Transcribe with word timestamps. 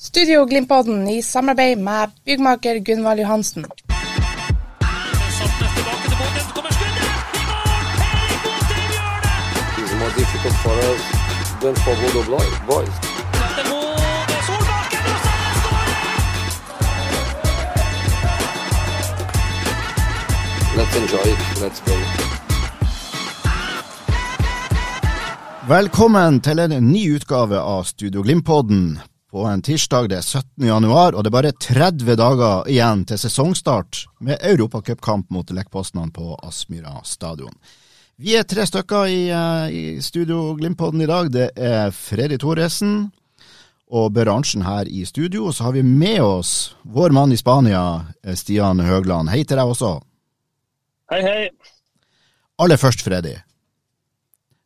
Studio 0.00 0.44
Glimpodden 0.44 1.08
i 1.08 1.22
samarbeid 1.22 1.78
med 1.78 2.10
byggmaker 2.24 2.78
Gunvald 2.78 3.20
Johansen. 3.20 3.64
difficult 10.16 10.54
for 10.62 10.70
us 10.70 11.02
than 11.60 11.74
for 11.74 11.94
Bodo 12.00 12.22
boys. 12.66 12.94
Let's 20.76 20.96
enjoy 20.96 21.26
it. 21.32 21.38
Let's 21.62 21.80
go. 21.80 21.94
Velkommen 25.68 26.40
til 26.40 26.58
en 26.58 26.92
ny 26.92 27.14
utgave 27.14 27.60
av 27.60 27.84
Studio 27.84 28.22
Glimt-podden 28.22 28.98
på 29.30 29.44
en 29.44 29.62
tirsdag 29.62 30.08
det 30.08 30.22
er 30.22 30.24
17. 30.24 30.64
januar, 30.64 31.12
og 31.12 31.24
det 31.24 31.28
er 31.28 31.36
bare 31.36 31.52
30 31.52 32.16
dager 32.16 32.70
igjen 32.72 33.04
til 33.08 33.20
sesongstart 33.20 34.06
med 34.24 34.40
europacupkamp 34.40 35.28
mot 35.34 35.50
Lekpostene 35.52 36.08
på 36.14 36.32
Aspmyra 36.42 37.02
stadion. 37.04 37.52
Vi 38.18 38.34
er 38.34 38.46
tre 38.48 38.64
stykker 38.66 39.06
i, 39.06 39.28
eh, 39.30 39.68
i 39.70 40.02
Studio 40.02 40.56
Glimt-podden 40.56 41.02
i 41.04 41.06
dag. 41.06 41.30
Det 41.30 41.50
er 41.54 41.92
Freddy 41.92 42.38
Thoresen 42.38 43.12
og 43.90 44.12
Beransjen 44.16 44.64
her 44.64 44.88
i 44.88 45.04
studio. 45.04 45.46
Og 45.46 45.54
så 45.54 45.68
har 45.68 45.72
vi 45.72 45.82
med 45.82 46.20
oss 46.20 46.74
vår 46.82 47.12
mann 47.14 47.32
i 47.32 47.36
Spania, 47.36 48.06
eh, 48.24 48.34
Stian 48.34 48.80
Høgland. 48.80 49.30
Hei 49.30 49.44
til 49.44 49.56
deg 49.56 49.66
også. 49.68 50.00
Hei, 51.12 51.22
hei. 51.22 51.48
Aller 52.58 52.76
først, 52.76 53.02
Freddy. 53.02 53.36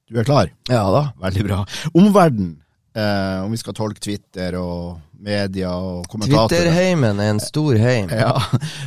Du 0.08 0.18
er 0.18 0.24
klar? 0.24 0.48
Ja 0.68 0.90
da. 0.90 1.12
Veldig 1.20 1.44
bra. 1.44 1.66
Omverden, 1.94 2.61
eh, 2.94 3.38
om 3.44 3.50
vi 3.52 3.60
skal 3.60 3.76
tolke 3.76 4.02
Twitter 4.02 4.56
og 4.60 5.00
media 5.22 5.72
og 5.76 6.06
kommentatorer 6.10 6.48
Twitterheimen 6.50 7.20
er 7.22 7.34
en 7.34 7.42
stor 7.42 7.78
heim. 7.78 8.10
Ja, 8.10 8.34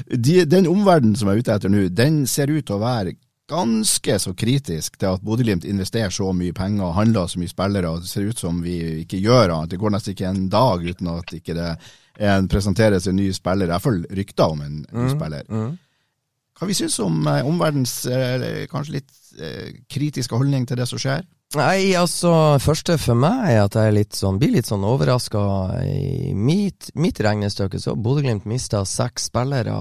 de, 0.09 0.41
Den 0.49 0.67
omverdenen 0.71 1.15
som 1.19 1.31
jeg 1.31 1.39
er 1.39 1.45
ute 1.45 1.59
etter 1.59 1.73
nå, 1.73 1.85
den 1.89 2.25
ser 2.29 2.51
ut 2.51 2.65
til 2.65 2.77
å 2.77 2.83
være 2.83 3.15
ganske 3.49 4.15
så 4.19 4.33
kritisk 4.33 4.95
til 4.97 5.11
at 5.13 5.21
Bodø-Glimt 5.21 5.67
investerer 5.69 6.09
så 6.09 6.31
mye 6.33 6.53
penger 6.57 6.87
og 6.87 6.95
handler 6.97 7.29
så 7.29 7.37
mye 7.39 7.51
spillere. 7.51 7.91
og 7.91 8.01
Det 8.01 8.09
ser 8.09 8.31
ut 8.31 8.41
som 8.41 8.57
vi 8.65 8.79
ikke 9.03 9.21
gjør 9.21 9.53
annet. 9.53 9.75
Det 9.75 9.79
går 9.81 9.93
nesten 9.93 10.15
ikke 10.15 10.31
en 10.31 10.47
dag 10.49 10.87
uten 10.89 11.11
at 11.13 11.33
ikke 11.37 11.57
det 11.57 11.69
ikke 12.15 12.31
en 12.31 12.47
presenteres 12.47 13.07
en 13.07 13.17
ny 13.19 13.29
spiller. 13.35 13.69
Hvert 13.69 13.83
fall 13.83 14.03
rykter 14.17 14.53
om 14.53 14.61
en 14.63 14.77
ny 14.87 15.09
spiller. 15.11 15.43
Mm. 15.49 15.75
Hva 16.55 16.67
vi 16.69 16.77
synes 16.77 16.95
om 17.03 17.25
eh, 17.27 17.47
omverdens 17.47 18.05
eh, 18.07 18.63
kanskje 18.71 18.99
litt 18.99 19.41
eh, 19.41 19.73
kritiske 19.91 20.37
holdning 20.37 20.67
til 20.67 20.79
det 20.79 20.87
som 20.87 21.01
skjer? 21.01 21.25
Nei, 21.53 21.93
altså, 21.95 22.57
første 22.59 22.97
for 22.99 23.15
meg 23.15 23.45
er 23.53 23.61
at 23.61 23.75
jeg 23.77 23.93
litt 23.95 24.17
sånn, 24.17 24.39
blir 24.41 24.51
litt 24.57 24.67
sånn 24.67 24.83
overraska. 24.83 25.39
I 25.87 26.33
mitt, 26.35 26.89
mitt 26.99 27.21
regnestykke 27.23 27.79
så 27.79 27.93
har 27.93 28.01
Bodø-Glimt 28.03 28.47
mista 28.49 28.81
seks 28.89 29.29
spillere 29.29 29.75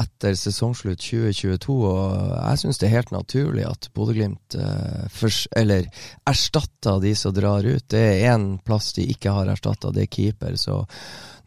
etter 0.00 0.38
sesongslutt 0.38 1.02
2022, 1.02 1.76
og 1.90 2.14
jeg 2.38 2.62
syns 2.62 2.80
det 2.80 2.88
er 2.88 2.94
helt 2.94 3.12
naturlig 3.12 3.66
at 3.68 3.90
Bodø-Glimt 3.98 4.56
eh, 4.56 5.90
erstatter 6.32 7.02
de 7.04 7.12
som 7.18 7.34
drar 7.36 7.66
ut. 7.66 7.84
Det 7.90 8.04
er 8.14 8.30
én 8.32 8.54
plass 8.64 8.94
de 8.96 9.04
ikke 9.12 9.34
har 9.34 9.52
erstatta, 9.52 9.92
det 9.92 10.06
er 10.06 10.14
keeper. 10.14 10.56
Så 10.56 10.80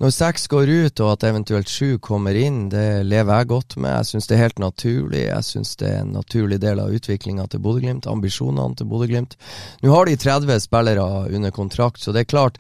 når 0.02 0.14
seks 0.16 0.48
går 0.50 0.70
ut, 0.70 1.02
og 1.04 1.12
at 1.14 1.26
eventuelt 1.30 1.70
sju 1.70 2.00
kommer 2.02 2.34
inn, 2.34 2.64
det 2.74 3.04
lever 3.06 3.44
jeg 3.44 3.50
godt 3.52 3.76
med. 3.78 3.92
Jeg 4.00 4.10
syns 4.10 4.30
det 4.30 4.38
er 4.38 4.42
helt 4.48 4.62
naturlig. 4.64 5.20
Jeg 5.28 5.46
syns 5.46 5.76
det 5.78 5.92
er 5.92 6.00
en 6.02 6.16
naturlig 6.16 6.58
del 6.64 6.82
av 6.82 6.96
utviklinga 6.96 7.46
til 7.52 7.62
Bodø-Glimt, 7.62 8.10
ambisjonene 8.10 8.80
til 8.80 8.90
Bodø-Glimt. 8.90 9.38
Nå 9.84 9.94
har 9.94 10.10
de 10.10 10.18
30 10.18 10.58
spillere 10.66 11.06
under 11.30 11.54
kontrakt, 11.54 12.02
så 12.02 12.16
det 12.16 12.24
er 12.24 12.32
klart 12.34 12.58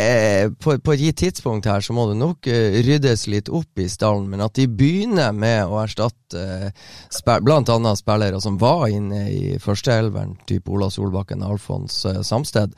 eh, 0.00 0.50
på, 0.50 0.74
på 0.82 0.96
et 0.96 1.04
gitt 1.04 1.20
tidspunkt 1.22 1.68
her 1.70 1.84
så 1.84 1.94
må 1.94 2.08
det 2.10 2.18
nok 2.18 2.48
eh, 2.50 2.80
ryddes 2.82 3.26
litt 3.30 3.50
opp 3.52 3.78
i 3.78 3.86
stallen, 3.90 4.26
men 4.32 4.42
at 4.44 4.58
de 4.58 4.66
begynner 4.66 5.30
med 5.36 5.70
å 5.70 5.78
erstatte 5.84 6.42
eh, 6.42 6.88
spil, 7.14 7.54
annet 7.54 8.02
spillere 8.02 8.42
som 8.42 8.58
var 8.60 8.88
inne 8.90 9.26
i 9.30 9.42
førsteelveren, 9.62 10.40
type 10.50 10.74
Ola 10.74 10.90
Solbakken, 10.90 11.46
Alfons 11.46 12.02
eh, 12.10 12.22
Samsted, 12.26 12.74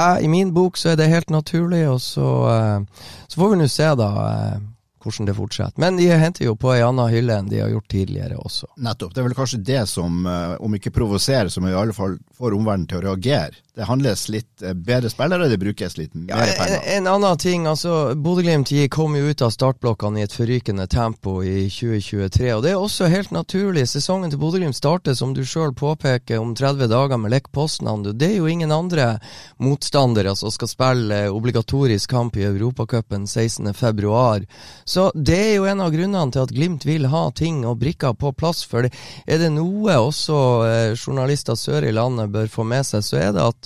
eh, 0.00 0.24
I 0.24 0.28
min 0.28 0.54
bok 0.54 0.76
så 0.76 0.92
er 0.92 1.00
det 1.00 1.10
helt 1.12 1.30
naturlig, 1.30 1.84
og 1.90 2.00
så, 2.00 2.30
eh, 2.52 3.04
så 3.28 3.40
får 3.40 3.52
vi 3.52 3.60
nå 3.60 3.68
se 3.70 3.90
da 3.98 4.10
eh, 4.30 4.64
hvordan 5.06 5.26
det 5.26 5.36
fortsetter. 5.36 5.80
Men 5.80 5.96
de 6.00 6.08
henter 6.10 6.46
jo 6.48 6.56
på 6.58 6.72
ei 6.74 6.82
anna 6.84 7.06
hylle 7.12 7.36
enn 7.38 7.50
de 7.50 7.60
har 7.62 7.70
gjort 7.70 7.88
tidligere 7.92 8.38
også. 8.40 8.70
Nettopp. 8.82 9.14
Det 9.14 9.22
er 9.22 9.28
vel 9.28 9.38
kanskje 9.38 9.62
det 9.64 9.84
som, 9.90 10.26
eh, 10.26 10.56
om 10.60 10.74
ikke 10.74 10.94
provoserer, 10.94 11.48
som 11.52 11.66
i 11.66 11.74
alle 11.74 11.94
fall 11.96 12.18
får 12.36 12.56
omverdenen 12.58 12.88
til 12.90 12.98
å 13.02 13.06
reagere. 13.10 13.62
Det 13.76 13.84
handles 13.84 14.28
litt 14.32 14.62
eh, 14.64 14.72
bedre 14.72 15.10
spillere, 15.12 15.50
det 15.52 15.58
brukes 15.60 15.98
litt 15.98 16.14
mer 16.16 16.46
en, 16.46 16.52
penger. 16.56 16.80
en 16.96 17.08
annen 17.12 17.36
ting, 17.36 17.66
altså 17.68 18.14
Bodø-Glimt 18.16 18.70
kom 18.88 19.18
jo 19.18 19.28
ut 19.28 19.42
av 19.44 19.50
startblokkene 19.52 20.22
i 20.22 20.24
et 20.24 20.32
forrykende 20.32 20.86
tempo 20.88 21.42
i 21.44 21.66
2023, 21.68 22.54
og 22.54 22.62
det 22.64 22.70
er 22.72 22.80
også 22.80 23.10
helt 23.12 23.34
naturlig. 23.36 23.84
Sesongen 23.90 24.32
til 24.32 24.40
Bodø-Glimt 24.40 24.78
starter, 24.78 25.12
som 25.12 25.34
du 25.36 25.42
sjøl 25.44 25.74
påpeker, 25.76 26.40
om 26.40 26.54
30 26.56 26.88
dager 26.88 27.20
med 27.20 27.34
Lech 27.34 27.50
Poznan. 27.52 28.06
Det 28.16 28.30
er 28.30 28.38
jo 28.38 28.48
ingen 28.48 28.72
andre 28.72 29.18
motstandere 29.60 30.32
som 30.40 30.54
skal 30.54 30.72
spille 30.72 31.20
obligatorisk 31.28 32.16
kamp 32.16 32.40
i 32.40 32.46
Europacupen 32.48 33.28
16.2. 33.28 34.46
Så 34.88 35.10
det 35.12 35.38
er 35.50 35.54
jo 35.58 35.68
en 35.68 35.84
av 35.84 35.92
grunnene 35.92 36.32
til 36.32 36.46
at 36.46 36.56
Glimt 36.56 36.88
vil 36.88 37.10
ha 37.12 37.26
ting 37.36 37.60
og 37.68 37.76
brikker 37.84 38.16
på 38.16 38.32
plass. 38.40 38.64
For 38.64 38.88
er 38.88 39.44
det 39.44 39.52
noe 39.52 40.00
også 40.00 40.40
eh, 40.64 40.96
journalister 40.96 41.60
sør 41.60 41.84
i 41.84 41.92
landet 41.92 42.32
bør 42.32 42.48
få 42.48 42.64
med 42.64 42.88
seg, 42.88 43.04
så 43.04 43.20
er 43.20 43.36
det 43.36 43.44
at 43.44 43.65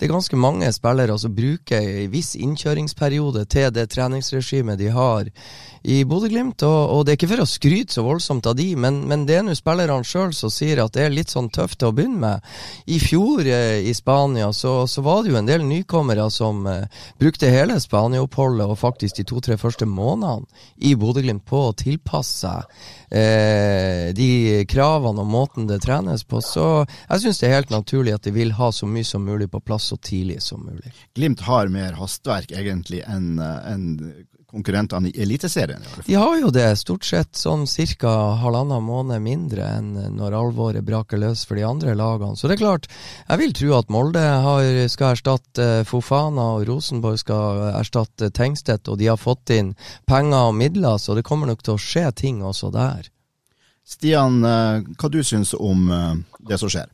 det 0.00 0.06
er 0.06 0.14
ganske 0.14 0.36
mange 0.40 0.68
spillere 0.72 1.12
som 1.20 1.34
bruker 1.36 1.84
en 1.84 2.08
viss 2.08 2.30
innkjøringsperiode 2.40 3.42
til 3.52 3.68
det 3.76 3.90
treningsregimet 3.92 4.80
de 4.80 4.88
har 4.94 5.28
i 5.82 5.98
Bodø-Glimt. 6.08 6.62
Og, 6.64 6.80
og 6.94 7.04
det 7.04 7.12
er 7.12 7.18
ikke 7.18 7.28
for 7.34 7.42
å 7.44 7.48
skryte 7.48 7.92
så 7.92 8.04
voldsomt 8.06 8.48
av 8.48 8.56
de, 8.56 8.70
men, 8.80 9.02
men 9.08 9.26
det 9.28 9.36
er 9.36 9.44
nå 9.44 9.52
spillerne 9.58 10.06
sjøl 10.08 10.32
som 10.36 10.52
sier 10.52 10.80
at 10.80 10.94
det 10.96 11.04
er 11.04 11.12
litt 11.12 11.32
sånn 11.32 11.50
tøft 11.52 11.82
til 11.82 11.90
å 11.90 11.96
begynne 11.96 12.20
med. 12.22 12.48
I 12.88 12.96
fjor 13.02 13.44
eh, 13.44 13.82
i 13.84 13.92
Spania 13.96 14.48
så, 14.56 14.86
så 14.88 15.04
var 15.04 15.20
det 15.20 15.34
jo 15.34 15.40
en 15.40 15.50
del 15.50 15.66
nykommere 15.68 16.30
som 16.32 16.64
eh, 16.68 17.04
brukte 17.20 17.52
hele 17.52 17.76
Spania-oppholdet 17.80 18.72
og 18.72 18.80
faktisk 18.80 19.20
de 19.20 19.26
to-tre 19.28 19.58
første 19.60 19.88
månedene 19.88 20.48
i 20.80 20.94
Bodø-Glimt 20.96 21.44
på 21.48 21.66
å 21.68 21.76
tilpasse 21.76 22.40
seg 22.40 22.64
eh, 23.12 24.10
de 24.16 24.64
kravene 24.70 25.20
og 25.20 25.28
måten 25.28 25.68
det 25.68 25.80
trenes 25.84 26.24
på. 26.24 26.40
Så 26.44 26.86
jeg 26.86 27.24
syns 27.24 27.40
det 27.40 27.48
er 27.50 27.58
helt 27.58 27.74
naturlig 27.74 28.16
at 28.16 28.24
de 28.24 28.34
vil 28.34 28.54
ha 28.56 28.70
så 28.72 28.88
mye 28.88 29.06
som 29.06 29.24
mulig 29.24 29.50
på 29.50 29.62
plass 29.64 29.89
så 29.90 29.98
tidlig 29.98 30.40
som 30.46 30.64
mulig. 30.66 30.94
Glimt 31.18 31.42
har 31.46 31.72
mer 31.72 31.98
hastverk 31.98 32.54
egentlig 32.54 33.02
enn 33.06 33.40
en 33.42 33.86
konkurrentene 34.50 35.08
i 35.08 35.22
Eliteserien. 35.22 35.82
De 36.06 36.14
har 36.14 36.38
jo 36.40 36.50
det, 36.54 36.66
stort 36.80 37.04
sett 37.06 37.38
sånn 37.38 37.66
ca. 38.00 38.12
halvannen 38.42 38.82
måned 38.82 39.22
mindre 39.22 39.66
enn 39.76 39.92
når 40.16 40.36
alvoret 40.36 40.86
braker 40.86 41.20
løs 41.22 41.44
for 41.46 41.58
de 41.58 41.66
andre 41.66 41.94
lagene. 41.94 42.36
Så 42.36 42.48
det 42.48 42.58
er 42.58 42.64
klart, 42.64 42.88
jeg 43.28 43.42
vil 43.42 43.54
tro 43.56 43.76
at 43.78 43.92
Molde 43.94 44.24
har, 44.46 44.66
skal 44.90 45.14
erstatte 45.14 45.68
eh, 45.80 45.86
Fofana, 45.86 46.48
og 46.58 46.66
Rosenborg 46.68 47.20
skal 47.22 47.64
erstatte 47.78 48.30
Tengstedt, 48.34 48.90
og 48.90 48.98
de 49.00 49.10
har 49.10 49.20
fått 49.20 49.54
inn 49.54 49.74
penger 50.10 50.50
og 50.50 50.56
midler, 50.58 50.98
så 50.98 51.16
det 51.18 51.26
kommer 51.26 51.50
nok 51.50 51.62
til 51.66 51.76
å 51.76 51.82
skje 51.82 52.08
ting 52.24 52.42
også 52.46 52.72
der. 52.74 53.10
Stian, 53.86 54.42
eh, 54.46 54.82
hva 54.98 55.12
du 55.12 55.22
syns 55.26 55.54
om 55.54 55.90
eh, 55.94 56.14
det 56.50 56.58
som 56.62 56.70
skjer? 56.72 56.90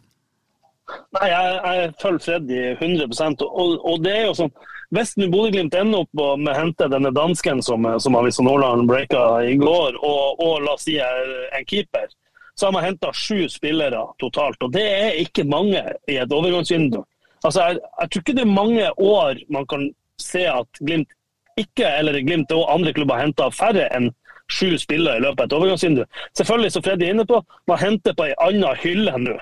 Nei, 1.17 1.29
jeg, 1.31 1.55
jeg 1.67 1.93
følger 2.03 2.25
Freddy 2.25 2.59
100 2.77 3.47
og, 3.47 3.73
og 3.83 4.03
det 4.05 4.13
er 4.15 4.29
jo 4.29 4.35
sånn 4.39 4.53
Hvis 4.95 5.17
nå 5.19 5.27
Bodø-Glimt 5.33 5.75
ender 5.75 6.05
opp 6.05 6.21
med 6.39 6.53
å 6.53 6.55
hente 6.55 6.87
denne 6.93 7.11
dansken 7.15 7.63
som, 7.65 7.89
som 7.99 8.19
Avisa 8.19 8.45
Nordland 8.47 8.87
breaka 8.87 9.25
i 9.43 9.57
går, 9.59 9.99
og, 9.99 10.43
og 10.45 10.63
la 10.63 10.77
oss 10.77 10.85
si 10.87 10.95
en 11.03 11.67
keeper, 11.67 12.07
så 12.55 12.69
har 12.69 12.77
man 12.77 12.87
henta 12.87 13.11
sju 13.11 13.49
spillere 13.51 14.05
totalt. 14.23 14.63
og 14.63 14.71
Det 14.73 14.85
er 14.87 15.19
ikke 15.25 15.43
mange 15.51 15.83
i 16.07 16.21
et 16.23 16.33
overgangsvindu. 16.33 17.01
Altså, 17.43 17.67
jeg, 17.67 17.81
jeg 18.01 18.13
tror 18.13 18.23
ikke 18.23 18.37
det 18.39 18.45
er 18.45 18.55
mange 18.55 18.93
år 19.09 19.43
man 19.59 19.67
kan 19.67 19.89
se 20.23 20.47
at 20.47 20.81
Glimt 20.81 21.11
ikke, 21.59 21.89
eller 21.89 22.21
Glimt 22.23 22.55
og 22.55 22.71
andre 22.73 22.95
klubber 22.95 23.21
henter 23.21 23.51
færre 23.51 23.91
enn 23.97 24.13
sju 24.53 24.77
spillere 24.79 25.19
i 25.19 25.25
løpet 25.25 25.43
av 25.43 25.49
et 25.49 25.59
overgangsvindu. 25.59 26.05
Selvfølgelig, 26.39 26.73
som 26.73 26.87
Freddy 26.87 27.09
er 27.09 27.15
inne 27.17 27.27
på, 27.27 27.43
man 27.67 27.83
henter 27.83 28.15
på 28.15 28.29
ei 28.29 28.39
anna 28.47 28.73
hylle 28.79 29.19
nå. 29.27 29.37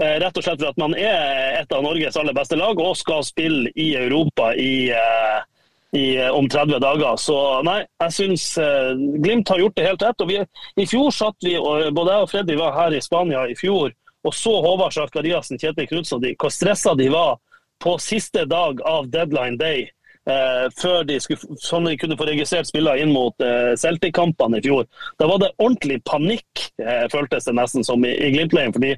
Eh, 0.00 0.16
Rett 0.22 0.36
og 0.36 0.44
slett 0.44 0.60
for 0.62 0.72
at 0.72 0.80
man 0.80 0.96
er 0.96 1.60
et 1.60 1.72
av 1.76 1.84
Norges 1.84 2.16
aller 2.16 2.36
beste 2.36 2.56
lag 2.56 2.78
og 2.80 2.96
skal 2.96 3.24
spille 3.26 3.72
i 3.76 3.92
Europa 4.00 4.54
i, 4.56 4.90
eh, 4.96 5.40
i, 5.92 6.06
om 6.30 6.48
30 6.48 6.80
dager. 6.80 7.16
Så 7.20 7.36
nei, 7.66 7.82
jeg 8.00 8.16
syns 8.16 8.46
Glimt 9.20 9.48
har 9.52 9.60
gjort 9.60 9.76
det 9.76 9.88
helt 9.88 10.02
rett. 10.02 10.20
og 10.20 10.28
vi, 10.30 10.40
I 10.76 10.86
fjor 10.86 11.10
satt 11.12 11.36
vi, 11.44 11.56
og 11.58 11.92
både 11.94 12.14
jeg 12.14 12.26
og 12.26 12.30
Freddy 12.30 12.56
var 12.56 12.78
her 12.78 12.96
i 12.96 13.02
Spania 13.04 13.46
i 13.50 13.58
fjor 13.58 13.90
og 14.22 14.34
så 14.34 14.52
Håvard 14.60 14.92
Sakariassen, 14.92 15.58
Kjetil 15.58 15.88
Knutsen, 15.88 16.24
hvor 16.38 16.52
stressa 16.52 16.94
de 16.94 17.08
var 17.12 17.38
på 17.80 17.96
siste 18.02 18.44
dag 18.48 18.82
av 18.84 19.08
deadline 19.08 19.56
day. 19.60 19.88
Eh, 20.28 20.66
før 20.76 21.06
de, 21.08 21.16
skulle, 21.22 21.56
sånn 21.64 21.88
de 21.88 21.96
kunne 21.98 22.18
få 22.20 22.26
registrert 22.28 22.68
spillere 22.68 23.00
inn 23.00 23.14
mot 23.14 23.32
eh, 23.40 23.72
Celtic-kampene 23.80 24.60
i 24.60 24.64
fjor. 24.66 24.84
Da 25.18 25.26
var 25.30 25.40
det 25.40 25.54
ordentlig 25.56 25.96
panikk, 26.04 26.66
eh, 26.82 27.06
føltes 27.10 27.48
det 27.48 27.56
nesten 27.56 27.86
som 27.86 28.04
i, 28.04 28.12
i 28.12 28.28
Glimt-leiren. 28.34 28.74
fordi 28.76 28.92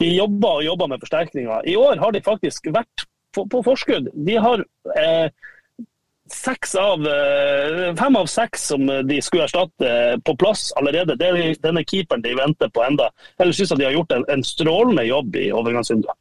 de 0.00 0.10
jobber 0.14 0.60
og 0.60 0.64
jobber 0.64 0.90
med 0.92 1.02
forsterkninger. 1.04 1.68
I 1.68 1.76
år 1.76 2.00
har 2.00 2.12
de 2.16 2.24
faktisk 2.24 2.70
vært 2.72 3.06
på, 3.34 3.44
på 3.50 3.62
forskudd. 3.66 4.08
De 4.26 4.36
har 4.40 4.62
eh, 4.96 5.28
av, 6.80 7.06
eh, 7.06 7.94
fem 7.98 8.16
av 8.16 8.30
seks 8.30 8.66
som 8.72 8.86
de 8.86 9.20
skulle 9.22 9.44
erstatte, 9.44 9.86
eh, 9.86 10.16
på 10.24 10.36
plass 10.40 10.70
allerede. 10.80 11.18
Det 11.20 11.28
er 11.28 11.60
denne 11.62 11.84
keeperen 11.84 12.24
de 12.24 12.34
venter 12.38 12.72
på 12.72 12.84
enda. 12.86 13.10
Ellers 13.38 13.60
syns 13.60 13.74
jeg 13.74 13.82
de 13.82 13.88
har 13.90 13.98
gjort 13.98 14.16
en, 14.16 14.26
en 14.28 14.44
strålende 14.46 15.06
jobb 15.08 15.36
i 15.36 15.50
overgangsvinduet. 15.52 16.16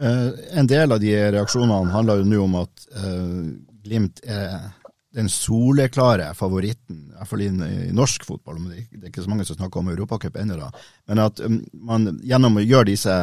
Uh, 0.00 0.32
en 0.56 0.64
del 0.64 0.94
av 0.94 1.00
de 1.02 1.10
reaksjonene 1.34 1.92
handler 1.92 2.22
jo 2.22 2.28
nå 2.30 2.44
om 2.46 2.54
at 2.62 2.86
uh, 2.96 3.50
Glimt 3.84 4.22
er 4.24 4.70
den 5.14 5.28
soleklare 5.32 6.28
favoritten, 6.38 7.00
i 7.10 7.16
hvert 7.18 7.30
fall 7.30 7.42
i, 7.42 7.48
i 7.88 7.94
norsk 7.94 8.24
fotball. 8.28 8.60
Det, 8.70 8.84
det 8.92 9.08
er 9.08 9.10
ikke 9.10 9.24
så 9.24 9.32
mange 9.32 9.46
som 9.48 9.58
snakker 9.58 9.82
om 9.82 9.90
Europacup 9.90 10.38
ennå, 10.38 10.58
da. 10.60 10.70
Men 11.10 11.22
at 11.24 11.42
um, 11.42 11.58
man 11.74 12.20
gjennom 12.26 12.60
å 12.60 12.64
gjøre 12.64 12.92
disse 12.92 13.16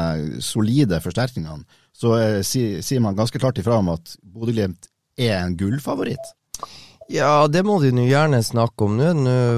solide 0.44 1.00
forsterkningene, 1.04 1.63
så 1.95 2.13
uh, 2.19 2.39
sier 2.45 2.84
si 2.86 3.00
man 3.04 3.18
ganske 3.18 3.39
klart 3.39 3.62
ifra 3.62 3.80
om 3.80 3.94
at 3.95 4.18
Bodø-Glimt 4.22 4.92
er 5.18 5.39
en 5.39 5.56
gullfavoritt? 5.57 6.34
Ja, 7.09 7.48
det 7.48 7.62
må 7.63 7.77
de 7.80 7.94
nå 7.95 8.04
gjerne 8.04 8.42
snakke 8.44 8.83
om 8.83 8.98
nå. 9.00 9.06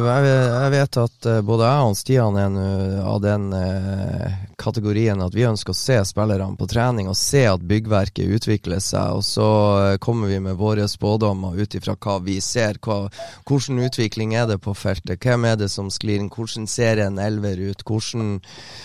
Jeg 0.06 0.70
vet 0.70 0.98
at 1.02 1.26
eh, 1.26 1.40
både 1.42 1.66
jeg 1.66 1.88
og 1.90 1.96
Stian 1.98 2.36
er 2.38 2.52
nå 2.54 2.66
av 3.02 3.24
den 3.24 3.48
eh, 3.58 4.36
kategorien 4.60 5.24
at 5.26 5.34
vi 5.34 5.48
ønsker 5.50 5.74
å 5.74 5.78
se 5.80 5.96
spillerne 6.06 6.54
på 6.60 6.68
trening 6.70 7.10
og 7.10 7.18
se 7.18 7.42
at 7.50 7.64
byggverket 7.66 8.36
utvikler 8.38 8.84
seg. 8.84 9.18
Og 9.18 9.26
så 9.26 9.48
eh, 9.80 9.96
kommer 9.98 10.30
vi 10.30 10.38
med 10.46 10.60
våre 10.62 10.86
spådommer 10.92 11.58
ut 11.58 11.74
ifra 11.74 11.96
hva 11.98 12.20
vi 12.22 12.36
ser. 12.38 12.78
Hva, 12.86 13.00
hvordan 13.50 13.82
utvikling 13.88 14.38
er 14.38 14.46
det 14.52 14.60
på 14.62 14.76
feltet? 14.78 15.18
Hvem 15.18 15.50
er 15.50 15.58
det 15.58 15.72
som 15.74 15.90
sklir 15.90 16.22
inn? 16.22 16.30
Hvordan 16.30 16.70
ser 16.70 17.02
en 17.02 17.18
elver 17.18 17.58
ut? 17.72 17.82
Hvordan, 17.82 18.38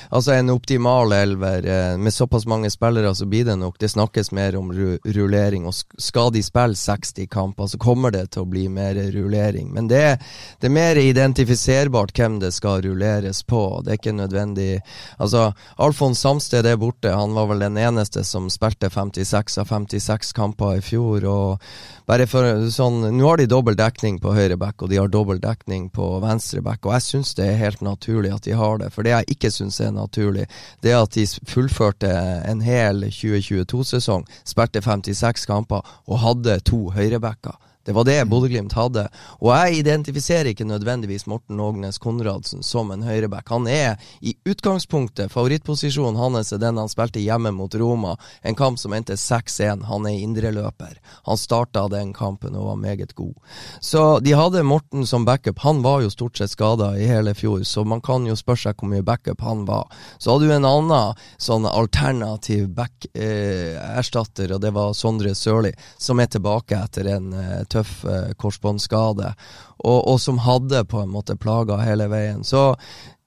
altså 0.08 0.38
en 0.38 0.54
optimal 0.54 1.12
elver. 1.12 1.68
Med 2.00 2.16
såpass 2.16 2.48
mange 2.48 2.72
spillere 2.72 3.12
så 3.12 3.28
blir 3.28 3.44
det 3.44 3.58
nok 3.60 3.76
Det 3.76 3.92
snakkes 3.92 4.32
mer 4.32 4.56
om 4.56 4.72
rullering. 4.72 5.68
Og 5.68 6.00
skal 6.00 6.32
de 6.32 6.40
spille 6.40 6.80
60 6.80 7.28
kamper, 7.28 7.68
så 7.68 7.84
kommer 7.84 8.14
det 8.14 8.30
til 8.32 8.46
å 8.46 8.48
bli 8.48 8.53
bli 8.54 8.68
mer 8.72 8.98
rullering. 9.14 9.72
Men 9.74 9.90
det, 9.90 10.02
det, 10.60 10.70
er 10.70 10.76
mer 10.76 11.00
identifiserbart 11.00 12.14
hvem 12.16 12.38
det 12.42 12.52
skal 12.54 12.84
rulleres 12.86 13.42
på. 13.42 13.64
Det 13.82 13.94
er 13.94 14.00
ikke 14.00 14.16
nødvendig 14.16 14.70
Altså, 15.18 15.52
Alfons 15.82 16.22
Samsted 16.22 16.66
er 16.66 16.78
borte. 16.80 17.10
Han 17.12 17.34
var 17.34 17.50
vel 17.50 17.64
den 17.66 17.78
eneste 17.80 18.24
som 18.26 18.48
spilte 18.52 18.90
56 18.90 19.58
av 19.60 19.70
56 19.70 20.32
kamper 20.36 20.78
i 20.78 20.84
fjor. 20.84 21.24
og 21.24 21.64
bare 22.06 22.26
for 22.28 22.66
sånn, 22.68 23.00
Nå 23.16 23.28
har 23.28 23.40
de 23.40 23.46
dobbel 23.48 23.76
dekning 23.78 24.18
på 24.20 24.34
høyre 24.36 24.58
back, 24.60 24.82
og 24.82 24.90
de 24.92 24.98
har 25.00 25.08
dobbel 25.08 25.40
dekning 25.40 25.88
på 25.94 26.18
venstre 26.20 26.60
back. 26.64 26.84
Og 26.84 26.92
jeg 26.98 27.06
syns 27.06 27.34
det 27.38 27.46
er 27.48 27.60
helt 27.62 27.80
naturlig 27.84 28.34
at 28.34 28.44
de 28.44 28.56
har 28.58 28.80
det. 28.82 28.90
For 28.92 29.06
det 29.06 29.14
jeg 29.14 29.36
ikke 29.36 29.52
syns 29.54 29.80
er 29.80 29.94
naturlig, 29.96 30.44
det 30.84 30.92
er 30.92 31.00
at 31.00 31.16
de 31.16 31.24
fullførte 31.48 32.10
en 32.44 32.60
hel 32.64 33.06
2022-sesong, 33.08 34.26
spilte 34.44 34.84
56 34.84 35.48
kamper 35.48 35.96
og 36.04 36.20
hadde 36.26 36.60
to 36.68 36.90
høyrebacker. 36.94 37.56
Det 37.84 37.92
var 37.92 38.04
det 38.08 38.24
Bodø-Glimt 38.30 38.72
hadde. 38.72 39.06
Og 39.40 39.50
jeg 39.52 39.80
identifiserer 39.82 40.50
ikke 40.52 40.64
nødvendigvis 40.64 41.26
Morten 41.30 41.60
Ågnes 41.60 41.98
Konradsen 42.00 42.62
som 42.64 42.90
en 42.90 43.04
høyreback. 43.04 43.48
Han 43.52 43.68
er 43.68 44.00
i 44.24 44.34
utgangspunktet 44.48 45.32
favorittposisjonen 45.32 46.16
hans 46.20 46.52
er 46.52 46.62
den 46.62 46.80
han 46.80 46.88
spilte 46.88 47.20
hjemme 47.20 47.52
mot 47.52 47.74
Roma. 47.74 48.16
En 48.42 48.56
kamp 48.56 48.80
som 48.80 48.94
endte 48.96 49.18
6-1. 49.20 49.84
Han 49.90 50.08
er 50.08 50.22
indreløper. 50.24 50.96
Han 51.28 51.40
starta 51.40 51.86
den 51.92 52.14
kampen 52.16 52.56
og 52.56 52.70
var 52.70 52.80
meget 52.80 53.14
god. 53.14 53.34
Så 53.80 54.18
de 54.24 54.32
hadde 54.32 54.64
Morten 54.64 55.06
som 55.06 55.24
backup. 55.24 55.58
Han 55.58 55.82
var 55.82 56.00
jo 56.02 56.10
stort 56.10 56.38
sett 56.38 56.50
skada 56.50 56.94
i 56.98 57.06
hele 57.08 57.34
fjor, 57.34 57.62
så 57.68 57.84
man 57.84 58.00
kan 58.04 58.26
jo 58.26 58.36
spørre 58.38 58.68
seg 58.68 58.80
hvor 58.80 58.90
mye 58.90 59.04
backup 59.04 59.44
han 59.44 59.64
var. 59.68 59.92
Så 60.18 60.32
hadde 60.32 60.48
du 60.48 60.54
en 60.56 60.68
annen 60.68 61.20
sånn 61.36 61.66
alternativ 61.68 62.68
back-erstatter, 62.76 64.48
eh, 64.48 64.54
og 64.56 64.62
det 64.64 64.72
var 64.74 64.96
Sondre 64.96 65.34
Sørli, 65.36 65.74
som 65.98 66.20
er 66.20 66.30
tilbake 66.32 66.78
etter 66.78 67.10
en 67.16 67.32
eh, 67.36 67.62
tøff 67.74 68.04
eh, 68.08 68.30
korsbåndskade, 68.40 69.34
og, 69.84 69.98
og, 69.98 70.16
som 70.22 70.40
hadde 70.46 70.84
på 70.88 71.02
en 71.02 71.12
måte 71.12 71.36
plaga 71.36 71.82
hele 71.82 72.08
veien. 72.12 72.46
Så 72.46 72.72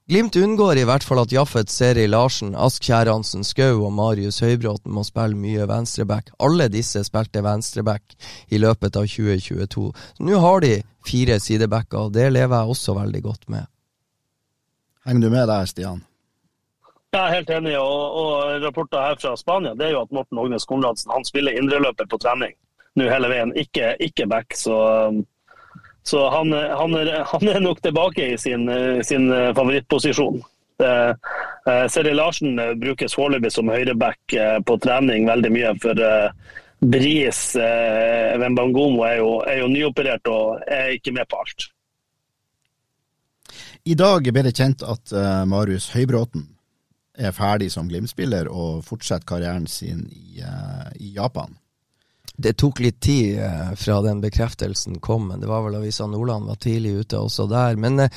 Glimt 0.08 0.36
unngår 0.40 0.78
i 0.80 0.86
hvert 0.88 1.04
fall 1.04 1.18
at 1.20 1.32
Jaffet 1.34 1.68
Seri 1.68 2.06
Larsen, 2.08 2.54
Ask 2.56 2.86
Kjærhansen 2.86 3.42
Skau 3.44 3.82
og 3.84 3.90
Marius 3.92 4.38
Høybråten 4.40 4.88
må 4.96 5.02
spille 5.04 5.36
mye 5.36 5.66
venstreback. 5.68 6.30
Alle 6.40 6.70
disse 6.72 7.02
spilte 7.04 7.42
venstreback 7.44 8.16
i 8.48 8.56
løpet 8.56 8.96
av 8.96 9.04
2022. 9.04 9.90
Så 10.16 10.24
nå 10.24 10.40
har 10.40 10.64
de 10.64 10.78
fire 11.04 11.36
sidebacker, 11.44 12.06
og 12.06 12.16
det 12.16 12.24
lever 12.32 12.56
jeg 12.56 12.72
også 12.72 12.96
veldig 12.96 13.22
godt 13.26 13.44
med. 13.52 13.68
Henger 15.04 15.26
du 15.26 15.34
med 15.36 15.44
der, 15.52 15.68
Stian? 15.68 16.00
Jeg 17.12 17.20
er 17.20 17.34
helt 17.34 17.52
enig, 17.58 17.76
og, 17.76 18.16
og 18.22 18.64
rapporter 18.64 19.04
her 19.10 19.20
fra 19.20 19.36
Spania 19.36 19.76
det 19.76 19.90
er 19.90 19.94
jo 19.98 20.06
at 20.06 20.16
Morten 20.16 20.40
Ognes 20.40 20.64
Konradsen 20.64 21.12
han 21.12 21.28
spiller 21.28 21.60
indreløper 21.60 22.08
på 22.08 22.16
trening 22.24 22.56
nå 22.98 23.08
hele 23.10 23.30
veien, 23.32 23.54
ikke, 23.56 23.94
ikke 24.04 24.28
back. 24.30 24.54
Så, 24.58 24.76
så 26.06 26.28
han, 26.34 26.52
han, 26.52 26.94
er, 26.98 27.24
han, 27.32 27.48
er, 27.48 27.60
nok 27.64 27.82
tilbake 27.84 28.32
i 28.34 28.38
sin, 28.40 28.68
sin 29.06 29.30
favorittposisjon. 29.56 30.42
Eh, 31.68 31.86
Seri 31.90 32.14
Larsen 32.14 32.56
brukes 32.80 33.16
foreløpig 33.18 33.50
som 33.52 33.70
høyreback 33.72 34.34
eh, 34.34 34.58
på 34.64 34.78
trening 34.82 35.26
veldig 35.28 35.50
mye. 35.52 35.72
for 35.82 36.00
eh, 36.00 36.30
Bris 36.78 37.56
Wembangomo 38.38 39.02
er 39.02 39.18
er 39.50 39.56
jo 39.58 39.66
nyoperert 39.66 40.28
og 40.30 40.62
er 40.62 40.94
ikke 40.94 41.12
med 41.12 41.26
på 41.26 41.40
alt. 41.42 41.66
I 43.84 43.96
dag 43.98 44.30
ble 44.30 44.44
det 44.46 44.54
kjent 44.54 44.84
at 44.86 45.10
Marius 45.48 45.88
Høybråten 45.90 46.44
er 47.18 47.34
ferdig 47.34 47.72
som 47.72 47.88
Glimt-spiller 47.88 48.46
og 48.46 48.84
fortsetter 48.86 49.26
karrieren 49.26 49.66
sin 49.66 50.06
i, 50.12 50.44
i 51.02 51.10
Japan 51.16 51.58
det 52.38 52.54
tok 52.58 52.80
litt 52.80 53.00
tid 53.02 53.40
eh, 53.42 53.74
fra 53.76 53.98
den 54.02 54.22
bekreftelsen 54.22 55.00
kom, 55.02 55.28
men 55.28 55.42
det 55.42 55.50
var 55.50 55.64
vel 55.66 55.80
Avisa 55.80 56.06
Nordland 56.06 56.46
var 56.46 56.60
tidlig 56.62 57.00
ute 57.02 57.18
også 57.18 57.48
der. 57.50 57.74
Men 57.76 57.98
eh, 58.04 58.14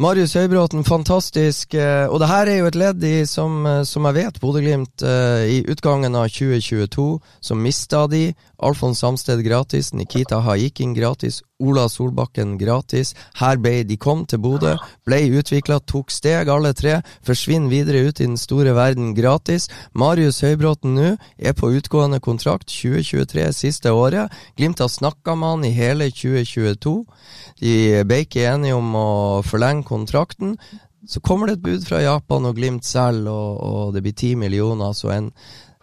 Marius 0.00 0.36
Høybråten, 0.38 0.84
fantastisk. 0.86 1.74
Eh, 1.74 2.06
og 2.06 2.22
det 2.22 2.30
her 2.30 2.46
er 2.46 2.60
jo 2.60 2.70
et 2.70 2.78
ledd 2.78 3.04
i, 3.04 3.16
som, 3.26 3.66
som 3.84 4.06
jeg 4.06 4.18
vet, 4.20 4.38
Bodø-Glimt 4.40 5.04
i 5.50 5.60
utgangen 5.68 6.14
av 6.14 6.30
2022, 6.30 7.08
så 7.42 7.58
mista 7.58 8.06
de 8.12 8.28
Alfons 8.62 9.02
Samsted 9.02 9.42
gratis, 9.44 9.90
Nikita 9.98 10.40
Haikin 10.46 10.94
gratis, 10.94 11.42
Ola 11.60 11.86
Solbakken 11.88 12.56
gratis. 12.60 13.14
Her 13.40 13.60
ble 13.60 13.82
de 13.86 13.96
kom 14.00 14.24
til 14.28 14.40
Bodø, 14.42 14.74
ble 15.06 15.20
utvikla, 15.38 15.80
tok 15.86 16.12
steg 16.12 16.50
alle 16.50 16.72
tre, 16.76 17.00
forsvinner 17.26 17.70
videre 17.72 18.02
ut 18.08 18.20
i 18.20 18.28
den 18.28 18.38
store 18.40 18.74
verden 18.76 19.14
gratis. 19.16 19.68
Marius 19.92 20.42
Høybråten 20.44 20.96
nå 20.96 21.14
er 21.38 21.56
på 21.56 21.72
utgående 21.76 22.20
kontrakt 22.24 22.68
2023, 22.72 23.48
siste 23.56 23.92
året. 23.92 24.32
Glimt 24.56 24.82
har 24.82 24.90
snakka 24.90 25.36
med 25.36 25.54
han 25.54 25.66
i 25.68 25.74
hele 25.76 26.10
2022. 26.10 26.94
De 27.60 27.74
ble 28.08 28.22
ikke 28.24 28.46
enige 28.50 28.78
om 28.78 28.94
å 28.96 29.10
forlenge 29.46 29.88
kontrakten. 29.88 30.56
Så 31.08 31.22
kommer 31.24 31.48
det 31.48 31.58
et 31.58 31.64
bud 31.64 31.86
fra 31.88 32.02
Japan 32.02 32.46
og 32.48 32.58
Glimt 32.58 32.84
selv, 32.84 33.28
og, 33.28 33.60
og 33.60 33.94
det 33.94 34.04
blir 34.04 34.16
ti 34.16 34.34
millioner. 34.38 34.92
Så 34.96 35.12
en 35.14 35.30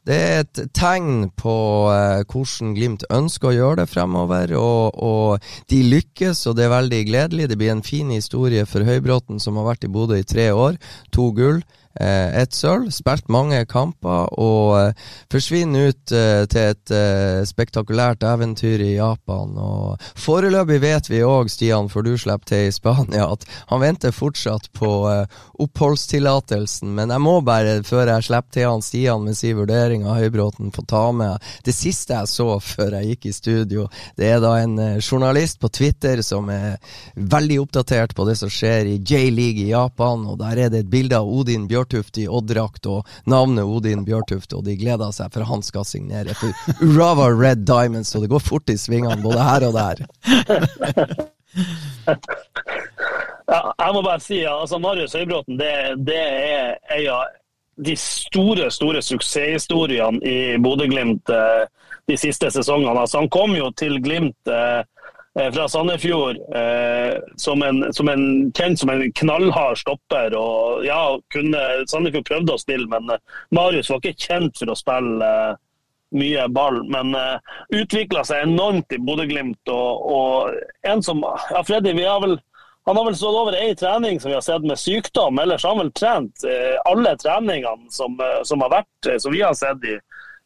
det 0.08 0.18
er 0.18 0.38
et 0.46 0.60
tegn 0.76 1.28
på 1.36 1.54
eh, 1.92 2.22
hvordan 2.32 2.74
Glimt 2.78 3.04
ønsker 3.12 3.50
å 3.50 3.56
gjøre 3.58 3.82
det 3.82 3.90
fremover, 3.92 4.54
og, 4.56 4.96
og, 5.04 5.50
de 5.68 5.82
lykkes, 5.84 6.46
og 6.48 6.56
det 6.56 6.68
er 6.68 6.76
veldig 6.78 7.02
gledelig. 7.10 7.50
Det 7.52 7.58
blir 7.60 7.74
en 7.74 7.84
fin 7.84 8.14
historie 8.16 8.64
for 8.70 8.88
Høybråten, 8.88 9.42
som 9.44 9.60
har 9.60 9.68
vært 9.74 9.84
i 9.84 9.92
Bodø 9.92 10.20
i 10.20 10.28
tre 10.28 10.50
år. 10.56 10.80
To 11.16 11.32
gull. 11.36 11.60
Eh, 12.00 12.42
ett 12.42 12.54
sølv, 12.54 12.92
spilt 12.94 13.26
mange 13.34 13.64
kamper 13.66 14.28
og 14.38 14.76
eh, 14.78 15.06
forsvinner 15.34 15.90
ut 15.90 16.14
eh, 16.14 16.44
til 16.46 16.74
et 16.76 16.94
spektakulært 17.50 18.26
eventyr 18.28 18.84
i 18.86 18.92
Japan. 18.98 19.56
Og 19.58 20.04
Foreløpig 20.20 20.78
vet 20.84 21.10
vi 21.10 21.24
òg, 21.26 21.50
Stian, 21.50 21.90
før 21.90 22.06
du 22.06 22.12
slipper 22.20 22.52
til 22.52 22.68
i 22.68 22.76
Spania, 22.76 23.26
at 23.34 23.46
han 23.72 23.82
venter 23.82 24.14
fortsatt 24.14 24.70
på 24.78 24.92
oppholdstillatelsen. 25.64 26.94
Men 26.98 27.14
jeg 27.14 27.24
må 27.24 27.40
bare, 27.46 27.80
før 27.88 28.12
jeg 28.14 28.28
slipper 28.28 28.54
til 28.54 28.70
han 28.70 28.86
Stian 28.86 29.26
med 29.26 29.38
sin 29.40 29.58
vurdering 29.58 30.06
av 30.06 30.22
Høybråten, 30.22 30.72
få 30.76 30.86
ta 30.88 31.06
med 31.16 31.50
det 31.66 31.76
siste 31.76 32.16
jeg 32.18 32.32
så 32.32 32.50
før 32.64 33.00
jeg 33.00 33.14
gikk 33.14 33.30
i 33.30 33.36
studio. 33.36 33.88
Det 34.18 34.30
er 34.36 34.44
da 34.44 34.54
en 34.62 34.78
journalist 35.02 35.60
på 35.62 35.72
Twitter 35.74 36.22
som 36.26 36.50
er 36.54 36.78
veldig 37.16 37.60
oppdatert 37.64 38.16
på 38.18 38.28
det 38.30 38.38
som 38.40 38.52
skjer 38.54 38.94
i 38.94 38.98
J-league 39.02 39.66
i 39.66 39.72
Japan, 39.74 40.28
og 40.30 40.40
der 40.42 40.66
er 40.68 40.74
det 40.74 40.86
et 40.86 40.92
bilde 40.92 41.18
av 41.20 41.30
Odin 41.30 41.68
Bjørn 41.68 41.87
Bjørtuft 41.88 42.18
i 42.18 42.28
Odd-drakt 42.28 42.86
og 42.92 43.08
navnet 43.26 43.64
Odin 43.64 44.04
Bjørtuft, 44.06 44.54
og 44.54 44.66
de 44.66 44.76
gleder 44.78 45.12
seg 45.16 45.32
for 45.34 45.44
han 45.48 45.64
skal 45.64 45.86
signere 45.88 46.34
for 46.36 46.52
Urava 46.84 47.30
Red 47.32 47.66
Diamonds, 47.68 48.16
og 48.16 48.22
det 48.24 48.32
går 48.32 48.40
fort 48.44 48.70
i 48.70 48.78
svingene 48.78 49.22
både 49.24 49.44
her 49.44 49.68
og 49.68 49.74
der. 49.78 49.96
ja, 53.48 53.62
jeg 53.80 53.94
må 53.96 54.02
bare 54.04 54.20
si 54.24 54.44
altså 54.46 54.80
Marius 54.84 55.16
Høybråten 55.16 55.58
det, 55.60 55.74
det 56.06 56.20
er 56.20 56.76
en 56.98 57.08
av 57.16 57.24
de 57.88 57.96
store 58.02 58.72
store 58.74 59.02
suksesshistoriene 59.06 60.20
i 60.26 60.58
Bodø-Glimt 60.62 61.30
eh, 61.30 61.66
de 62.10 62.18
siste 62.18 62.50
sesongene. 62.52 63.00
Altså, 63.04 63.22
han 63.22 63.30
kom 63.30 63.56
jo 63.56 63.70
til 63.78 64.00
Glimt 64.02 64.50
Eh, 64.50 64.84
fra 65.38 65.68
Sandefjord 65.70 66.38
eh, 66.56 67.20
som, 67.36 67.62
en, 67.62 67.94
som 67.94 68.10
en, 68.10 68.52
kjent 68.58 68.80
som 68.80 68.90
en 68.90 69.12
knallhard 69.12 69.78
stopper. 69.78 70.34
og 70.34 70.86
ja, 70.86 71.02
kunne, 71.34 71.62
Sandefjord 71.92 72.26
prøvde 72.26 72.56
å 72.56 72.62
spille, 72.62 72.88
men 72.90 73.12
uh, 73.14 73.38
Marius 73.54 73.92
var 73.92 74.02
ikke 74.02 74.28
kjent 74.28 74.58
for 74.58 74.74
å 74.74 74.78
spille 74.78 75.30
mye 76.18 76.48
ball. 76.50 76.82
Men 76.90 77.14
uh, 77.14 77.38
utvikla 77.70 78.26
seg 78.26 78.48
enormt 78.48 78.98
i 78.98 79.02
Bodø-Glimt. 79.04 79.62
Og, 79.70 80.10
og, 80.18 80.58
en 80.90 81.06
som 81.06 81.22
ja, 81.22 81.62
Freddy, 81.68 81.94
vi 81.98 82.08
har 82.08 82.24
vel 82.26 82.40
han 82.88 82.96
har 82.96 83.04
vel 83.04 83.18
stått 83.20 83.36
over 83.36 83.56
ei 83.60 83.74
trening 83.76 84.16
som 84.24 84.32
vi 84.32 84.38
har 84.38 84.46
sett 84.46 84.64
med 84.64 84.80
sykdom. 84.80 85.42
Ellers 85.44 85.66
har 85.68 85.76
han 85.76 85.82
vel 85.82 85.90
trent 85.92 86.46
eh, 86.48 86.78
alle 86.88 87.18
treningene 87.20 87.92
som, 87.92 88.16
som, 88.48 88.64
har 88.64 88.72
vært, 88.72 89.10
som 89.20 89.34
vi 89.36 89.42
har 89.44 89.58
sett 89.60 89.84
i, 89.84 89.98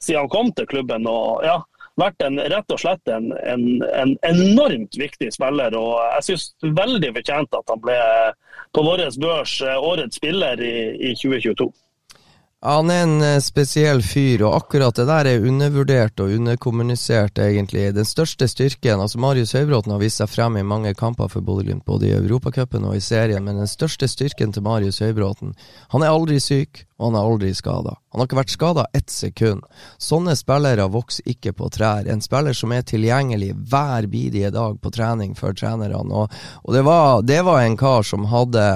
siden 0.01 0.24
han 0.24 0.31
kom 0.33 0.50
til 0.57 0.65
klubben. 0.71 1.05
Og 1.05 1.45
ja, 1.45 1.60
vært 2.01 2.25
en, 2.25 2.39
rett 2.53 2.74
og 2.74 2.81
slett 2.81 3.12
en, 3.13 3.31
en, 3.46 3.65
en 4.01 4.15
enormt 4.27 4.98
viktig 5.00 5.31
spiller. 5.34 5.75
og 5.77 6.00
Jeg 6.17 6.27
syns 6.31 6.75
veldig 6.81 7.13
fortjent 7.20 7.60
at 7.62 7.74
han 7.74 7.84
ble 7.86 8.00
på 8.75 8.84
vår 8.88 9.05
børs 9.22 9.58
eh, 9.62 9.77
årets 9.77 10.20
spiller 10.20 10.62
i, 10.63 10.75
i 11.12 11.15
2022. 11.15 11.70
Han 12.62 12.91
er 12.94 13.00
en 13.08 13.24
eh, 13.25 13.39
spesiell 13.41 14.03
fyr, 14.06 14.44
og 14.46 14.53
akkurat 14.53 14.94
det 14.94 15.08
der 15.10 15.25
er 15.32 15.46
undervurdert 15.50 16.22
og 16.22 16.30
underkommunisert, 16.36 17.39
egentlig. 17.41 17.88
Den 17.96 18.06
største 18.06 18.46
styrken 18.46 19.01
altså 19.01 19.18
Marius 19.18 19.56
Høybråten 19.58 19.89
har 19.96 20.01
vist 20.03 20.22
seg 20.22 20.30
frem 20.30 20.60
i 20.60 20.62
mange 20.62 20.91
kamper 20.94 21.32
for 21.32 21.41
Bodø-Glimt, 21.41 21.82
både 21.89 22.06
i 22.06 22.12
Europacupen 22.13 22.86
og 22.86 23.00
i 23.00 23.01
serien, 23.01 23.41
men 23.41 23.58
den 23.58 23.70
største 23.72 24.06
styrken 24.06 24.53
til 24.53 24.62
Marius 24.62 25.01
Høybråten 25.01 25.56
Han 25.89 26.06
er 26.06 26.13
aldri 26.13 26.38
syk, 26.38 26.84
og 27.00 27.08
han 27.08 27.18
er 27.18 27.32
aldri 27.32 27.50
skada. 27.58 27.96
Han 28.13 28.22
har 28.22 28.30
ikke 28.30 28.39
vært 28.44 28.53
skada 28.53 28.86
ett 28.94 29.10
sekund. 29.10 29.65
Sånne 29.98 30.36
spillere 30.38 30.86
vokser 30.94 31.34
ikke 31.34 31.56
på 31.58 31.72
trær. 31.74 32.06
En 32.06 32.22
spiller 32.22 32.53
som 32.53 32.75
er 32.77 32.86
tilgjengelig 32.86 33.56
hver 33.72 34.06
bidige 34.12 34.53
dag 34.53 34.77
på 34.77 34.94
trening 34.94 35.34
for 35.34 35.58
trenerne, 35.58 35.98
og, 36.13 36.30
og 36.62 36.77
det, 36.77 36.86
var, 36.86 37.25
det 37.25 37.41
var 37.50 37.63
en 37.63 37.80
kar 37.82 38.06
som 38.06 38.30
hadde 38.30 38.68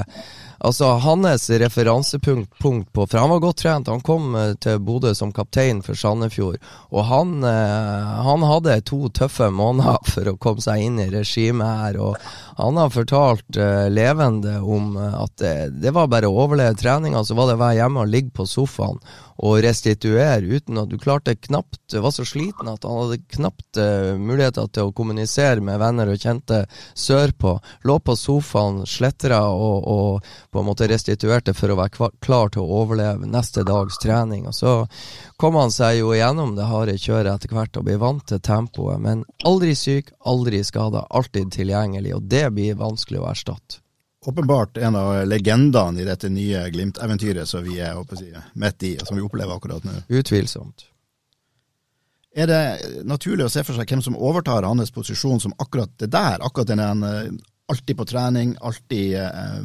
Altså, 0.59 0.85
hans 0.85 1.50
referansepunkt 1.50 2.93
på 2.93 3.07
For 3.07 3.17
han 3.17 3.29
var 3.29 3.39
godt 3.39 3.57
trent. 3.57 3.88
Han 3.88 4.01
kom 4.05 4.35
eh, 4.35 4.53
til 4.62 4.79
Bodø 4.79 5.13
som 5.15 5.33
kaptein 5.35 5.81
for 5.85 5.97
Sandefjord. 6.00 6.57
Og 6.91 7.05
han, 7.09 7.38
eh, 7.43 8.13
han, 8.27 8.45
hadde 8.45 8.79
to 8.88 9.09
tøffe 9.09 9.50
måneder 9.51 10.00
for 10.13 10.31
å 10.31 10.38
komme 10.41 10.63
seg 10.63 10.85
inn 10.85 11.00
i 11.03 11.09
regimet 11.12 11.83
her. 11.83 12.00
Og 12.01 12.15
han 12.55 12.79
har 12.79 12.93
fortalt 12.93 13.57
uh, 13.59 13.88
levende 13.91 14.59
om 14.62 14.93
at 14.95 15.33
det, 15.41 15.53
det 15.83 15.91
var 15.95 16.07
bare 16.12 16.29
å 16.29 16.38
overleve 16.45 16.77
treninga, 16.79 17.24
så 17.25 17.35
var 17.35 17.50
det 17.50 17.57
å 17.57 17.63
være 17.65 17.79
hjemme 17.81 18.05
og 18.05 18.12
ligge 18.13 18.31
på 18.38 18.45
sofaen 18.47 19.01
og 19.43 19.59
restituere 19.65 20.47
uten 20.47 20.79
at 20.79 20.91
du 20.91 20.95
klarte 21.01 21.35
knapt 21.35 21.91
Var 21.91 22.13
så 22.13 22.24
sliten 22.27 22.69
at 22.71 22.85
han 22.88 23.00
hadde 23.01 23.24
knapt 23.35 23.79
uh, 23.79 24.15
muligheter 24.19 24.69
til 24.71 24.89
å 24.89 24.93
kommunisere 24.95 25.63
med 25.63 25.79
venner 25.81 26.09
og 26.12 26.21
kjente 26.21 26.62
sørpå. 26.95 27.55
Lå 27.88 27.97
på 28.03 28.15
sofaen, 28.19 28.83
sletra 28.88 29.41
og, 29.51 29.88
og, 29.91 30.29
på 30.55 30.63
en 30.63 30.69
måte 30.69 30.88
restituerte 30.88 31.53
for 31.53 31.74
å 31.74 31.77
være 31.79 32.09
klar 32.24 32.51
til 32.53 32.63
å 32.63 32.81
overleve 32.81 33.27
neste 33.27 33.65
dags 33.67 34.00
trening. 34.01 34.47
Og 34.47 34.55
så 34.55 34.75
kom 35.41 35.59
han 35.59 35.74
seg 35.75 36.00
jo 36.00 36.13
gjennom 36.15 36.55
det 36.55 36.69
harde 36.71 36.97
kjøret 36.97 37.33
etter 37.35 37.55
hvert 37.55 37.79
og 37.79 37.88
ble 37.89 38.00
vant 38.01 38.24
til 38.31 38.39
tempoet. 38.39 39.01
Men 39.03 39.25
aldri 39.43 39.75
syk, 39.75 40.13
aldri 40.24 40.63
skada, 40.63 41.05
alltid 41.09 41.51
tilgjengelig, 41.57 42.15
og 42.15 42.29
det 42.31 42.47
blir 42.55 42.79
vanskelig 42.79 43.21
å 43.24 43.31
erstatte 43.33 43.81
åpenbart 44.25 44.77
en 44.81 44.95
av 44.97 45.27
legendene 45.27 46.01
i 46.01 46.05
dette 46.07 46.29
nye 46.33 46.63
Glimt-eventyret 46.74 47.45
som 47.45 47.63
vi 47.65 47.77
er 47.83 48.00
si, 48.17 48.31
midt 48.57 48.83
i, 48.83 48.95
og 48.97 49.07
som 49.07 49.19
vi 49.19 49.25
opplever 49.25 49.53
akkurat 49.53 49.85
nå. 49.85 50.00
Utvilsomt. 50.09 50.88
Er 52.35 52.50
det 52.50 52.62
naturlig 53.07 53.45
å 53.45 53.51
se 53.51 53.63
for 53.63 53.77
seg 53.77 53.88
hvem 53.88 54.01
som 54.03 54.17
overtar 54.17 54.65
hans 54.67 54.91
posisjon 54.91 55.39
som 55.39 55.53
akkurat 55.62 55.93
det 56.01 56.09
der? 56.12 56.41
Akkurat 56.43 56.74
den 56.74 56.81
er 56.83 57.29
alltid 57.71 57.97
på 57.97 58.07
trening, 58.09 58.55
alltid 58.62 59.15
eh, 59.21 59.62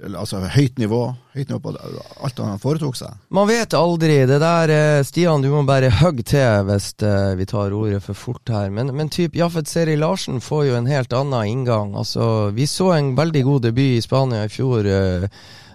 altså 0.00 0.40
høyt 0.50 0.78
nivå, 0.80 1.00
høyt 1.36 1.50
nivå 1.50 1.60
på 1.62 1.72
alt 1.76 2.40
han 2.40 2.60
foretok 2.62 2.96
seg. 2.98 3.18
Man 3.34 3.48
vet 3.50 3.74
aldri. 3.76 4.22
Det 4.26 4.38
der, 4.42 4.72
eh, 4.72 5.04
Stian, 5.06 5.42
du 5.44 5.50
må 5.52 5.62
bare 5.68 5.92
hogge 6.00 6.24
til 6.26 6.64
hvis 6.68 6.94
uh, 7.04 7.34
vi 7.38 7.46
tar 7.46 7.74
ordet 7.76 8.02
for 8.02 8.18
fort 8.18 8.48
her. 8.48 8.70
Men, 8.70 8.94
men 8.96 9.12
typ 9.12 9.36
Jaffet 9.36 9.68
Seri 9.68 9.96
Larsen 9.96 10.40
får 10.40 10.64
jo 10.70 10.78
en 10.78 10.90
helt 10.90 11.12
annen 11.12 11.46
inngang. 11.46 11.94
Altså, 11.94 12.50
vi 12.56 12.66
så 12.66 12.92
en 12.96 13.14
veldig 13.18 13.44
god 13.44 13.68
debut 13.68 13.98
i 13.98 14.04
Spania 14.04 14.46
i 14.46 14.52
fjor. 14.52 14.88
Uh, 14.88 15.28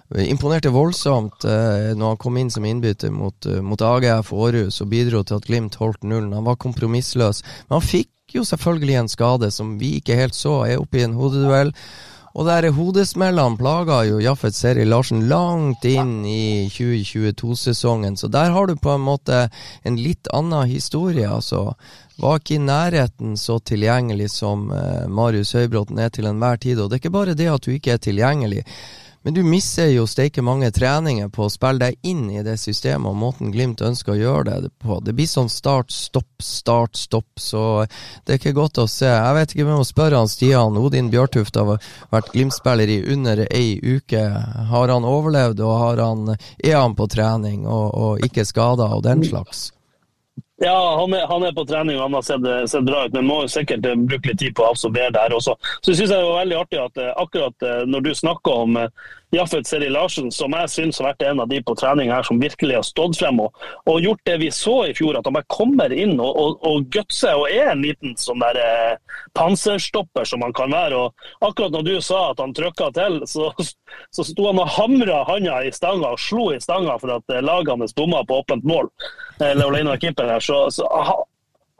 imponerte 0.08 0.70
voldsomt 0.72 1.44
eh, 1.44 1.90
når 1.92 2.14
han 2.14 2.20
kom 2.20 2.38
inn 2.40 2.48
som 2.48 2.64
innbytter 2.64 3.10
mot, 3.12 3.44
mot 3.60 3.82
AGF 3.84 4.30
Aarhus 4.32 4.78
og 4.80 4.88
bidro 4.88 5.20
til 5.20 5.36
at 5.36 5.44
Glimt 5.44 5.76
holdt 5.76 6.00
nullen. 6.00 6.32
Han 6.32 6.46
var 6.48 6.56
kompromissløs. 6.56 7.42
Men 7.68 7.76
han 7.76 7.84
fikk 7.84 8.38
jo 8.38 8.44
selvfølgelig 8.48 8.96
en 9.02 9.12
skade 9.12 9.50
som 9.52 9.76
vi 9.80 9.98
ikke 9.98 10.16
helt 10.16 10.36
så, 10.36 10.62
er 10.64 10.80
oppe 10.80 11.02
i 11.02 11.04
en 11.04 11.16
hodeduell. 11.16 11.74
Og 12.36 12.46
der 12.46 12.68
hodesmellene 12.76 13.56
plaga 13.58 14.02
jo 14.08 14.18
Jaffet 14.20 14.56
Seri 14.56 14.84
Larsen 14.84 15.24
langt 15.30 15.84
inn 15.88 16.20
i 16.28 16.68
2022-sesongen, 16.72 18.18
så 18.20 18.28
der 18.28 18.52
har 18.54 18.68
du 18.68 18.76
på 18.76 18.92
en 18.94 19.06
måte 19.06 19.46
en 19.82 19.96
litt 19.96 20.28
annen 20.36 20.68
historie, 20.68 21.28
altså. 21.28 21.72
Var 22.18 22.40
ikke 22.40 22.56
i 22.56 22.62
nærheten 22.62 23.36
så 23.38 23.60
tilgjengelig 23.62 24.32
som 24.34 24.72
eh, 24.74 25.04
Marius 25.06 25.54
Høybråten 25.54 26.00
er 26.02 26.10
til 26.10 26.26
enhver 26.26 26.58
tid. 26.58 26.80
Og 26.82 26.90
det 26.90 26.96
er 26.96 27.02
ikke 27.04 27.14
bare 27.14 27.36
det 27.38 27.46
at 27.52 27.62
du 27.62 27.70
ikke 27.70 27.94
er 27.94 28.02
tilgjengelig. 28.02 28.64
Men 29.22 29.34
du 29.34 29.42
mister 29.42 29.88
jo 29.90 30.06
steike 30.06 30.42
mange 30.46 30.70
treninger 30.74 31.28
på 31.34 31.46
å 31.46 31.50
spille 31.52 31.88
deg 31.88 31.96
inn 32.06 32.28
i 32.30 32.42
det 32.46 32.54
systemet 32.60 33.10
og 33.10 33.18
måten 33.18 33.50
Glimt 33.52 33.82
ønsker 33.84 34.14
å 34.14 34.18
gjøre 34.18 34.58
det 34.62 34.70
på. 34.82 35.00
Det 35.04 35.14
blir 35.16 35.26
sånn 35.28 35.50
start, 35.52 35.90
stopp, 35.92 36.30
start, 36.42 36.96
stopp, 36.96 37.28
så 37.40 37.62
det 38.24 38.36
er 38.36 38.40
ikke 38.40 38.56
godt 38.56 38.78
å 38.78 38.86
se. 38.88 39.08
Jeg 39.10 39.38
vet 39.38 39.54
ikke 39.54 39.66
om 39.66 39.72
jeg 39.74 39.82
må 39.82 39.88
spørre 39.88 40.22
han 40.22 40.30
Stian. 40.30 40.78
Odin 40.78 41.10
Bjørtuft 41.12 41.58
har 41.58 41.74
vært 42.12 42.30
Glimt-spiller 42.34 42.94
i 42.94 43.00
under 43.12 43.42
ei 43.48 43.78
uke. 43.82 44.22
Har 44.70 44.94
han 44.94 45.08
overlevd, 45.08 45.64
og 45.66 45.82
har 45.82 46.04
han, 46.04 46.36
er 46.62 46.78
han 46.78 46.94
på 46.98 47.10
trening 47.10 47.66
og, 47.66 47.88
og 47.94 48.28
ikke 48.28 48.46
skada 48.46 48.92
og 48.94 49.02
den 49.08 49.26
slags? 49.26 49.68
Ja, 50.60 50.96
han 51.00 51.12
er, 51.14 51.26
han 51.26 51.42
er, 51.46 51.52
på 51.54 51.62
trening 51.64 52.00
og 52.00 52.08
han 52.08 52.16
har 52.18 52.24
sett, 52.26 52.46
sett, 52.70 52.86
bra 52.86 53.04
ut, 53.06 53.12
men 53.14 53.28
må 53.28 53.36
sikkert 53.50 53.84
eh, 53.86 53.94
bruke 53.94 54.32
litt 54.32 54.40
tid 54.42 54.56
på 54.58 54.64
å 54.66 54.72
absorbere 54.72 55.12
det 55.14 55.22
her 55.22 55.36
også. 55.36 55.54
Så 55.78 55.92
jeg 55.92 56.00
synes 56.00 56.10
det 56.10 56.18
var 56.24 56.40
veldig 56.40 56.56
artig 56.58 56.80
at 56.82 56.98
eh, 56.98 57.12
akkurat 57.22 57.66
eh, 57.68 57.84
når 57.86 58.08
du 58.08 58.10
snakker 58.18 58.64
om 58.64 58.80
Jaffet 59.30 59.66
Seri 59.68 59.90
Larsen, 59.92 60.30
som 60.32 60.54
jeg 60.56 60.70
syns 60.72 60.98
har 61.00 61.10
vært 61.10 61.26
en 61.28 61.42
av 61.44 61.50
de 61.50 61.60
på 61.60 61.74
trening 61.76 62.08
her 62.12 62.24
som 62.24 62.40
virkelig 62.40 62.78
har 62.78 62.86
stått 62.86 63.18
frem 63.20 63.42
og, 63.44 63.56
og 63.90 64.00
gjort 64.00 64.22
det 64.24 64.38
vi 64.40 64.48
så 64.54 64.76
i 64.88 64.94
fjor, 64.96 65.18
at 65.18 65.28
han 65.28 65.36
bare 65.36 65.50
kommer 65.52 65.92
inn 65.92 66.14
og, 66.16 66.32
og, 66.32 66.56
og 66.64 66.88
gutser 66.94 67.36
og 67.36 67.52
er 67.52 67.74
en 67.74 67.84
liten 67.84 68.16
sånn 68.16 68.40
der 68.40 68.60
eh, 68.62 69.20
panserstopper 69.36 70.24
som 70.28 70.44
han 70.46 70.56
kan 70.56 70.72
være. 70.72 71.04
Og 71.04 71.48
akkurat 71.50 71.76
når 71.76 71.88
du 71.90 71.94
sa 72.04 72.30
at 72.30 72.40
han 72.40 72.56
trykka 72.56 72.90
til, 72.96 73.20
så, 73.28 73.50
så 74.16 74.24
sto 74.24 74.48
han 74.48 74.62
og 74.64 74.72
hamra 74.78 75.22
handa 75.28 75.60
i 75.66 75.72
stanga 75.76 76.14
og 76.16 76.22
slo 76.22 76.50
i 76.54 76.60
stanga 76.64 76.96
for 77.02 77.18
at 77.18 77.40
laget 77.44 77.74
hans 77.76 77.96
bomma 77.96 78.24
på 78.24 78.40
åpent 78.40 78.64
mål. 78.68 78.88
Eller 79.44 79.68
alene 79.68 79.92
av 79.92 80.30
her. 80.32 80.40
Så, 80.40 80.64
så 80.72 80.88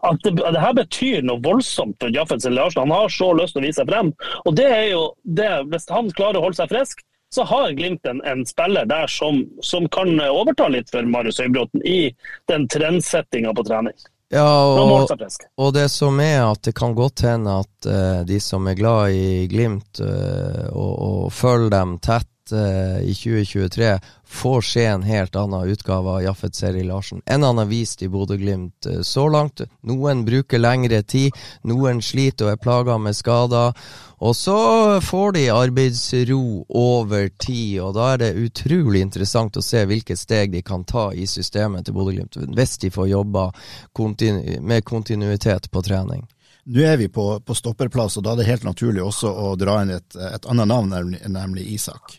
at 0.06 0.20
det, 0.22 0.36
det, 0.38 0.60
her 0.62 0.74
betyr 0.76 1.24
noe 1.26 1.42
voldsomt 1.42 1.96
for 1.98 2.14
Jaffet 2.14 2.44
Larsen. 2.52 2.84
Han 2.84 2.94
har 2.94 3.10
så 3.10 3.32
lyst 3.34 3.56
til 3.56 3.64
å 3.64 3.66
vise 3.66 3.80
seg 3.80 3.90
frem. 3.90 4.12
Og 4.46 4.54
det 4.58 4.68
er 4.68 4.86
jo 4.92 5.02
det, 5.24 5.50
Hvis 5.72 5.88
han 5.90 6.10
klarer 6.14 6.38
å 6.38 6.46
holde 6.46 6.60
seg 6.60 6.70
frisk, 6.70 7.02
så 7.34 7.44
har 7.44 7.70
Glimt 7.70 8.06
en, 8.06 8.22
en 8.24 8.46
spiller 8.46 8.86
der 8.88 9.06
som, 9.06 9.42
som, 9.62 9.88
kan 9.88 10.20
overta 10.20 10.68
litt 10.68 10.90
for 10.90 11.02
Marius 11.02 11.40
Høybråten 11.40 11.84
i 11.84 12.14
den 12.48 12.68
trendsettinga 12.68 13.54
på 13.54 13.64
trening. 13.68 13.96
Ja, 14.28 14.44
og, 14.64 15.08
og, 15.56 15.70
det 15.72 15.86
som 15.88 16.18
er 16.20 16.42
at 16.50 16.66
det 16.66 16.74
kan 16.76 16.92
godt 16.96 17.24
hende 17.24 17.60
at 17.62 17.86
uh, 17.88 18.24
de 18.28 18.36
som 18.44 18.66
er 18.68 18.76
glad 18.76 19.14
i 19.16 19.46
Glimt 19.48 20.02
uh, 20.04 20.66
og, 20.68 20.92
og 21.06 21.22
følger 21.32 21.72
dem 21.72 21.94
tett 22.04 22.52
uh, 22.52 23.00
i 23.00 23.14
2023, 23.16 23.94
får 24.28 24.66
se 24.68 24.84
en 24.84 25.06
helt 25.08 25.36
annen 25.40 25.72
utgave 25.72 26.18
av 26.18 26.26
Jaffet 26.26 26.60
Seri 26.60 26.84
Larsen 26.84 27.24
enn 27.24 27.46
han 27.46 27.62
har 27.62 27.70
vist 27.70 28.04
i 28.04 28.10
Bodø-Glimt 28.12 28.90
så 29.00 29.24
langt. 29.32 29.64
Noen 29.88 30.26
bruker 30.28 30.60
lengre 30.60 31.00
tid, 31.08 31.32
noen 31.64 32.04
sliter 32.04 32.50
og 32.50 32.52
er 32.52 32.60
plaga 32.60 32.98
med 33.00 33.16
skader. 33.16 33.72
Og 34.18 34.36
så 34.36 34.56
får 35.00 35.32
de 35.32 35.44
arbeidsro 35.54 36.64
over 36.68 37.28
tid, 37.38 37.78
og 37.84 37.92
da 37.94 38.08
er 38.14 38.22
det 38.22 38.30
utrolig 38.48 39.04
interessant 39.04 39.56
å 39.56 39.62
se 39.62 39.84
hvilke 39.86 40.16
steg 40.18 40.50
de 40.56 40.62
kan 40.66 40.82
ta 40.88 41.12
i 41.14 41.26
systemet 41.30 41.86
til 41.86 41.94
Bodø-Glimt, 41.94 42.40
hvis 42.58 42.78
de 42.82 42.90
får 42.90 43.12
jobba 43.12 43.46
kontinu 43.94 44.58
med 44.66 44.82
kontinuitet 44.88 45.70
på 45.70 45.82
trening. 45.86 46.26
Nå 46.68 46.82
er 46.84 46.98
vi 47.00 47.06
på, 47.08 47.30
på, 47.40 47.54
stopperplass, 47.56 48.18
og 48.18 48.26
da 48.26 48.34
er 48.34 48.42
det 48.42 48.48
helt 48.50 48.66
naturlig 48.66 49.06
også 49.06 49.30
å 49.30 49.52
dra 49.56 49.78
inn 49.84 49.94
et, 49.94 50.18
et 50.18 50.50
annet 50.50 50.68
navn, 50.68 50.90
nemlig, 50.92 51.22
nemlig 51.30 51.68
Isak. 51.78 52.18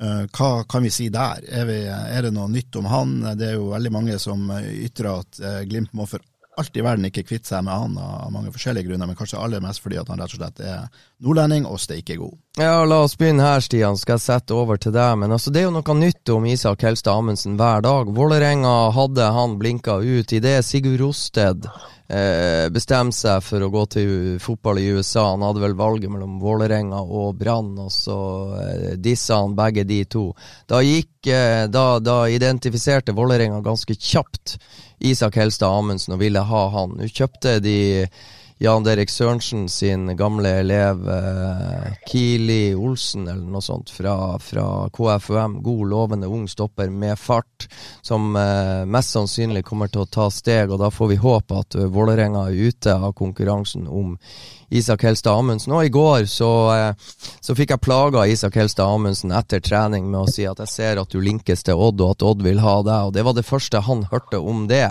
Eh, 0.00 0.22
hva 0.32 0.64
kan 0.64 0.86
vi 0.86 0.94
si 0.94 1.10
der? 1.12 1.42
Er, 1.44 1.66
vi, 1.68 1.82
er, 1.90 2.22
det 2.24 2.32
noe 2.32 2.48
nytt 2.48 2.78
om 2.80 2.88
han? 2.88 3.18
Det 3.36 3.50
er 3.50 3.58
jo 3.58 3.72
veldig 3.74 3.92
mange 3.92 4.16
som 4.22 4.46
ytrer 4.56 5.10
at 5.18 5.42
eh, 5.42 5.60
Glimt 5.68 5.92
må 5.92 6.06
for 6.08 6.24
alt 6.60 6.76
i 6.76 6.84
verden 6.84 7.08
ikke 7.08 7.24
kvitte 7.26 7.50
seg 7.50 7.64
med 7.66 7.74
han 7.74 7.96
av 8.00 8.30
mange 8.34 8.52
forskjellige 8.54 8.90
grunner, 8.90 9.08
men 9.10 9.18
kanskje 9.18 9.40
aller 9.40 9.62
mest 9.64 9.82
fordi 9.82 9.98
at 10.00 10.10
han 10.12 10.20
rett 10.20 10.34
og 10.36 10.40
slett 10.42 10.62
er 10.64 11.04
nordlending 11.24 11.66
og 11.68 11.80
steike 11.82 12.18
god. 12.20 12.36
Ja, 12.60 12.82
la 12.84 13.02
oss 13.06 13.16
begynne 13.18 13.46
her, 13.46 13.62
Stian. 13.64 13.98
Skal 14.00 14.18
jeg 14.18 14.26
sette 14.26 14.56
over 14.56 14.80
til 14.80 14.94
deg. 14.96 15.16
Men 15.22 15.32
altså, 15.36 15.52
det 15.52 15.62
er 15.62 15.68
jo 15.68 15.76
noe 15.76 15.96
nytt 15.96 16.34
om 16.34 16.48
Isak 16.50 16.84
Helstad 16.86 17.16
Amundsen 17.16 17.56
hver 17.60 17.84
dag. 17.86 18.10
Vålerenga 18.16 18.74
hadde 18.96 19.30
han 19.36 19.56
blinka 19.60 20.00
ut. 20.02 20.32
I 20.36 20.42
det 20.44 20.60
Sigurd 20.66 21.00
Rosted 21.00 21.70
bestemte 22.74 23.16
seg 23.16 23.44
for 23.46 23.62
å 23.62 23.70
gå 23.70 23.84
til 23.94 24.10
fotball 24.42 24.80
i 24.82 24.88
USA. 24.90 25.28
Han 25.30 25.44
hadde 25.46 25.62
vel 25.62 25.76
valget 25.78 26.10
mellom 26.10 26.38
Vålerenga 26.42 27.02
og 27.04 27.38
Brann, 27.38 27.72
og 27.78 27.92
så 27.94 28.18
eh, 28.58 28.96
dissa 28.98 29.40
han 29.42 29.54
begge 29.58 29.84
de 29.86 30.00
to. 30.10 30.24
Da, 30.70 30.82
gikk, 30.82 31.12
eh, 31.30 31.66
da, 31.70 31.84
da 32.02 32.24
identifiserte 32.32 33.14
Vålerenga 33.16 33.60
ganske 33.62 33.94
kjapt 33.94 34.56
Isak 35.00 35.38
Helstad 35.40 35.70
Amundsen 35.70 36.16
og 36.16 36.22
ville 36.24 36.42
ha 36.44 36.66
han. 36.74 36.98
Nå 36.98 37.08
kjøpte 37.08 37.58
de 37.64 37.78
Jan 38.62 38.84
Derek 38.84 39.08
Sørensen 39.08 39.68
sin 39.72 40.16
gamle 40.16 40.50
elev 40.60 41.06
eh, 41.08 41.94
Kili 42.10 42.74
Olsen 42.76 43.24
eller 43.24 43.46
noe 43.48 43.64
sånt 43.64 43.88
fra, 43.88 44.36
fra, 44.36 44.64
KFUM. 44.92 45.54
God, 45.64 45.86
lovende 45.88 46.28
ung 46.28 46.44
stopper 46.48 46.92
med 46.92 47.16
fart, 47.18 47.70
som 48.04 48.36
eh, 48.36 48.84
mest 48.84 49.16
sannsynlig 49.16 49.64
kommer 49.64 49.88
til 49.88 50.04
å 50.04 50.10
ta 50.12 50.28
steg. 50.28 50.68
og 50.68 50.82
Da 50.84 50.92
får 50.92 51.08
vi 51.14 51.16
håpe 51.22 51.62
at 51.62 51.78
uh, 51.80 51.86
Vålerenga 51.88 52.50
er 52.50 52.68
ute 52.68 52.98
av 53.00 53.16
konkurransen 53.16 53.88
om 53.88 54.18
Isak 54.68 55.02
Helstad 55.08 55.40
Amundsen. 55.40 55.72
Og 55.72 55.88
i 55.88 55.94
går 55.96 56.28
så, 56.28 56.52
eh, 56.76 57.16
så 57.40 57.56
fikk 57.56 57.72
jeg 57.74 57.84
plaga 57.88 58.28
Isak 58.28 58.60
Helstad 58.60 58.92
Amundsen 58.92 59.32
etter 59.32 59.64
trening 59.64 60.12
med 60.12 60.20
å 60.20 60.30
si 60.30 60.44
at 60.44 60.60
jeg 60.62 60.74
ser 60.76 61.00
at 61.00 61.08
du 61.08 61.20
linkes 61.24 61.64
til 61.64 61.80
Odd, 61.80 62.04
og 62.04 62.18
at 62.18 62.28
Odd 62.28 62.44
vil 62.44 62.60
ha 62.60 62.76
deg. 62.84 63.08
Og 63.08 63.16
det 63.16 63.24
var 63.24 63.40
det 63.40 63.48
første 63.48 63.82
han 63.88 64.04
hørte 64.12 64.44
om 64.44 64.66
det. 64.68 64.90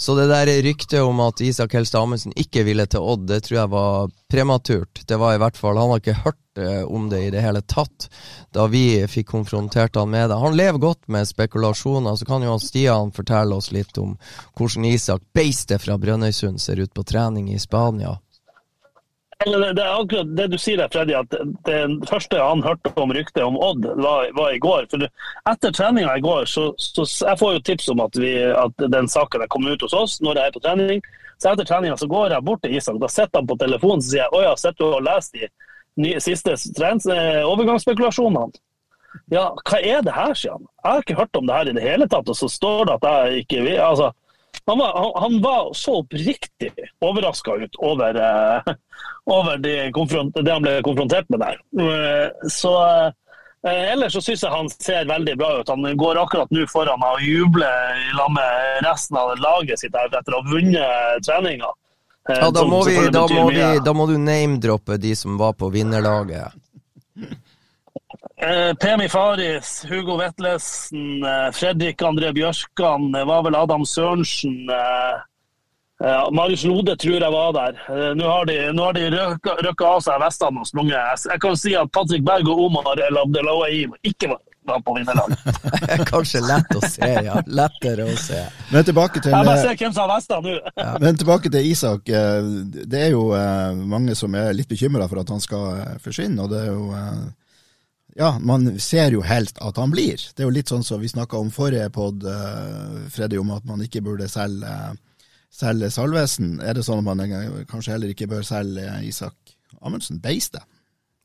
Så 0.00 0.14
det 0.14 0.28
der 0.30 0.46
ryktet 0.62 1.00
om 1.02 1.18
at 1.20 1.40
Isak 1.42 1.72
Helstad 1.74 2.04
Amundsen 2.06 2.34
ikke 2.38 2.62
ville 2.62 2.84
til 2.86 3.02
Odd, 3.02 3.24
det 3.26 3.40
tror 3.44 3.56
jeg 3.56 3.70
var 3.72 4.12
prematurt. 4.30 5.00
Det 5.10 5.16
var 5.18 5.34
i 5.34 5.40
hvert 5.42 5.58
fall 5.58 5.80
Han 5.80 5.90
har 5.90 5.98
ikke 5.98 6.20
hørt 6.22 6.60
eh, 6.62 6.84
om 6.86 7.08
det 7.10 7.24
i 7.24 7.32
det 7.34 7.42
hele 7.42 7.64
tatt 7.66 8.06
da 8.54 8.68
vi 8.70 9.02
fikk 9.10 9.32
konfrontert 9.32 9.98
han 9.98 10.12
med 10.12 10.30
det. 10.30 10.38
Han 10.38 10.54
lever 10.56 10.78
godt 10.78 11.02
med 11.10 11.26
spekulasjoner, 11.26 12.14
så 12.14 12.28
kan 12.30 12.46
jo 12.46 12.54
Stian 12.62 13.10
fortelle 13.10 13.58
oss 13.58 13.72
litt 13.74 13.98
om 13.98 14.14
hvordan 14.54 14.86
Isak 14.86 15.26
Beiste 15.34 15.80
fra 15.82 15.98
Brønnøysund 15.98 16.62
ser 16.62 16.78
ut 16.78 16.94
på 16.94 17.02
trening 17.02 17.50
i 17.50 17.58
Spania. 17.58 18.20
Det 19.38 19.54
er 19.54 19.92
akkurat 19.94 20.30
det 20.34 20.48
du 20.50 20.56
sier 20.58 20.80
der, 20.80 20.88
Freddy, 20.90 21.14
at 21.14 21.30
det 21.68 22.08
første 22.10 22.40
han 22.42 22.62
hørte 22.64 22.90
om 22.98 23.12
ryktet 23.14 23.44
om 23.44 23.54
Odd, 23.62 23.84
var, 24.02 24.32
var 24.34 24.50
i 24.50 24.58
går. 24.58 24.88
For 24.90 25.04
Etter 25.52 25.70
treninga 25.70 26.16
i 26.18 26.24
går, 26.24 26.48
så, 26.50 26.72
så 26.82 27.06
jeg 27.06 27.38
får 27.38 27.52
jo 27.54 27.62
tips 27.68 27.86
om 27.94 28.02
at, 28.02 28.18
vi, 28.18 28.32
at 28.50 28.86
den 28.90 29.06
saken 29.06 29.44
er 29.44 29.50
kommet 29.52 29.78
ut 29.78 29.86
hos 29.86 29.94
oss 29.94 30.16
når 30.26 30.40
jeg 30.40 30.50
er 30.50 30.56
på 30.56 30.64
trening. 30.66 31.06
Så 31.38 31.52
etter 31.52 31.68
treninga 31.68 31.94
så 32.00 32.10
går 32.10 32.34
jeg 32.34 32.46
bort 32.50 32.64
til 32.66 32.74
Isak. 32.74 32.98
Da 32.98 33.10
sitter 33.14 33.38
han 33.38 33.46
på 33.46 33.58
telefonen 33.62 34.02
og 34.02 34.08
sier 34.08 34.24
jeg, 34.24 34.32
å 34.34 34.42
ja, 34.42 34.56
sitter 34.58 34.82
du 34.82 34.96
og 34.96 35.06
leser 35.06 35.44
de 35.44 35.50
nye, 36.02 36.22
siste 36.24 36.56
eh, 37.14 37.42
overgangsspekulasjonene? 37.46 38.58
Ja, 39.30 39.52
hva 39.54 39.78
er 39.78 40.02
det 40.02 40.18
her, 40.18 40.34
sier 40.34 40.56
han. 40.56 40.66
Jeg 40.82 40.90
har 40.90 41.04
ikke 41.04 41.20
hørt 41.20 41.38
om 41.38 41.46
det 41.46 41.60
her 41.60 41.70
i 41.70 41.76
det 41.78 41.86
hele 41.86 42.10
tatt. 42.10 42.26
Og 42.26 42.42
så 42.42 42.50
står 42.50 42.88
det 42.88 42.98
at 42.98 43.06
jeg 43.12 43.44
ikke 43.44 43.62
vil 43.68 43.84
altså, 43.86 44.10
han 44.68 44.78
var, 44.78 44.92
han, 44.98 45.12
han 45.22 45.40
var, 45.42 45.70
så 45.74 45.94
oppriktig 46.02 46.72
overraska 47.00 47.54
ut 47.56 47.76
over, 47.76 48.16
uh, 48.16 48.74
over 49.24 49.56
det, 49.56 49.76
det, 50.44 50.52
han 50.52 50.62
ble 50.62 50.74
konfrontert 50.84 51.28
med 51.32 51.40
der. 51.40 51.56
Uh, 51.80 52.48
så 52.52 52.74
uh, 52.76 53.10
Ellers 53.64 54.12
så 54.12 54.20
syns 54.22 54.44
jeg 54.44 54.52
han 54.52 54.68
ser 54.70 55.08
veldig 55.08 55.34
bra 55.40 55.50
ut. 55.60 55.72
Han 55.72 55.88
går 55.98 56.20
akkurat 56.20 56.52
nå 56.54 56.68
foran 56.70 57.02
og 57.02 57.24
jubler 57.24 57.96
i 58.04 58.12
lag 58.14 58.30
med 58.36 58.84
resten 58.86 59.18
av 59.18 59.32
laget 59.40 59.80
sitt 59.80 59.96
etter 59.96 60.36
å 60.36 60.42
ha 60.42 60.52
vunnet 60.52 61.26
treninga. 61.26 61.72
Ja, 62.28 62.50
da 62.52 62.64
må, 62.68 62.84
vi, 62.84 63.00
da, 63.08 63.24
må 63.24 63.48
vi, 63.48 63.64
da 63.80 63.92
må 63.96 64.04
du 64.06 64.18
name-droppe 64.20 65.00
de 65.00 65.14
som 65.16 65.40
var 65.40 65.56
på 65.56 65.72
vinnerlaget. 65.72 66.52
Eh, 68.40 68.74
Pemi 68.74 69.08
Faris, 69.08 69.84
Hugo 69.88 70.16
Vetlesen, 70.16 71.24
eh, 71.24 71.52
Fredrik 71.52 72.02
André 72.02 72.32
Bjørkan, 72.32 73.12
det 73.12 73.24
var 73.24 73.42
vel 73.42 73.54
Adam 73.54 73.84
Sørensen. 73.86 74.70
Eh, 74.70 76.30
Marius 76.32 76.64
Lode 76.64 76.94
tror 76.96 77.18
jeg 77.18 77.32
var 77.32 77.52
der. 77.52 77.78
Nå 78.14 78.26
har 78.30 78.44
de, 78.46 78.58
nå 78.72 78.84
har 78.84 78.92
de 78.94 79.08
røkka 79.10 79.88
av 79.96 80.04
seg 80.06 80.20
vestene 80.22 80.62
og 80.62 80.68
sprunget. 80.68 81.24
Jeg 81.26 81.40
kan 81.42 81.56
si 81.58 81.72
at 81.74 81.90
Patrick 81.90 82.22
Berg 82.22 82.46
og 82.52 82.60
Omar 82.68 83.00
El 83.02 83.18
Abdelawi 83.18 83.80
ikke 84.06 84.28
var 84.30 84.84
på 84.86 84.94
vinnerlaget. 84.94 85.42
Kanskje 86.12 86.44
lett 86.46 86.70
å 86.78 86.84
se, 86.86 87.10
ja. 87.26 87.40
Lettere 87.50 88.06
å 88.06 88.14
se. 88.14 88.44
Men 88.70 88.86
tilbake 88.86 89.18
til 89.24 89.34
Jeg 89.34 89.48
bare 89.50 89.64
ser 89.64 89.82
hvem 89.82 89.96
som 89.96 90.04
har 90.04 90.14
vestene 90.14 90.46
nå. 90.46 90.72
ja. 90.84 90.94
Men 91.02 91.18
tilbake 91.18 91.50
til 91.50 91.66
Isak. 91.72 92.06
Det 92.06 93.02
er 93.02 93.10
jo 93.16 93.26
mange 93.82 94.14
som 94.14 94.38
er 94.38 94.54
litt 94.54 94.70
bekymra 94.70 95.10
for 95.10 95.24
at 95.24 95.34
han 95.34 95.42
skal 95.42 95.98
forsvinne. 96.06 96.46
og 96.46 96.54
det 96.54 96.62
er 96.62 96.70
jo 96.76 96.94
ja, 98.16 98.38
man 98.40 98.70
ser 98.80 99.12
jo 99.12 99.20
helst 99.26 99.58
at 99.64 99.76
han 99.76 99.92
blir. 99.92 100.16
Det 100.16 100.42
er 100.42 100.48
jo 100.48 100.54
litt 100.54 100.70
sånn 100.70 100.86
som 100.86 101.02
vi 101.02 101.10
snakka 101.10 101.38
om 101.38 101.52
forrige 101.54 101.90
pod, 101.94 102.24
uh, 102.24 103.04
Freddy, 103.12 103.38
om 103.40 103.52
at 103.54 103.66
man 103.68 103.82
ikke 103.84 104.02
burde 104.04 104.28
selge, 104.30 104.72
selge 105.50 105.90
Salvesen. 105.94 106.56
Er 106.64 106.78
det 106.78 106.86
sånn 106.86 107.02
at 107.02 107.08
man 107.08 107.66
kanskje 107.70 107.94
heller 107.94 108.14
ikke 108.14 108.30
bør 108.30 108.46
selge 108.46 108.88
Isak 109.06 109.54
Amundsen? 109.80 110.22
Beistet? 110.24 110.64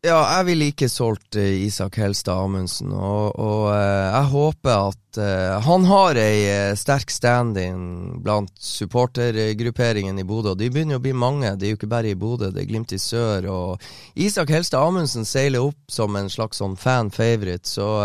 Ja, 0.04 0.18
jeg 0.20 0.48
ville 0.50 0.66
ikke 0.68 0.90
solgt 0.92 1.38
uh, 1.40 1.46
Isak 1.64 1.96
Helstad 2.02 2.36
Amundsen, 2.44 2.90
og, 2.92 3.38
og 3.40 3.70
uh, 3.70 3.78
jeg 3.78 4.28
håper 4.34 4.72
at 4.90 5.20
uh, 5.24 5.62
Han 5.64 5.88
har 5.88 6.20
ei 6.20 6.74
sterk 6.76 7.14
stand-in 7.14 8.18
blant 8.20 8.52
supportergrupperingen 8.60 10.20
i 10.20 10.26
Bodø, 10.28 10.52
og 10.52 10.60
de 10.60 10.68
begynner 10.68 11.00
å 11.00 11.04
bli 11.06 11.16
mange. 11.16 11.54
Det 11.56 11.70
er 11.70 11.72
jo 11.72 11.80
ikke 11.80 11.92
bare 11.96 12.12
i 12.12 12.20
Bodø, 12.20 12.52
det 12.52 12.66
er 12.66 12.68
Glimt 12.68 12.92
i 12.92 13.00
sør. 13.00 13.48
Og 13.48 14.20
Isak 14.20 14.52
Helstad 14.52 14.84
Amundsen 14.84 15.24
seiler 15.24 15.64
opp 15.64 15.80
som 15.88 16.20
en 16.20 16.28
slags 16.28 16.60
sånn 16.60 16.76
fan-favorite, 16.76 17.64
så 17.64 18.04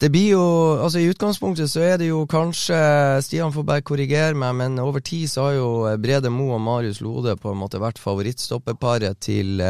det 0.00 0.10
blir 0.12 0.30
jo 0.30 0.46
Altså 0.80 1.00
I 1.00 1.08
utgangspunktet 1.08 1.70
så 1.72 1.80
er 1.84 2.00
det 2.00 2.08
jo 2.08 2.24
kanskje 2.28 2.76
Stian 3.24 3.52
får 3.52 3.68
bare 3.68 3.84
korrigere 3.84 4.36
meg, 4.36 4.56
men 4.56 4.80
over 4.80 5.04
tid 5.04 5.28
så 5.28 5.50
har 5.50 5.58
jo 5.58 5.68
Brede 6.00 6.32
Mo 6.32 6.54
og 6.56 6.64
Marius 6.64 7.02
Lode 7.04 7.36
på 7.40 7.52
en 7.52 7.60
måte 7.60 7.80
vært 7.84 8.00
favorittstoppeparet 8.00 9.20
til 9.28 9.60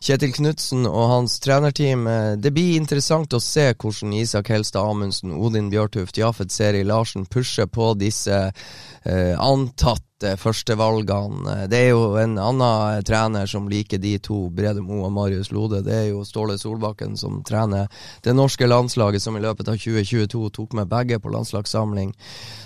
Kjetil 0.00 0.34
Knutsen 0.36 0.86
og 0.88 1.08
hans 1.10 1.38
trenerteam. 1.42 2.06
Eh, 2.06 2.32
det 2.40 2.52
blir 2.54 2.76
interessant 2.76 3.32
å 3.32 3.42
se 3.42 3.70
hvordan 3.72 4.14
Isak 4.16 4.50
Helstad 4.52 4.84
Amundsen, 4.84 5.34
Odin 5.34 5.70
Bjørtuft, 5.72 6.18
Jafet 6.20 6.52
Seri 6.52 6.84
Larsen 6.86 7.26
pusher 7.26 7.66
på 7.70 7.94
disse 7.98 8.36
eh, 8.46 9.34
antatte 9.38 10.34
førstevalgene. 10.40 11.66
Det 11.68 11.78
er 11.78 11.90
jo 11.90 12.14
en 12.20 12.38
annen 12.40 13.04
trener 13.04 13.48
som 13.50 13.68
liker 13.68 14.00
de 14.00 14.14
to, 14.22 14.46
Brede 14.54 14.80
Moe 14.84 15.04
og 15.08 15.12
Marius 15.12 15.50
Lode. 15.52 15.82
Det 15.84 15.92
er 15.92 16.06
jo 16.10 16.24
Ståle 16.24 16.56
Solbakken 16.60 17.18
som 17.20 17.42
trener 17.44 17.90
det 18.24 18.36
norske 18.36 18.68
landslaget, 18.68 19.22
som 19.22 19.36
i 19.36 19.44
løpet 19.44 19.68
av 19.68 19.76
2022 19.76 20.48
tok 20.56 20.78
med 20.78 20.88
begge 20.92 21.20
på 21.20 21.32
landslagssamling. 21.34 22.14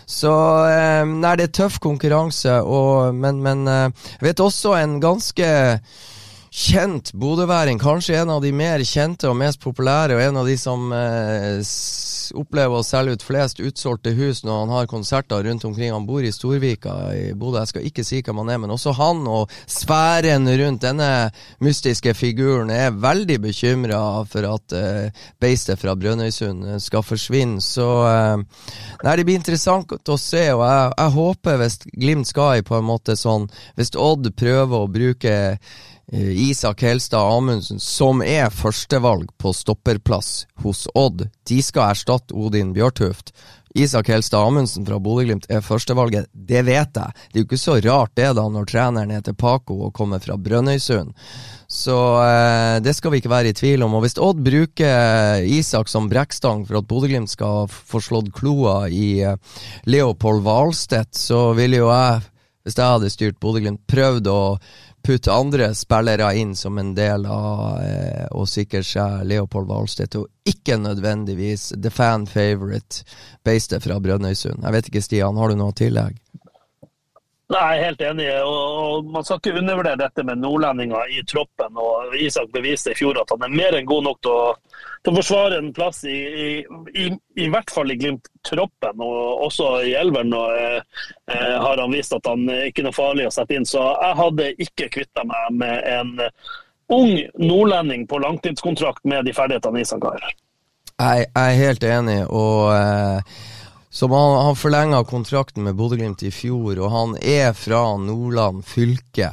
Så 0.07 0.31
eh, 0.71 1.03
nei, 1.07 1.35
det 1.38 1.51
er 1.51 1.59
tøff 1.62 1.81
konkurranse, 1.83 2.61
og, 2.62 3.14
men, 3.14 3.43
men 3.43 3.66
eh, 3.71 4.09
jeg 4.19 4.31
vet 4.31 4.47
også 4.47 4.79
en 4.79 4.99
ganske 5.03 5.51
kjent 6.51 7.13
bodøværing, 7.15 7.79
kanskje 7.79 8.17
en 8.19 8.31
av 8.35 8.43
de 8.43 8.51
mer 8.51 8.83
kjente 8.83 9.29
og 9.31 9.37
mest 9.39 9.61
populære, 9.63 10.17
og 10.17 10.23
en 10.25 10.41
av 10.41 10.49
de 10.51 10.57
som 10.59 10.91
eh, 10.93 11.61
opplever 12.35 12.81
å 12.81 12.87
selge 12.87 13.15
ut 13.15 13.25
flest 13.25 13.61
utsolgte 13.63 14.13
hus 14.19 14.43
når 14.43 14.59
han 14.65 14.73
har 14.75 14.89
konserter 14.91 15.45
rundt 15.47 15.65
omkring. 15.67 15.93
Han 15.95 16.09
bor 16.09 16.25
i 16.27 16.33
Storvika 16.35 16.95
i 17.15 17.23
Bodø, 17.39 17.61
jeg 17.61 17.73
skal 17.73 17.87
ikke 17.87 18.05
si 18.07 18.21
hvem 18.27 18.43
han 18.43 18.53
er, 18.55 18.61
men 18.63 18.75
også 18.75 18.95
han 18.99 19.23
og 19.31 19.53
sfæren 19.71 20.49
rundt 20.61 20.83
denne 20.83 21.11
mystiske 21.63 22.15
figuren 22.19 22.73
er 22.75 22.99
veldig 22.99 23.39
bekymra 23.47 24.03
for 24.31 24.49
at 24.51 24.77
eh, 24.77 25.23
beistet 25.43 25.81
fra 25.81 25.95
Brønnøysund 25.99 26.67
eh, 26.67 26.81
skal 26.83 27.07
forsvinne. 27.07 27.63
Så 27.63 27.89
eh, 28.09 28.65
nei, 29.05 29.15
det 29.15 29.27
blir 29.29 29.39
interessant 29.39 29.95
å 29.95 30.19
se, 30.19 30.49
og 30.57 30.65
jeg, 30.67 30.91
jeg 30.97 31.17
håper 31.21 31.61
hvis 31.61 31.79
Glimt 31.91 32.29
skal 32.29 32.59
i 32.59 32.65
på 32.67 32.77
en 32.77 32.87
måte 32.87 33.15
sånn 33.19 33.47
Hvis 33.79 33.93
Odd 33.99 34.29
prøver 34.39 34.83
å 34.83 34.91
bruke 34.91 35.33
Isak 36.12 36.83
Helstad 36.83 37.23
Amundsen, 37.37 37.79
som 37.79 38.18
er 38.25 38.51
førstevalg 38.51 39.31
på 39.38 39.53
stopperplass 39.55 40.49
hos 40.64 40.88
Odd, 40.99 41.29
de 41.46 41.59
skal 41.62 41.92
erstatte 41.94 42.35
Odin 42.35 42.73
Bjørtuft. 42.75 43.31
Isak 43.75 44.09
Helstad 44.11 44.42
Amundsen 44.42 44.87
fra 44.87 44.99
Bodø-Glimt 44.99 45.46
er 45.46 45.62
førstevalget, 45.62 46.27
det 46.35 46.64
vet 46.66 46.96
jeg. 46.99 47.14
Det 47.14 47.38
er 47.38 47.44
jo 47.44 47.46
ikke 47.46 47.61
så 47.61 47.77
rart 47.85 48.16
det, 48.18 48.33
da, 48.35 48.46
når 48.51 48.66
treneren 48.66 49.12
heter 49.14 49.37
Paco 49.38 49.77
og 49.87 49.94
kommer 49.94 50.18
fra 50.23 50.35
Brønnøysund. 50.35 51.14
Så 51.70 51.99
eh, 52.25 52.81
det 52.83 52.96
skal 52.99 53.14
vi 53.14 53.20
ikke 53.23 53.31
være 53.31 53.53
i 53.53 53.55
tvil 53.55 53.87
om. 53.87 53.94
Og 53.94 54.03
hvis 54.03 54.18
Odd 54.18 54.42
bruker 54.42 55.46
Isak 55.46 55.90
som 55.92 56.11
brekkstang 56.11 56.64
for 56.66 56.81
at 56.81 56.90
Bodø-Glimt 56.90 57.31
skal 57.31 57.70
få 57.70 58.03
slått 58.03 58.33
kloa 58.35 58.88
i 58.90 59.20
eh, 59.23 59.38
Leopold 59.87 60.42
Hvalstedt, 60.42 61.14
så 61.14 61.53
ville 61.55 61.79
jo 61.79 61.92
jeg, 61.94 62.27
hvis 62.66 62.75
jeg 62.75 62.96
hadde 62.96 63.14
styrt 63.14 63.38
Bodø-Glimt, 63.38 63.85
prøvd 63.87 64.35
å 64.35 64.40
putte 65.03 65.33
andre 65.33 65.71
spillere 65.75 66.31
inn 66.39 66.55
som 66.57 66.79
en 66.79 66.93
del 66.95 67.27
av 67.27 67.81
eh, 67.83 68.27
å 68.37 68.47
sikre 68.49 68.83
seg 68.87 69.25
Leopold 69.29 69.69
Wahlstedt, 69.71 70.17
og 70.21 70.29
ikke 70.49 70.79
nødvendigvis 70.81 71.71
the 71.77 71.93
fan 71.93 72.27
favorite 72.31 73.05
beistet 73.47 73.85
fra 73.87 74.01
Brønnøysund. 74.03 74.63
Jeg 74.65 74.77
vet 74.77 74.91
ikke, 74.91 75.05
Stian, 75.05 75.41
har 75.41 75.53
du 75.53 75.61
noe 75.61 75.77
tillegg? 75.77 76.19
Nei, 77.51 77.61
Jeg 77.67 77.79
er 77.81 77.85
helt 77.85 78.03
enig. 78.07 78.29
og, 78.47 79.07
Man 79.11 79.25
skal 79.25 79.41
ikke 79.41 79.59
undervurdere 79.59 79.99
dette 79.99 80.23
med 80.23 80.39
nordlendinger 80.39 81.11
i 81.11 81.23
troppen. 81.27 81.77
og 81.77 82.15
Isak 82.15 82.53
beviste 82.55 82.93
i 82.93 82.99
fjor 82.99 83.19
at 83.19 83.33
han 83.35 83.43
er 83.43 83.57
mer 83.57 83.75
enn 83.79 83.89
god 83.91 84.07
nok 84.07 84.21
til 84.23 84.31
å, 84.31 84.55
til 85.03 85.13
å 85.13 85.17
forsvare 85.19 85.59
en 85.59 85.73
plass 85.75 86.05
i, 86.05 86.15
i, 86.15 86.51
i, 86.95 87.09
i 87.43 87.49
hvert 87.51 87.75
fall 87.75 87.91
i 87.91 87.99
Glimt-troppen. 87.99 89.03
og 89.03 89.47
Også 89.49 89.73
i 89.83 89.97
elveren 89.99 90.35
og, 90.39 90.55
eh, 90.55 91.05
eh, 91.35 91.57
har 91.59 91.83
han 91.83 91.95
vist 91.97 92.15
at 92.15 92.31
han 92.31 92.47
ikke 92.47 92.85
er 92.85 92.91
noe 92.91 92.99
farlig 93.01 93.27
å 93.27 93.35
sette 93.35 93.59
inn. 93.59 93.67
Så 93.67 93.83
jeg 93.83 94.19
hadde 94.23 94.53
ikke 94.63 94.93
kvitta 95.01 95.27
meg 95.27 95.61
med 95.65 95.91
en 95.91 96.17
ung 96.91 97.17
nordlending 97.39 98.07
på 98.07 98.19
langtidskontrakt 98.23 99.03
med 99.03 99.27
de 99.27 99.35
ferdighetene 99.35 99.83
Isak 99.83 100.07
har. 100.07 100.23
Jeg, 101.01 101.27
jeg 101.27 101.33
er 101.35 101.65
helt 101.67 101.95
enig. 101.97 102.21
og... 102.31 102.71
Eh, 102.77 103.57
som 104.01 104.11
han, 104.17 104.47
han 104.47 104.57
forlenga 104.57 105.05
kontrakten 105.05 105.67
med 105.67 105.75
Bodø-Glimt 105.77 106.23
i 106.25 106.31
fjor, 106.33 106.79
og 106.81 106.91
han 106.91 107.11
er 107.21 107.53
fra 107.53 107.83
Nordland 108.01 108.63
fylke. 108.65 109.29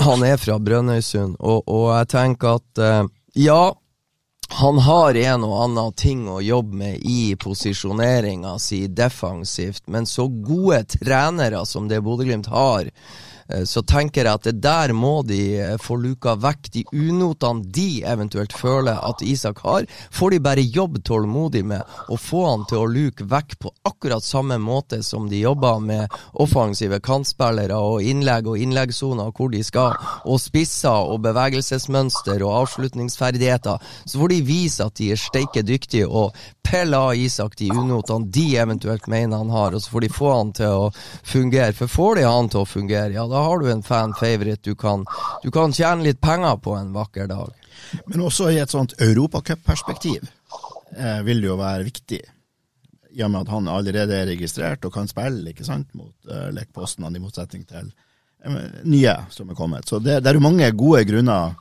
Han 0.00 0.24
er 0.24 0.38
fra 0.40 0.56
Brønnøysund, 0.56 1.36
og, 1.36 1.68
og 1.68 1.90
jeg 1.90 2.08
tenker 2.14 2.56
at 2.62 2.80
uh, 2.80 3.10
ja, 3.36 3.74
han 4.56 4.80
har 4.86 5.20
en 5.26 5.44
og 5.44 5.54
annen 5.66 5.92
ting 6.00 6.24
å 6.32 6.40
jobbe 6.40 6.80
med 6.80 7.04
i 7.04 7.34
posisjoneringa 7.36 8.56
si 8.56 8.86
defensivt, 8.88 9.84
men 9.92 10.08
så 10.08 10.30
gode 10.32 10.80
trenere 10.96 11.66
som 11.68 11.92
det 11.92 12.00
Bodø-Glimt 12.08 12.48
har, 12.56 12.88
Eh, 12.88 13.33
så 13.64 13.82
tenker 13.84 14.24
jeg 14.24 14.38
at 14.38 14.46
det 14.48 14.60
der 14.64 14.94
må 14.96 15.22
de 15.26 15.40
eh, 15.60 15.74
få 15.80 15.96
luka 16.00 16.34
vekk 16.40 16.70
de 16.74 16.84
unotene 16.92 17.64
de 17.74 18.02
eventuelt 18.08 18.54
føler 18.56 19.00
at 19.04 19.22
Isak 19.24 19.60
har. 19.64 19.86
Får 20.14 20.34
de 20.34 20.40
bare 20.44 20.64
jobbe 20.64 21.02
tålmodig 21.04 21.64
med 21.68 21.82
å 22.08 22.18
få 22.20 22.44
han 22.48 22.64
til 22.70 22.82
å 22.82 22.90
luke 22.90 23.26
vekk 23.28 23.58
på 23.60 23.72
akkurat 23.90 24.24
samme 24.24 24.58
måte 24.62 25.02
som 25.04 25.28
de 25.30 25.42
jobber 25.42 25.82
med 25.84 26.16
offensive 26.40 27.00
kantspillere 27.04 27.76
og 27.76 28.04
innlegg 28.04 28.48
og 28.50 28.60
innleggssoner 28.60 29.32
hvor 29.34 29.52
de 29.52 29.62
skal, 29.66 29.98
og 30.24 30.40
spisser 30.40 31.12
og 31.12 31.22
bevegelsesmønster 31.26 32.42
og 32.44 32.56
avslutningsferdigheter, 32.62 33.82
så 34.06 34.20
får 34.20 34.32
de 34.32 34.40
vise 34.46 34.84
at 34.84 34.96
de 35.00 35.12
er 35.12 35.20
steike 35.20 35.64
dyktige 35.66 36.08
og 36.08 36.34
pelle 36.64 36.98
av 36.98 37.16
Isak 37.16 37.56
de 37.56 37.68
unotene 37.70 38.30
de 38.32 38.56
eventuelt 38.56 39.06
mener 39.06 39.36
han 39.36 39.50
har, 39.50 39.74
og 39.74 39.82
så 39.82 39.90
får 39.92 40.04
de 40.06 40.10
få 40.12 40.30
han 40.32 40.52
til 40.56 40.76
å 40.86 40.86
fungere. 41.22 41.72
For 41.76 41.90
får 41.90 42.20
de 42.20 42.24
han 42.28 42.48
til 42.52 42.62
å 42.62 42.68
fungere, 42.68 43.12
ja 43.14 43.26
da 43.30 43.42
har 43.46 43.60
du 43.60 43.68
en 43.70 43.84
fan 43.84 44.14
favorite 44.18 44.64
du 44.64 44.74
kan, 44.78 45.04
du 45.42 45.50
kan 45.54 45.74
tjene 45.76 46.06
litt 46.06 46.22
penger 46.24 46.56
på 46.64 46.76
en 46.78 46.94
vakker 46.96 47.28
dag. 47.30 47.52
Men 48.06 48.24
også 48.26 48.48
i 48.50 48.60
et 48.62 48.72
sånt 48.72 48.96
europacupperspektiv 49.02 50.24
eh, 50.96 51.20
vil 51.26 51.44
det 51.44 51.50
jo 51.50 51.58
være 51.60 51.86
viktig. 51.90 52.22
I 53.14 53.22
og 53.22 53.30
med 53.30 53.44
at 53.44 53.52
han 53.54 53.70
allerede 53.70 54.16
er 54.16 54.30
registrert 54.32 54.86
og 54.88 54.94
kan 54.96 55.10
spille 55.10 55.52
ikke 55.52 55.66
sant, 55.66 55.92
mot 55.94 56.32
eh, 56.32 56.48
lekpostene, 56.56 57.12
i 57.14 57.22
motsetning 57.22 57.66
til 57.68 57.92
eh, 58.42 58.80
nye 58.88 59.14
som 59.34 59.50
er 59.52 59.58
kommet. 59.58 59.86
Så 59.88 60.00
det, 60.02 60.22
det 60.24 60.32
er 60.32 60.40
jo 60.40 60.48
mange 60.48 60.72
gode 60.74 61.04
grunner, 61.12 61.54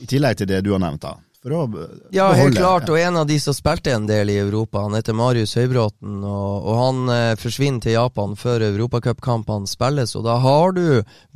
i 0.00 0.08
tillegg 0.10 0.40
til 0.40 0.50
det 0.50 0.64
du 0.64 0.72
har 0.74 0.82
nevnt, 0.82 1.04
da, 1.04 1.18
for 1.44 1.52
å 1.52 1.88
Ja, 2.14 2.30
helt 2.32 2.56
klart. 2.56 2.88
Og 2.88 2.98
en 2.98 3.18
av 3.20 3.26
de 3.28 3.36
som 3.40 3.54
spilte 3.54 3.92
en 3.92 4.06
del 4.08 4.30
i 4.32 4.38
Europa, 4.40 4.80
han 4.86 4.96
heter 4.96 5.16
Marius 5.16 5.52
Høybråten. 5.58 6.22
Og, 6.24 6.54
og 6.64 6.78
han 6.78 7.12
eh, 7.12 7.34
forsvinner 7.36 7.84
til 7.84 7.96
Japan 7.98 8.32
før 8.40 8.64
europacupkampene 8.70 9.68
spilles. 9.68 10.14
Og 10.16 10.24
da 10.24 10.38
har 10.40 10.72
du 10.72 10.86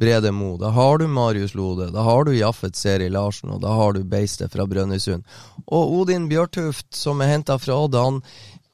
Brede 0.01 0.33
Mo, 0.33 0.55
da 0.61 0.73
har 0.73 1.03
du 1.03 1.07
Marius 1.12 1.53
Lode, 1.59 1.90
da 1.92 2.07
har 2.07 2.25
du 2.25 2.33
Jaffet 2.33 2.79
Seri 2.79 3.11
Larsen, 3.12 3.53
og 3.53 3.61
da 3.66 3.75
har 3.77 3.99
du 3.99 4.07
Beistet 4.09 4.55
fra 4.57 4.64
Brønnøysund. 4.71 5.29
Og 5.66 5.99
Odin 6.01 6.31
Bjørtuft, 6.33 6.88
som 6.97 7.21
er 7.21 7.35
henta 7.35 7.59
fra 7.61 7.77
Odd, 7.85 7.99
han 8.01 8.23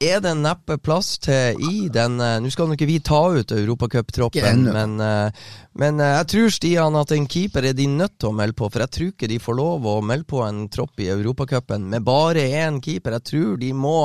er 0.03 0.19
det 0.19 0.33
neppe 0.35 0.75
plass 0.83 1.15
til 1.23 1.59
i 1.63 1.87
den 1.93 2.17
uh, 2.19 2.37
Nå 2.43 2.51
skal 2.51 2.67
nok 2.67 2.79
ikke 2.79 2.89
vi 2.89 2.97
ta 3.03 3.21
ut 3.31 3.53
europacuptroppen, 3.55 4.65
men, 4.75 4.97
uh, 4.99 5.51
men 5.79 6.01
uh, 6.01 6.17
jeg 6.19 6.27
tror 6.33 6.53
Stian 6.53 6.99
at 6.99 7.13
en 7.15 7.27
keeper 7.31 7.69
er 7.69 7.77
de 7.77 7.87
nødt 7.87 8.17
til 8.19 8.31
å 8.31 8.35
melde 8.35 8.57
på, 8.59 8.69
for 8.71 8.83
jeg 8.83 8.93
tror 8.97 9.13
ikke 9.13 9.29
de 9.31 9.39
får 9.39 9.57
lov 9.59 9.87
å 9.87 9.95
melde 10.03 10.27
på 10.27 10.41
en 10.43 10.65
tropp 10.71 10.99
i 10.99 11.09
europacupen 11.13 11.87
med 11.91 12.03
bare 12.05 12.43
én 12.65 12.81
keeper. 12.83 13.15
Jeg 13.19 13.29
tror 13.31 13.55
de 13.61 13.71
må 13.75 13.99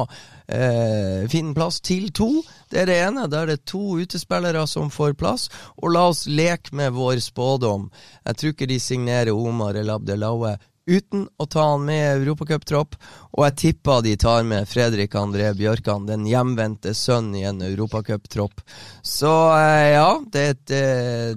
finne 1.30 1.54
plass 1.54 1.76
til 1.78 2.08
to. 2.10 2.40
Det 2.66 2.80
er 2.82 2.88
det 2.90 2.96
ene. 3.04 3.28
Da 3.30 3.44
er 3.44 3.52
det 3.52 3.68
to 3.70 4.00
utespillere 4.02 4.64
som 4.66 4.88
får 4.90 5.12
plass. 5.14 5.44
Og 5.78 5.92
la 5.94 6.08
oss 6.10 6.24
leke 6.26 6.74
med 6.74 6.96
vår 6.96 7.20
spådom. 7.22 7.86
Jeg 8.26 8.40
tror 8.40 8.56
ikke 8.56 8.66
de 8.66 8.80
signerer 8.82 9.30
Omar 9.30 9.78
El 9.78 9.92
Abdelaue 9.94 10.56
uten 10.90 11.26
å 11.38 11.46
ta 11.46 11.64
han 11.72 11.84
med 11.86 12.00
i 12.00 12.08
europacuptropp, 12.18 12.96
og 13.36 13.44
jeg 13.46 13.56
tipper 13.62 14.02
de 14.04 14.16
tar 14.20 14.42
med 14.46 14.68
Fredrik 14.68 15.14
André 15.18 15.52
Bjørkan, 15.56 16.08
den 16.08 16.26
hjemvendte 16.28 16.94
sønnen 16.98 17.38
i 17.38 17.44
en 17.48 17.62
europacuptropp. 17.64 18.64
Så 19.06 19.30
eh, 19.54 19.92
ja, 19.94 20.10
det, 20.32 20.46
det, 20.70 20.82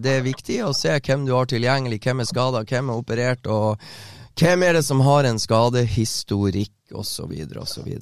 det, 0.03 0.17
er 0.17 0.25
viktig 0.25 0.59
å 0.65 0.73
se 0.77 0.97
hvem 0.97 1.27
du 1.27 1.35
har 1.37 1.49
tilgjengelig, 1.51 2.01
hvem 2.03 2.23
er 2.23 2.29
skada, 2.29 2.65
hvem 2.69 2.89
er 2.89 3.03
operert, 3.05 3.47
og 3.47 3.81
hvem 4.39 4.65
er 4.65 4.79
det 4.79 4.85
som 4.87 5.03
har 5.05 5.29
en 5.29 5.41
skadehistorikk, 5.41 6.75
osv., 6.93 7.37
osv. 7.61 7.93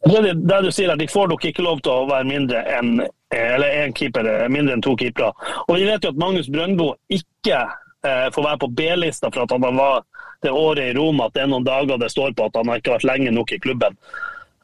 Det, 0.00 0.20
det 0.32 0.60
du 0.64 0.70
sier, 0.72 0.92
at 0.92 1.00
De 1.00 1.08
får 1.08 1.28
nok 1.28 1.44
ikke 1.44 1.64
lov 1.64 1.82
til 1.84 1.92
å 1.92 2.08
være 2.08 2.28
mindre 2.28 2.62
enn 2.72 3.00
eller 3.30 3.84
en 3.84 3.92
keeper, 3.94 4.26
mindre 4.50 4.74
enn 4.74 4.82
to 4.82 4.96
keepere. 4.98 5.30
Og 5.68 5.76
Vi 5.78 5.86
vet 5.86 6.02
jo 6.02 6.10
at 6.10 6.18
Magnus 6.18 6.48
Brøndbo 6.50 6.94
ikke 7.14 7.60
får 8.04 8.44
være 8.46 8.60
på 8.62 8.68
B-lista 8.78 9.28
for 9.28 9.44
at 9.44 9.52
han 9.52 9.76
var 9.76 10.04
det 10.40 10.50
året 10.50 10.90
i 10.90 10.94
Roma, 10.96 11.26
at 11.26 11.36
det 11.36 11.42
er 11.44 11.50
noen 11.52 11.66
dager 11.66 12.00
det 12.00 12.10
står 12.12 12.32
på 12.36 12.46
at 12.48 12.56
han 12.56 12.70
har 12.70 12.80
ikke 12.80 12.94
vært 12.94 13.08
lenge 13.08 13.32
nok 13.34 13.52
i 13.52 13.60
klubben. 13.60 13.98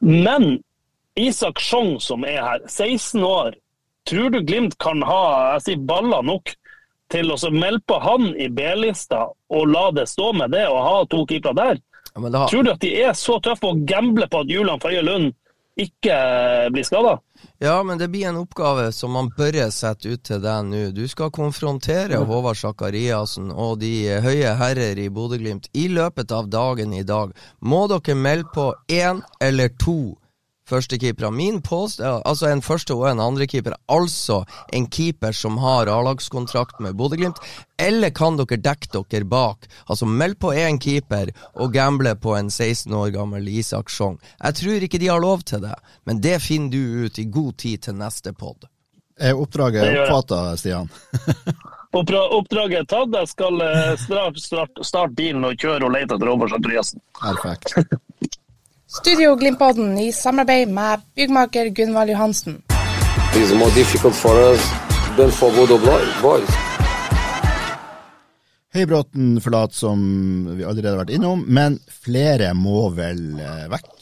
Men 0.01 0.57
Isak 1.17 1.61
Sjong 1.61 1.97
som 2.01 2.25
er 2.25 2.41
her, 2.41 2.63
16 2.65 3.23
år, 3.23 3.57
tror 4.09 4.31
du 4.33 4.39
Glimt 4.45 4.77
kan 4.81 5.03
ha 5.05 5.21
jeg 5.57 5.65
sier, 5.65 5.83
baller 5.89 6.25
nok 6.25 6.53
til 7.13 7.31
å 7.31 7.37
melde 7.53 7.83
på 7.87 7.99
han 8.03 8.31
i 8.35 8.49
B-lista 8.51 9.27
og 9.53 9.69
la 9.71 9.89
det 9.95 10.07
stå 10.11 10.31
med 10.35 10.51
det, 10.55 10.65
og 10.67 10.81
ha 10.83 10.95
to 11.09 11.23
keepere 11.29 11.57
der? 11.57 11.81
Ja, 12.13 12.23
har... 12.25 12.49
Tror 12.49 12.65
du 12.65 12.71
at 12.73 12.83
de 12.83 12.93
er 13.03 13.13
så 13.17 13.37
tøffe 13.43 13.69
å 13.69 13.77
gambler 13.87 14.29
på 14.31 14.41
at 14.43 14.51
Julian 14.51 14.81
Føye 14.83 15.03
Lund 15.05 15.31
ikke 15.77 16.17
blir 16.73 16.85
skada? 16.87 17.17
Ja, 17.59 17.83
men 17.83 17.97
det 17.97 18.07
blir 18.07 18.27
en 18.27 18.37
oppgave 18.37 18.91
som 18.93 19.15
man 19.17 19.31
bør 19.33 19.55
sette 19.73 20.11
ut 20.13 20.21
til 20.29 20.43
deg 20.43 20.67
nå. 20.69 20.81
Du 20.93 21.07
skal 21.09 21.31
konfrontere 21.33 22.19
Håvard 22.21 22.59
Sakariassen 22.59 23.49
og 23.49 23.79
de 23.81 24.19
høye 24.21 24.51
herrer 24.59 25.01
i 25.01 25.07
Bodø-Glimt 25.09 25.65
i 25.73 25.87
løpet 25.89 26.31
av 26.37 26.51
dagen 26.53 26.93
i 26.93 27.01
dag. 27.01 27.33
Må 27.65 27.87
dere 27.89 28.13
melde 28.13 28.51
på 28.53 28.67
én 28.93 29.23
eller 29.41 29.73
to 29.81 30.13
førstekeepere. 30.67 31.31
Min 31.31 31.61
post, 31.61 32.01
altså 32.01 32.49
en 32.51 32.63
første 32.65 32.95
og 32.95 33.07
en 33.09 33.21
andrekeeper, 33.23 33.75
altså 33.91 34.43
en 34.73 34.87
keeper 34.91 35.35
som 35.35 35.57
har 35.63 35.89
A-lagskontrakt 35.91 36.81
med 36.83 36.97
Bodø-Glimt, 36.99 37.41
eller 37.81 38.09
kan 38.15 38.39
dere 38.39 38.59
dekke 38.61 39.03
dere 39.11 39.27
bak? 39.29 39.67
Altså 39.87 40.05
meld 40.05 40.39
på 40.41 40.53
én 40.53 40.79
keeper 40.81 41.31
og 41.55 41.73
gamble 41.73 42.15
på 42.15 42.35
en 42.37 42.49
16 42.51 42.93
år 42.93 43.13
gammel 43.15 43.47
Isak 43.47 43.89
Sjong. 43.93 44.17
Jeg 44.43 44.59
tror 44.61 44.87
ikke 44.87 45.01
de 45.01 45.11
har 45.11 45.23
lov 45.23 45.45
til 45.47 45.63
det, 45.63 45.75
men 46.05 46.21
det 46.21 46.39
finner 46.41 46.73
du 46.73 47.05
ut 47.05 47.19
i 47.19 47.29
god 47.31 47.53
tid 47.57 47.87
til 47.87 47.97
neste 47.99 48.33
pod. 48.33 48.67
Er 49.17 49.33
oppdraget 49.33 49.97
oppfatta, 50.03 50.57
Stian? 50.57 50.91
Oppdraget 51.97 52.81
er 52.81 52.87
tatt. 52.89 53.13
Jeg 53.15 53.29
skal 53.31 53.61
eh, 53.63 53.93
starte 53.97 54.41
start, 54.43 54.81
start 54.85 55.15
bilen 55.17 55.45
og 55.47 55.55
kjøre 55.57 55.87
og 55.87 55.95
lete 55.95 56.17
etter 56.17 56.29
Robert 56.29 56.53
Andreassen. 56.53 57.01
Perfekt. 57.17 57.73
Studio 58.97 59.35
Glimpodden 59.35 59.97
i 59.99 60.11
samarbeid 60.11 60.71
med 60.73 61.03
byggmaker 61.15 61.69
Gunvald 61.69 62.09
Johansen. 62.09 62.55
Høybråten 68.73 69.37
forlater, 69.41 69.77
som 69.77 70.01
vi 70.49 70.65
allerede 70.65 70.95
har 70.95 71.03
vært 71.03 71.13
innom, 71.13 71.45
men 71.45 71.77
flere 71.93 72.49
må 72.57 72.87
vel 72.97 73.21
eh, 73.37 73.67
vekk? 73.69 73.93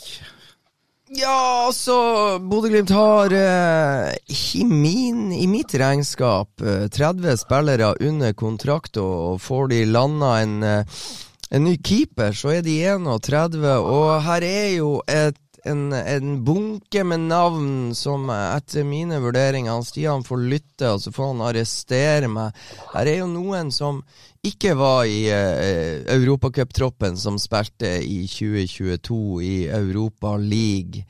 Ja, 1.16 1.68
altså 1.68 1.96
Bodø-Glimt 2.42 2.96
har 2.96 3.36
eh, 3.36 4.16
i, 4.56 4.64
min, 4.64 5.28
i, 5.36 5.46
mitt 5.52 5.76
regnskap 5.76 6.64
eh, 6.64 6.88
30 6.88 7.44
spillere 7.44 7.92
under 8.00 8.34
kontrakt, 8.34 8.98
og 8.98 9.44
får 9.44 9.70
de 9.76 9.84
landa 9.92 10.32
en 10.40 10.58
eh, 10.64 11.04
en 11.52 11.66
ny 11.68 11.76
keeper, 11.78 12.34
så 12.34 12.58
er 12.58 12.66
de 12.66 12.80
31, 12.82 13.66
og 13.86 14.22
her 14.26 14.46
er 14.48 14.70
jo 14.78 15.00
et 15.08 15.42
en, 15.66 15.94
en 15.94 16.44
bunke 16.46 17.04
med 17.04 17.26
navn 17.30 17.70
som 17.98 18.30
etter 18.30 18.86
mine 18.88 19.18
vurderinger 19.24 19.82
Stian 19.86 20.26
får 20.26 20.44
lytte, 20.52 20.92
og 20.92 21.02
så 21.02 21.14
får 21.16 21.32
han 21.32 21.44
arrestere 21.48 22.30
meg. 22.32 22.66
Her 22.94 23.10
er 23.10 23.20
jo 23.24 23.32
noen 23.32 23.72
som 23.74 24.04
ikke 24.50 24.74
var 24.78 25.06
i 25.10 25.26
uh, 25.32 26.06
europacuptroppen 26.16 27.18
som 27.18 27.40
spilte 27.42 27.90
i 28.04 28.26
2022 28.30 29.20
i 29.44 29.56
Europa 29.68 30.36
League. 30.42 31.06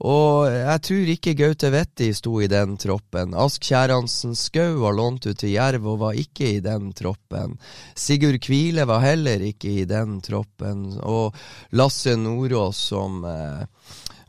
Og 0.00 0.48
jeg 0.50 0.82
tror 0.86 1.12
ikke 1.14 1.36
Gaute 1.38 1.70
Vetti 1.74 2.10
sto 2.16 2.38
i 2.40 2.48
den 2.50 2.76
troppen. 2.80 3.36
Ask 3.38 3.64
Kjæransen 3.68 4.36
Skau 4.38 4.80
var 4.82 4.96
lånt 4.96 5.28
ut 5.28 5.38
til 5.40 5.54
Jerv 5.54 5.86
og 5.92 6.00
var 6.04 6.18
ikke 6.18 6.54
i 6.56 6.62
den 6.64 6.90
troppen. 6.96 7.58
Sigurd 7.94 8.40
Kvile 8.44 8.86
var 8.88 9.04
heller 9.04 9.42
ikke 9.50 9.80
i 9.82 9.88
den 9.88 10.18
troppen. 10.24 10.86
Og 11.04 11.36
Lasse 11.76 12.16
Nordås 12.18 12.80
som 12.90 13.22
uh, 13.24 13.62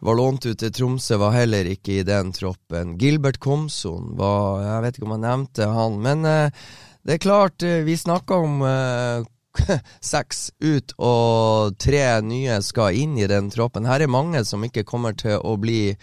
var 0.01 0.17
lånt 0.17 0.45
ut 0.49 0.57
til 0.57 0.71
Tromsø, 0.73 1.17
var 1.21 1.35
heller 1.35 1.67
ikke 1.69 1.99
i 1.99 2.05
den 2.05 2.31
troppen. 2.33 2.95
Gilbert 3.01 3.39
Komson 3.41 4.15
var 4.17 4.63
Jeg 4.65 4.85
vet 4.85 4.97
ikke 4.97 5.09
om 5.09 5.17
jeg 5.17 5.25
nevnte 5.27 5.67
han, 5.69 5.99
men 6.01 6.25
uh, 6.25 6.71
det 7.03 7.17
er 7.17 7.23
klart, 7.23 7.63
eh, 7.63 7.81
vi 7.87 7.97
snakka 7.97 8.35
om 8.35 8.61
uh, 8.61 9.23
seks 10.13 10.51
ut 10.59 10.93
og 10.97 11.77
tre 11.81 12.03
nye 12.25 12.59
skal 12.65 12.97
inn 12.97 13.17
i 13.17 13.29
den 13.29 13.49
troppen. 13.53 13.89
Her 13.89 14.03
er 14.03 14.11
mange 14.11 14.43
som 14.45 14.63
ikke 14.63 14.85
kommer 14.87 15.17
til 15.17 15.39
å 15.41 15.57
bli 15.61 15.95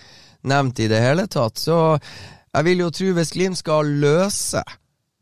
nevnt 0.48 0.80
i 0.82 0.90
det 0.90 1.00
hele 1.02 1.28
tatt. 1.30 1.58
Så 1.58 1.98
jeg 2.54 2.66
vil 2.66 2.84
jo 2.84 2.90
tro 2.94 3.14
hvis 3.16 3.32
Glimt 3.34 3.61
skal 3.61 3.88
løse 4.02 4.64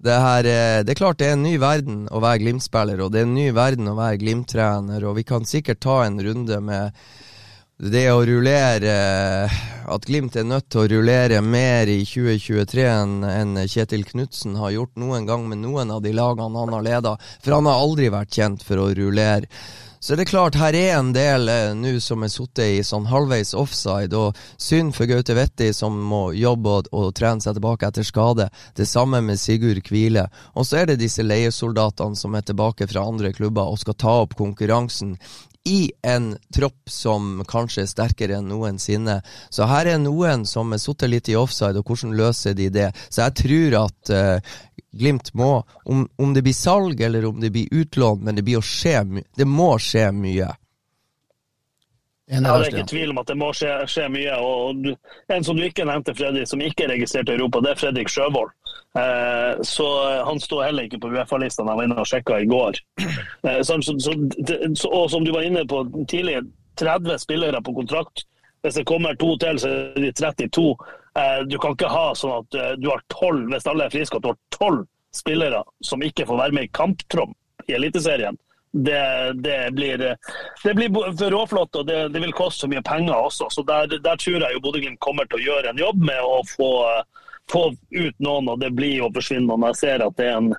det 0.06 0.16
her 0.20 0.44
eh, 0.44 0.82
Det 0.84 0.92
er 0.92 0.98
klart 0.98 1.20
det 1.20 1.30
er 1.30 1.38
en 1.38 1.46
ny 1.46 1.56
verden 1.60 2.04
å 2.12 2.20
være 2.20 2.42
Glimt-spiller, 2.44 3.00
og 3.00 3.12
det 3.12 3.22
er 3.22 3.28
en 3.28 3.36
ny 3.36 3.46
verden 3.56 3.88
å 3.88 3.96
være 3.96 4.20
Glimt-trener, 4.20 5.06
og 5.08 5.16
vi 5.20 5.24
kan 5.28 5.48
sikkert 5.48 5.80
ta 5.84 6.02
en 6.04 6.20
runde 6.22 6.60
med 6.64 7.06
det 7.76 8.06
å 8.08 8.22
rullere 8.24 8.92
At 9.86 10.06
Glimt 10.08 10.36
er 10.40 10.46
nødt 10.48 10.70
til 10.72 10.80
å 10.80 10.88
rullere 10.94 11.42
mer 11.44 11.90
i 11.92 11.98
2023 12.08 12.84
enn 12.88 13.58
Kjetil 13.68 14.06
Knutsen 14.08 14.56
har 14.56 14.72
gjort 14.72 14.94
noen 14.96 15.26
gang 15.28 15.44
med 15.48 15.60
noen 15.60 15.92
av 15.92 16.00
de 16.02 16.14
lagene 16.16 16.56
han 16.56 16.72
har 16.72 16.86
leda. 16.86 17.12
For 17.44 17.54
han 17.54 17.68
har 17.68 17.82
aldri 17.84 18.08
vært 18.10 18.32
kjent 18.32 18.64
for 18.64 18.80
å 18.80 18.88
rullere. 18.96 19.44
Så 20.00 20.16
det 20.16 20.26
er 20.26 20.30
klart, 20.30 20.56
her 20.58 20.76
er 20.76 20.96
en 20.96 21.12
del 21.14 21.48
eh, 21.50 21.72
nå 21.74 21.96
som 22.04 22.22
er 22.22 22.30
sittet 22.30 22.78
i 22.78 22.84
sånn 22.84 23.08
halvveis 23.10 23.54
offside, 23.58 24.14
og 24.14 24.36
synd 24.60 24.94
for 24.94 25.08
Gaute 25.10 25.34
Vetti 25.34 25.72
som 25.74 25.96
må 26.10 26.28
jobbe 26.36 26.74
og, 26.78 26.90
og, 26.92 27.08
trene 27.16 27.42
seg 27.42 27.56
tilbake 27.56 27.88
etter 27.88 28.06
skade. 28.06 28.46
Det 28.76 28.86
samme 28.86 29.22
med 29.24 29.40
Sigurd 29.40 29.82
Kvile. 29.86 30.28
Og 30.54 30.68
så 30.68 30.82
er 30.82 30.92
det 30.92 31.00
disse 31.02 31.26
leiesoldatene 31.26 32.16
som 32.18 32.36
er 32.38 32.46
tilbake 32.46 32.86
fra 32.90 33.06
andre 33.08 33.32
klubber 33.36 33.72
og 33.72 33.82
skal 33.82 33.98
ta 33.98 34.16
opp 34.22 34.36
konkurransen 34.38 35.16
i 35.66 35.90
en 36.06 36.30
tropp 36.54 36.90
som 36.90 37.42
kanskje 37.48 37.82
er 37.84 37.90
sterkere 37.90 38.38
enn 38.38 38.48
noensinne. 38.50 39.18
Så 39.50 39.66
her 39.66 39.90
er 39.90 39.98
noen 40.02 40.46
som 40.46 40.72
er 40.72 40.82
sittet 40.82 41.10
litt 41.10 41.30
i 41.32 41.38
offside, 41.38 41.80
og 41.80 41.90
hvordan 41.90 42.14
løser 42.18 42.54
de 42.54 42.70
det? 42.72 42.92
Så 43.10 43.24
jeg 43.24 43.36
tror 43.42 43.78
at 43.86 44.14
uh, 44.14 44.56
Glimt 44.96 45.34
må, 45.36 45.58
om, 45.84 46.06
om, 46.16 46.30
det 46.32 46.40
blir 46.46 46.56
salg 46.56 47.00
eller 47.04 47.26
om 47.28 47.40
det 47.40 47.50
blir 47.52 47.68
utlån, 47.82 48.22
men 48.24 48.38
det, 48.38 48.44
å 48.56 48.62
skje, 48.64 49.02
det 49.36 49.44
må 49.44 49.74
skje 49.82 50.06
mye. 50.16 50.48
Det 52.26 52.42
er 52.42 52.72
ikke 52.72 52.90
tvil 52.90 53.12
om 53.12 53.20
at 53.22 53.28
det 53.30 53.36
må 53.38 53.52
skje, 53.54 53.70
skje 53.86 54.08
mye. 54.10 54.34
og 54.42 54.88
En 55.30 55.44
som 55.46 55.58
du 55.58 55.62
ikke 55.62 55.86
nevnte, 55.86 56.14
Fredrik, 56.16 56.48
som 56.50 56.62
ikke 56.64 56.86
er 56.86 56.96
registrert 56.96 57.30
i 57.30 57.36
Europa, 57.36 57.62
det 57.62 57.70
er 57.72 57.78
Fredrik 57.78 58.10
Sjøvold. 58.10 58.50
Eh, 58.98 59.62
så 59.62 59.86
Han 60.26 60.40
står 60.40 60.64
heller 60.64 60.88
ikke 60.88 60.98
på 61.04 61.12
Uefa-lista 61.12 61.62
jeg 61.62 61.78
var 61.78 61.86
inne 61.86 61.98
og 62.02 62.08
sjekka 62.10 62.40
i 62.42 62.48
går. 62.50 62.80
Eh, 63.46 63.60
så, 63.62 63.76
så, 63.84 63.94
så, 64.00 64.88
og 64.90 65.10
som 65.12 65.24
du 65.24 65.30
var 65.30 65.46
inne 65.46 65.62
på 65.68 65.84
tidligere, 66.10 66.48
30 66.80 67.18
spillere 67.22 67.62
på 67.62 67.74
kontrakt. 67.76 68.24
Hvis 68.62 68.74
det 68.74 68.86
kommer 68.88 69.14
to 69.14 69.36
til, 69.38 69.60
så 69.62 69.68
er 69.70 70.00
de 70.02 70.10
32. 70.12 70.64
Eh, 71.16 71.40
du 71.46 71.58
kan 71.62 71.76
ikke 71.76 71.92
ha 71.92 72.08
sånn 72.18 72.40
at 72.40 72.58
eh, 72.58 72.72
du 72.80 72.90
har 72.90 73.04
12, 73.14 73.46
hvis 73.52 73.68
alle 73.70 73.86
er 73.86 73.94
friske, 73.94 74.18
at 74.18 74.26
du 74.26 74.32
har 74.32 74.40
12 74.58 74.82
spillere 75.14 75.62
som 75.84 76.02
ikke 76.02 76.26
får 76.26 76.42
være 76.42 76.58
med 76.58 76.66
i 76.66 76.74
kamptropp 76.74 77.70
i 77.70 77.76
Eliteserien 77.78 78.36
det, 78.72 79.32
det, 79.42 79.72
blir, 79.72 79.98
det 80.64 80.74
blir 80.74 80.90
for 81.16 81.30
råflott, 81.30 81.76
og 81.76 81.86
det, 81.86 82.08
det, 82.08 82.20
vil 82.20 82.34
koste 82.36 82.66
så 82.66 82.70
mye 82.70 82.82
penger 82.84 83.14
også. 83.14 83.48
Så 83.50 83.62
Der, 83.62 83.86
der 83.86 84.16
tror 84.16 84.40
jeg 84.40 84.54
jo 84.54 84.62
Bodø-Glimt 84.64 85.00
kommer 85.00 85.28
til 85.28 85.40
å 85.40 85.44
gjøre 85.44 85.72
en 85.72 85.80
jobb 85.80 86.02
med 86.04 86.20
å 86.24 86.40
få, 86.50 86.72
få 87.52 87.68
ut 87.72 88.18
noen, 88.18 88.50
og 88.52 88.60
det 88.60 88.72
blir 88.76 88.98
jo 89.00 89.12
forsvinne 89.14 89.48
noen. 89.48 89.68
jeg 89.72 89.80
ser 89.82 90.04
at 90.04 90.18
det 90.18 90.28
er 90.30 90.40
en, 90.40 90.50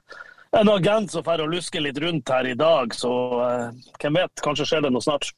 en 0.57 0.71
agent 0.73 1.13
som 1.13 1.25
får 1.25 1.45
luske 1.51 1.83
litt 1.83 1.99
rundt 2.01 2.33
her 2.33 2.49
i 2.49 2.55
dag, 2.57 2.95
så 2.95 3.11
uh, 3.37 3.91
hvem 4.01 4.21
vet, 4.23 4.45
kanskje 4.45 4.71
skjer 4.71 4.87
det 4.87 4.93
noe 4.95 5.05
snart. 5.05 5.29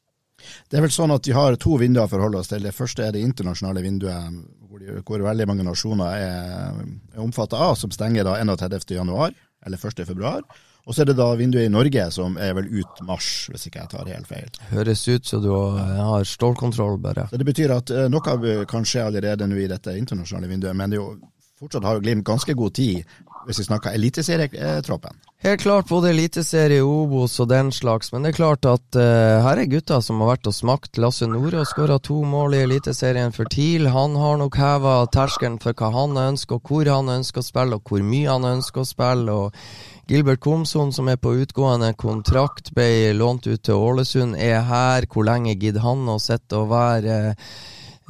Det 0.72 0.80
er 0.80 0.86
vel 0.86 0.94
sånn 0.94 1.12
at 1.12 1.26
De 1.28 1.36
har 1.36 1.58
to 1.60 1.76
vinduer 1.82 2.06
å 2.06 2.12
forholde 2.12 2.40
oss 2.40 2.48
til. 2.48 2.64
Det 2.64 2.72
første 2.72 3.04
er 3.04 3.12
det 3.12 3.26
internasjonale 3.28 3.84
vinduet, 3.84 4.40
hvor, 4.70 4.80
de, 4.80 5.02
hvor 5.04 5.26
veldig 5.26 5.48
mange 5.50 5.66
nasjoner 5.68 6.16
er, 6.16 6.80
er 7.12 7.20
omfattet 7.20 7.60
av, 7.60 7.76
som 7.76 7.92
stenger 7.92 8.24
da 8.24 8.38
31.1 8.40 9.36
eller 9.68 9.76
1.2. 9.76 10.60
Og 10.90 10.96
så 10.96 11.04
er 11.04 11.12
det 11.12 11.20
da 11.20 11.28
vinduet 11.38 11.68
i 11.68 11.72
Norge 11.72 12.08
som 12.10 12.38
er 12.42 12.56
vel 12.58 12.70
ut 12.82 13.02
mars, 13.06 13.28
hvis 13.52 13.68
ikke 13.70 13.84
jeg 13.84 13.92
tar 13.92 14.08
helt 14.10 14.30
feil. 14.30 14.48
Høres 14.72 15.04
ut 15.06 15.28
som 15.30 15.44
du 15.44 15.52
har 15.54 16.26
stålkontroll, 16.26 16.98
bare. 17.04 17.28
Så 17.30 17.38
Det 17.38 17.46
betyr 17.46 17.76
at 17.76 17.94
uh, 17.94 18.08
noe 18.10 18.64
kan 18.70 18.88
skje 18.90 19.06
allerede 19.06 19.46
nå 19.46 19.60
i 19.62 19.70
dette 19.70 19.94
internasjonale 19.94 20.50
vinduet, 20.50 20.74
men 20.74 20.90
det 20.90 20.98
er 20.98 21.04
jo 21.04 21.12
fortsatt 21.60 21.86
har 21.86 22.00
jo 22.00 22.04
Glimt 22.06 22.26
ganske 22.26 22.56
god 22.56 22.74
tid 22.78 23.04
hvis 23.48 23.60
vi 23.62 23.68
snakker 23.68 23.96
eliteserietroppen. 23.96 25.18
Helt 25.40 25.62
klart 25.62 25.88
både 25.88 26.10
eliteserie, 26.12 26.82
Obos 26.84 27.38
og 27.40 27.48
den 27.48 27.70
slags, 27.72 28.12
men 28.12 28.26
det 28.26 28.34
er 28.34 28.40
klart 28.42 28.66
at 28.68 28.98
uh, 29.00 29.40
her 29.46 29.62
er 29.62 29.70
gutter 29.72 30.02
som 30.04 30.20
har 30.20 30.34
vært 30.34 30.50
og 30.52 30.56
smakt. 30.58 31.00
Lasse 31.00 31.30
Nordås 31.32 31.72
skåra 31.72 31.96
to 32.04 32.18
mål 32.28 32.58
i 32.58 32.64
Eliteserien 32.66 33.32
for 33.32 33.48
TIL. 33.48 33.88
Han 33.94 34.18
har 34.20 34.42
nok 34.42 34.60
heva 34.60 34.98
terskelen 35.16 35.56
for 35.64 35.78
hva 35.80 35.94
han 35.96 36.20
ønsker, 36.20 36.60
og 36.60 36.68
hvor 36.68 36.92
han 36.92 37.14
ønsker 37.16 37.40
å 37.40 37.48
spille, 37.48 37.80
og 37.80 37.88
hvor 37.88 38.04
mye 38.04 38.28
han 38.28 38.50
ønsker 38.52 38.84
å 38.84 38.92
spille. 38.92 39.38
og 39.46 40.10
Gilbert 40.10 40.42
Komson, 40.44 40.92
som 40.92 41.08
er 41.08 41.20
på 41.22 41.38
utgående 41.38 41.94
kontrakt, 41.94 42.74
ble 42.76 43.14
lånt 43.14 43.48
ut 43.48 43.62
til 43.64 43.78
Ålesund, 43.78 44.36
er 44.36 44.64
her. 44.68 45.08
Hvor 45.08 45.28
lenge 45.28 45.54
gidder 45.56 45.86
han 45.86 46.04
å 46.10 46.20
sitte 46.20 46.60
og 46.60 46.72
være 46.74 47.38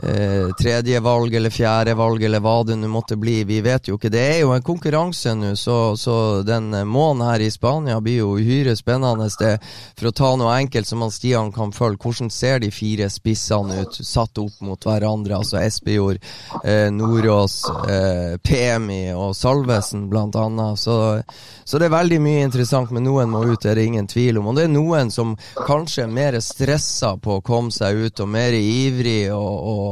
eh, 0.03 0.49
tredje 0.59 0.99
valg 0.99 1.35
eller 1.35 1.49
fjerde 1.49 1.93
valg 1.93 2.23
eller 2.23 2.39
hva 2.43 2.63
det 2.63 2.77
nå 2.79 2.87
måtte 2.91 3.17
bli. 3.19 3.43
Vi 3.43 3.59
vet 3.61 3.87
jo 3.87 3.97
ikke. 3.97 4.11
Det 4.13 4.21
er 4.21 4.39
jo 4.41 4.53
en 4.55 4.65
konkurranse 4.65 5.33
nå, 5.35 5.53
så, 5.59 5.95
så, 5.97 6.15
den 6.47 6.71
måneden 6.87 7.25
her 7.27 7.43
i 7.43 7.51
Spania 7.51 7.99
blir 8.01 8.21
jo 8.23 8.33
uhyre 8.39 8.75
spennende. 8.79 9.29
Det, 9.39 9.55
for 9.99 10.09
å 10.09 10.15
ta 10.15 10.31
noe 10.39 10.55
enkelt 10.59 10.87
som 10.87 11.03
han 11.05 11.13
Stian 11.13 11.51
kan 11.55 11.73
følge, 11.75 11.99
hvordan 12.03 12.31
ser 12.33 12.59
de 12.63 12.71
fire 12.73 13.09
spissene 13.11 13.83
ut 13.83 13.99
satt 14.05 14.39
opp 14.41 14.59
mot 14.65 14.87
hverandre? 14.87 15.39
Altså 15.39 15.59
Espejord, 15.61 16.19
eh, 16.63 16.87
Nordås, 16.93 17.61
eh, 17.89 18.37
PMI 18.43 19.13
og 19.15 19.35
Salvesen 19.37 20.07
blant 20.09 20.35
annet. 20.39 20.79
Så, 20.79 21.21
så, 21.63 21.79
det 21.79 21.89
er 21.89 21.95
veldig 21.97 22.21
mye 22.23 22.45
interessant, 22.47 22.91
men 22.95 23.07
noen 23.07 23.31
må 23.31 23.43
ut, 23.47 23.59
det 23.61 23.73
er 23.73 23.81
det 23.81 23.87
ingen 23.91 24.07
tvil 24.09 24.39
om. 24.41 24.51
Og 24.51 24.59
det 24.59 24.67
er 24.67 24.73
noen 24.73 25.11
som 25.13 25.35
kanskje 25.65 26.05
er 26.05 26.13
mer 26.13 26.39
stressa 26.43 27.15
på 27.21 27.39
å 27.39 27.45
komme 27.45 27.73
seg 27.73 27.99
ut 28.05 28.23
og 28.23 28.31
mer 28.31 28.55
ivrig 28.55 29.29
og, 29.33 29.55
og 29.73 29.88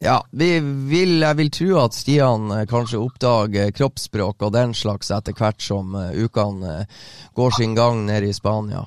ja, 0.00 0.26
vi 0.30 0.60
vil, 0.90 1.20
jeg 1.22 1.36
vil 1.40 1.50
tro 1.50 1.70
at 1.82 1.96
Stian 1.96 2.52
eh, 2.54 2.66
kanskje 2.70 3.00
oppdager 3.02 3.72
kroppsspråk 3.74 4.44
og 4.46 4.54
den 4.54 4.74
slags 4.76 5.10
etter 5.10 5.34
hvert 5.34 5.62
som 5.62 5.96
uh, 5.96 6.12
ukene 6.14 6.84
uh, 6.84 7.00
går 7.34 7.56
sin 7.56 7.74
gang 7.74 8.04
nede 8.06 8.30
i 8.30 8.36
Spania. 8.36 8.84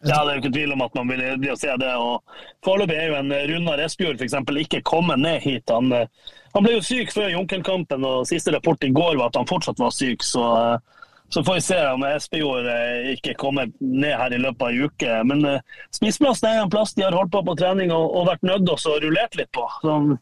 Ja, 0.00 0.24
det 0.24 0.30
er 0.32 0.34
jo 0.34 0.40
ikke 0.40 0.54
tvil 0.56 0.74
om 0.74 0.82
at 0.82 0.94
man 0.96 1.12
vil, 1.12 1.22
vil 1.44 1.56
se 1.60 1.76
det. 1.78 1.92
og 1.94 2.24
Foreløpig 2.64 2.96
er 2.96 3.10
jo 3.12 3.18
en 3.20 3.34
Runar 3.52 3.82
Espejord 3.84 4.18
f.eks. 4.18 4.34
ikke 4.64 4.80
kommet 4.82 5.20
ned 5.20 5.44
hit. 5.44 5.70
Han, 5.70 5.92
han, 5.92 6.64
ble 6.64 6.78
jo 6.78 6.82
syk 6.82 7.12
før 7.14 7.28
Junkenkampen, 7.34 8.06
og 8.08 8.26
siste 8.26 8.54
rapport 8.56 8.82
i 8.82 8.90
går 8.96 9.20
var 9.20 9.28
at 9.28 9.38
han 9.38 9.50
fortsatt 9.50 9.78
var 9.78 9.92
syk. 9.94 10.24
så 10.26 10.46
uh, 10.56 10.99
så 11.30 11.44
får 11.44 11.54
vi 11.54 11.60
se 11.60 11.78
om 11.86 12.02
Espejord 12.04 12.66
eh, 12.66 13.12
ikke 13.12 13.36
kommer 13.38 13.68
ned 13.78 14.16
her 14.18 14.32
i 14.34 14.38
løpet 14.42 14.64
av 14.66 14.72
ei 14.72 14.86
uke. 14.86 15.18
Men 15.30 15.44
uh, 15.46 15.84
spissplassen 15.94 16.48
er 16.50 16.62
en 16.64 16.72
plass 16.72 16.96
de 16.96 17.04
har 17.06 17.14
holdt 17.14 17.30
på 17.30 17.44
på 17.46 17.54
trening 17.60 17.92
og, 17.94 18.16
og 18.18 18.26
vært 18.32 18.42
nødt 18.48 18.66
til 18.66 18.90
å 18.90 18.96
rullert 19.04 19.38
litt 19.38 19.52
på. 19.54 19.66
Sånn, 19.84 20.16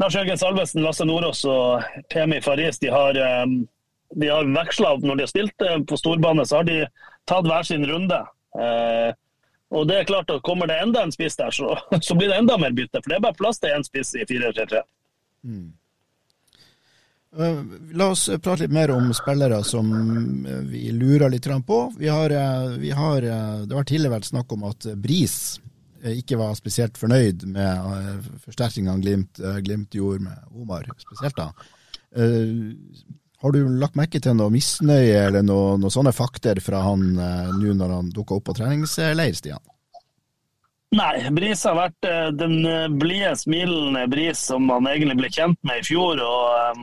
Lars 0.00 0.14
Jørgen 0.14 0.38
Salvesen, 0.38 0.84
Lasse 0.86 1.06
Nordås 1.08 1.42
og 1.50 1.82
Pemi 2.14 2.38
Faris 2.44 2.78
de 2.78 2.92
har, 2.94 3.18
um, 3.42 3.56
de 4.22 4.30
har 4.30 4.54
veksla 4.54 4.94
når 5.02 5.18
de 5.18 5.26
har 5.26 5.32
stilt 5.32 5.66
på 5.90 5.98
storbane. 5.98 6.46
Så 6.46 6.60
har 6.60 6.70
de 6.70 6.78
tatt 7.26 7.50
hver 7.50 7.66
sin 7.66 7.88
runde. 7.90 8.22
Og 9.70 9.84
det 9.86 9.98
er 9.98 10.08
klart 10.08 10.30
at 10.34 10.42
Kommer 10.42 10.66
det 10.66 10.80
enda 10.82 11.04
en 11.04 11.12
spiss 11.14 11.36
der, 11.38 11.50
så, 11.54 11.74
så 12.06 12.14
blir 12.14 12.30
det 12.30 12.38
enda 12.38 12.58
mer 12.58 12.74
bytte. 12.74 13.02
For 13.02 13.10
det 13.10 13.18
er 13.18 13.26
bare 13.26 13.38
plass 13.38 13.58
til 13.58 13.74
én 13.74 13.86
spiss 13.86 14.14
i 14.14 14.26
4-3-3. 14.30 14.82
Mm. 15.46 15.68
Eh, 17.38 17.62
la 17.94 18.08
oss 18.10 18.26
prate 18.42 18.64
litt 18.64 18.74
mer 18.74 18.90
om 18.90 19.12
spillere 19.14 19.62
som 19.64 19.90
eh, 20.46 20.62
vi 20.66 20.90
lurer 20.92 21.30
litt 21.30 21.46
på. 21.66 21.80
Vi 21.98 22.08
har, 22.08 22.30
eh, 22.30 22.68
vi 22.78 22.90
har, 22.90 23.20
det 23.66 23.74
har 23.74 23.84
tidligere 23.84 24.16
vært 24.16 24.30
snakk 24.32 24.52
om 24.52 24.64
at 24.70 24.86
Bris 24.96 25.60
ikke 26.00 26.38
var 26.40 26.54
spesielt 26.56 26.96
fornøyd 26.96 27.44
med 27.52 28.28
forsterkningene 28.46 29.02
Glimt, 29.04 29.40
Glimt 29.60 29.92
gjorde 29.92 30.24
med 30.24 30.46
Omar, 30.56 30.86
spesielt 30.96 31.36
da. 31.36 31.50
Har 33.40 33.52
du 33.52 33.58
lagt 33.76 33.98
merke 34.00 34.16
til 34.16 34.32
noe 34.38 34.48
misnøye 34.48 35.26
eller 35.26 35.44
noen 35.44 35.84
noe 35.84 35.92
sånne 35.92 36.14
fakter 36.16 36.56
fra 36.64 36.80
han 36.86 37.04
nå 37.12 37.74
når 37.76 37.92
han 37.98 38.08
dukka 38.16 38.38
opp 38.38 38.48
på 38.48 38.56
treningsleir, 38.56 39.36
Stian? 39.36 39.60
Nei, 40.90 41.30
Bris 41.30 41.60
har 41.68 41.76
vært 41.78 42.06
eh, 42.08 42.30
den 42.34 42.64
eh, 42.66 42.88
blide, 42.90 43.36
smilende 43.38 44.08
Bris 44.10 44.40
som 44.50 44.66
han 44.72 44.88
egentlig 44.90 45.20
ble 45.20 45.28
kjent 45.30 45.60
med 45.62 45.84
i 45.84 45.86
fjor. 45.86 46.18
og 46.18 46.80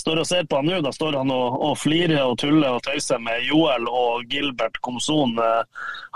står 0.00 0.22
og 0.22 0.28
ser 0.28 0.46
på 0.48 0.60
han 0.60 0.68
nå, 0.68 0.80
Da 0.84 0.92
står 0.94 1.18
han 1.20 1.32
og, 1.32 1.56
og 1.62 1.78
flirer 1.80 2.22
og 2.24 2.38
tuller 2.40 2.76
og 2.76 2.84
tøyser 2.86 3.20
med 3.22 3.44
Joel 3.48 3.88
og 3.88 4.28
Gilbert 4.30 4.78
Komson. 4.84 5.36
Uh, 5.38 5.64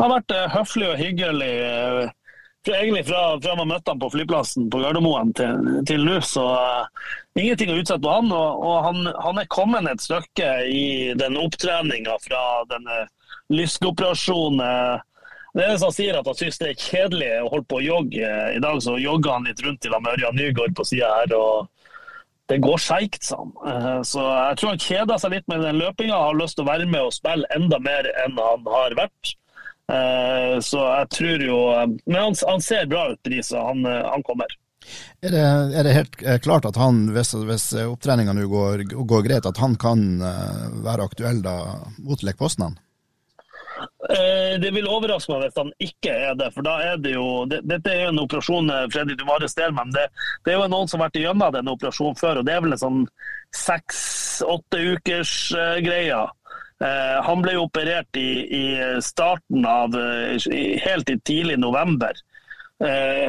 har 0.01 0.13
vært 0.13 0.37
uh, 0.37 0.47
høflig 0.55 0.89
og 0.91 1.01
hyggelig. 1.01 1.53
Uh, 1.63 2.15
egentlig 2.67 3.05
fra, 3.07 3.21
fra 3.43 3.55
man 3.61 3.71
møtte 3.71 3.93
han 3.93 4.01
på 4.03 4.11
flyplassen 4.11 4.71
på 4.73 4.81
Gardermoen 4.83 5.31
til, 5.39 5.69
til 5.87 6.03
nå, 6.03 6.17
så 6.27 6.47
ingenting 7.39 7.71
å 7.71 7.77
utsette 7.79 8.03
på 8.03 8.15
han. 8.17 8.33
Og, 8.35 8.65
og 8.67 8.79
han, 8.89 9.13
han, 9.23 9.43
er 9.43 9.53
kommet 9.53 9.87
et 9.91 10.03
stykke 10.03 10.55
i 10.67 10.87
den 11.19 11.39
opptreninga 11.39 12.17
fra 12.25 12.43
denne 12.73 13.05
lyskeoperasjonen 13.55 15.05
det 15.57 15.65
er 15.65 15.79
som 15.81 15.93
sier 15.95 16.19
at 16.19 16.27
han 16.29 16.37
syns 16.37 16.59
det 16.61 16.67
er 16.69 16.83
kjedelig 16.83 17.29
å 17.41 17.47
holde 17.49 17.69
på 17.71 17.79
å 17.79 17.85
jogge. 17.85 18.33
I 18.53 18.59
dag 18.61 18.77
så 18.85 18.99
jogger 19.01 19.39
han 19.39 19.47
litt 19.49 19.63
rundt 19.65 19.81
til 19.81 19.95
Ørjan 19.97 20.37
Nygaard 20.37 20.75
på 20.77 20.85
sida 20.85 21.09
her. 21.15 21.33
og 21.33 21.71
det 22.51 22.61
går 22.63 22.79
seigt, 22.79 23.25
sa 23.27 23.41
han. 23.43 23.55
Eh, 23.71 24.03
så 24.07 24.23
jeg 24.23 24.59
tror 24.59 24.71
han 24.75 24.85
kjeder 24.85 25.19
seg 25.23 25.35
litt 25.35 25.49
med 25.51 25.65
den 25.67 25.81
løpinga. 25.81 26.15
Har 26.29 26.39
lyst 26.39 26.59
til 26.59 26.67
å 26.67 26.71
være 26.71 26.87
med 26.91 27.09
og 27.09 27.17
spille 27.17 27.49
enda 27.57 27.81
mer 27.83 28.07
enn 28.25 28.39
han 28.39 28.71
har 28.71 28.95
vært. 28.99 29.33
Eh, 29.93 30.55
så 30.67 30.81
jeg 30.83 31.11
tror 31.15 31.43
jo 31.47 31.59
Men 32.11 32.17
han, 32.19 32.39
han 32.49 32.63
ser 32.63 32.89
bra 32.91 33.05
ut, 33.13 33.31
Risa. 33.31 33.67
Han, 33.69 33.85
han 33.87 34.25
kommer. 34.27 34.55
Er 35.27 35.35
det, 35.35 35.43
er 35.43 35.87
det, 35.87 35.95
helt 35.97 36.43
klart 36.45 36.67
at 36.69 36.77
han, 36.79 37.09
hvis, 37.15 37.33
hvis 37.49 37.67
opptreninga 37.83 38.35
nå 38.37 38.47
går, 38.51 38.85
går, 38.95 39.23
greit, 39.27 39.47
at 39.49 39.59
han 39.59 39.75
kan 39.81 40.05
eh, 40.23 40.67
være 40.87 41.09
aktuell 41.11 41.43
da 41.43 41.57
mot 41.99 42.23
Lech? 42.23 42.39
Eh, 44.11 44.55
det 44.61 44.71
vil 44.73 44.89
overraske 44.89 45.33
meg 45.33 45.47
hvis 45.47 45.59
han 45.59 45.73
ikke 45.83 46.13
er 46.29 46.37
det. 46.39 46.51
for 46.55 46.67
da 46.67 46.77
er 46.85 47.01
det 47.03 47.13
jo, 47.17 47.45
det, 47.51 47.61
Dette 47.69 47.93
er 47.93 48.05
jo 48.05 48.13
en 48.15 48.23
operasjon 48.23 48.73
Fredrik, 48.93 49.19
du 49.19 49.27
må 49.29 49.37
arrestere 49.37 49.75
meg, 49.75 49.91
men 49.91 49.97
det, 49.97 50.07
det, 50.45 50.53
er 50.53 50.61
jo 50.61 50.69
noen 50.73 50.91
som 50.91 51.01
har 51.01 51.11
vært 51.11 51.21
igjennom 51.21 51.57
denne 51.57 51.75
operasjonen 51.77 52.21
før. 52.21 52.41
og 52.41 52.49
Det 52.49 52.55
er 52.55 52.63
vel 52.65 52.77
en 52.77 52.83
sånn 52.85 53.03
seks-åtte 53.57 54.83
ukers 54.95 55.35
uh, 55.57 55.77
greie. 55.85 56.25
Han 56.77 57.41
ble 57.41 57.55
jo 57.55 57.63
operert 57.65 58.19
i, 58.21 58.31
i 58.53 58.65
starten 59.01 59.65
av 59.65 59.95
Helt 59.97 61.09
i 61.09 61.15
tidlig 61.25 61.55
november. 61.57 62.13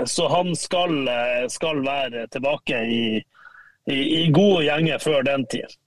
så 0.03 0.27
han 0.27 0.51
skal, 0.60 1.07
skal 1.47 1.79
være 1.86 2.25
tilbake 2.27 2.81
i, 2.91 3.05
i, 3.88 3.99
i 4.17 4.25
gode 4.36 4.65
gjenger 4.65 4.99
før 4.99 5.23
den 5.29 5.47
tid. 5.47 5.77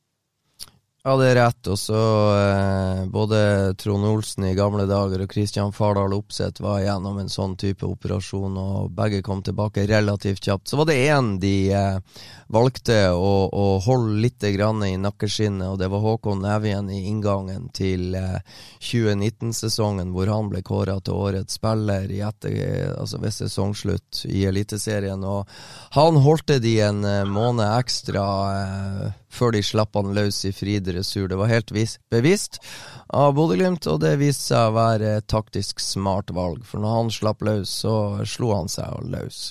Ja, 1.01 1.15
det 1.17 1.31
er 1.31 1.39
rett. 1.39 1.69
Og 1.73 1.79
så 1.81 2.01
eh, 2.37 3.07
både 3.09 3.39
Trond 3.81 4.05
Olsen 4.05 4.45
i 4.45 4.57
gamle 4.57 4.85
dager 4.85 5.23
og 5.25 5.31
Kristian 5.33 5.73
Fardal 5.73 6.13
Opseth 6.13 6.61
var 6.61 6.83
gjennom 6.85 7.17
en 7.23 7.33
sånn 7.33 7.55
type 7.61 7.89
operasjon, 7.89 8.59
og 8.61 8.91
begge 8.99 9.23
kom 9.25 9.41
tilbake 9.41 9.87
relativt 9.89 10.45
kjapt. 10.45 10.69
Så 10.69 10.77
var 10.77 10.91
det 10.91 10.99
én 11.09 11.39
de 11.41 11.55
eh, 11.73 12.27
valgte 12.53 12.99
å, 13.17 13.33
å, 13.49 13.65
holde 13.81 14.19
litt 14.27 14.45
grann 14.53 14.85
i 14.85 14.99
nakkeskinnet, 15.01 15.71
og 15.71 15.79
det 15.81 15.89
var 15.89 16.05
Håkon 16.05 16.45
Nevien 16.45 16.93
i 16.93 17.01
inngangen 17.09 17.71
til 17.73 18.19
eh, 18.21 18.37
2019-sesongen, 18.85 20.13
hvor 20.13 20.29
han 20.29 20.53
ble 20.53 20.61
kåra 20.67 20.99
til 21.01 21.17
årets 21.17 21.57
spiller 21.57 22.13
i 22.13 22.21
etter, 22.29 22.61
altså 22.93 23.23
ved 23.25 23.39
sesongslutt 23.39 24.27
i 24.29 24.45
Eliteserien. 24.53 25.25
Og 25.25 25.49
han 25.97 26.21
holdt 26.21 26.51
det 26.53 26.61
de 26.69 26.77
en 26.91 27.01
eh, 27.09 27.25
måned 27.25 27.65
ekstra 27.71 28.29
eh, 28.53 29.19
før 29.31 29.55
de 29.55 29.63
slapp 29.65 29.97
han 29.99 30.13
løs 30.17 30.43
i 30.49 30.53
fri 30.55 30.79
dressur. 30.83 31.29
Det 31.31 31.39
var 31.39 31.51
helt 31.53 31.73
bevisst 32.11 32.61
av 33.09 33.35
Bodø-Glimt, 33.39 33.87
og 33.91 34.03
det 34.03 34.17
viste 34.21 34.51
seg 34.51 34.71
å 34.71 34.77
være 34.77 35.17
et 35.21 35.31
taktisk 35.31 35.81
smart 35.83 36.35
valg. 36.35 36.65
For 36.67 36.83
når 36.83 36.97
han 36.97 37.15
slapp 37.15 37.43
løs, 37.47 37.73
så 37.85 37.95
slo 38.29 38.53
han 38.57 38.71
seg 38.71 39.11
løs. 39.11 39.43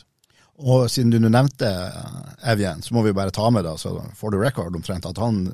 Og 0.60 0.90
siden 0.92 1.14
du 1.16 1.30
nevnte 1.32 1.68
eh, 1.72 2.52
Evjen, 2.52 2.84
så 2.84 2.96
må 2.96 3.06
vi 3.06 3.16
bare 3.16 3.32
ta 3.32 3.48
med 3.50 3.64
det, 3.64 3.78
så 3.80 3.96
for 4.16 4.36
the 4.36 4.40
record 4.40 4.76
omtrent, 4.76 5.08
at 5.08 5.22
han 5.22 5.46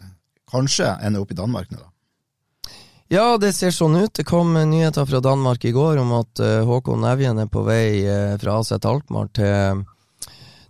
kanskje 0.49 0.95
ender 1.05 1.21
opp 1.21 1.33
i 1.33 1.38
Danmark 1.38 1.69
nå, 1.69 1.83
da. 1.83 1.91
Ja, 3.13 3.35
det 3.38 3.51
ser 3.53 3.69
sånn 3.69 3.99
ut. 3.99 4.15
Det 4.17 4.25
kom 4.25 4.55
nyheter 4.57 5.05
fra 5.05 5.19
Danmark 5.21 5.65
i 5.69 5.73
går 5.75 5.99
om 6.01 6.15
at 6.17 6.41
uh, 6.41 6.63
Håkon 6.65 7.05
Evjen 7.05 7.38
er 7.38 7.49
på 7.53 7.61
vei 7.61 8.01
uh, 8.01 8.33
fra 8.41 8.57
AC 8.57 8.71
Alkmaar 8.79 9.29
til 9.38 9.83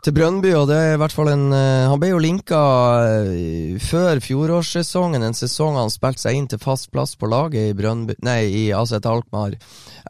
til 0.05 0.13
Brønnby, 0.13 0.51
og 0.53 0.67
det 0.69 0.75
er 0.77 0.91
i 0.93 0.99
hvert 1.01 1.13
fall 1.15 1.31
en 1.31 1.47
uh, 1.49 1.89
Han 1.89 1.97
ble 2.01 2.11
jo 2.11 2.21
linka 2.21 2.59
uh, 3.01 3.77
før 3.81 4.21
fjorårssesongen, 4.21 5.23
en 5.25 5.37
sesong 5.37 5.79
han 5.79 5.89
spilte 5.93 6.27
seg 6.27 6.37
inn 6.37 6.49
til 6.51 6.61
fast 6.61 6.91
plass 6.93 7.15
på 7.17 7.29
laget 7.31 7.71
i, 7.71 7.75
Brønnby, 7.77 8.17
nei, 8.25 8.41
i 8.45 8.63
AZ 8.75 8.93
Alkmaar. 8.99 9.57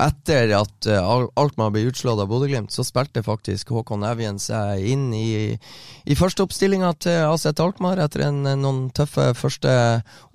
Etter 0.02 0.52
at 0.58 0.88
uh, 0.92 1.28
Alkmaar 1.40 1.72
ble 1.72 1.86
utslått 1.90 2.20
av 2.20 2.28
Bodø-Glimt, 2.32 2.74
så 2.74 2.84
spilte 2.84 3.24
faktisk 3.24 3.72
Håkon 3.76 4.04
Evjen 4.08 4.42
seg 4.42 4.84
inn 4.92 5.08
i, 5.16 5.56
i 6.04 6.18
førsteoppstillinga 6.20 6.92
til 7.06 7.30
AZ 7.30 7.48
Alkmaar 7.54 8.04
etter 8.04 8.28
en, 8.28 8.44
noen 8.60 8.90
tøffe 8.96 9.32
første 9.40 9.78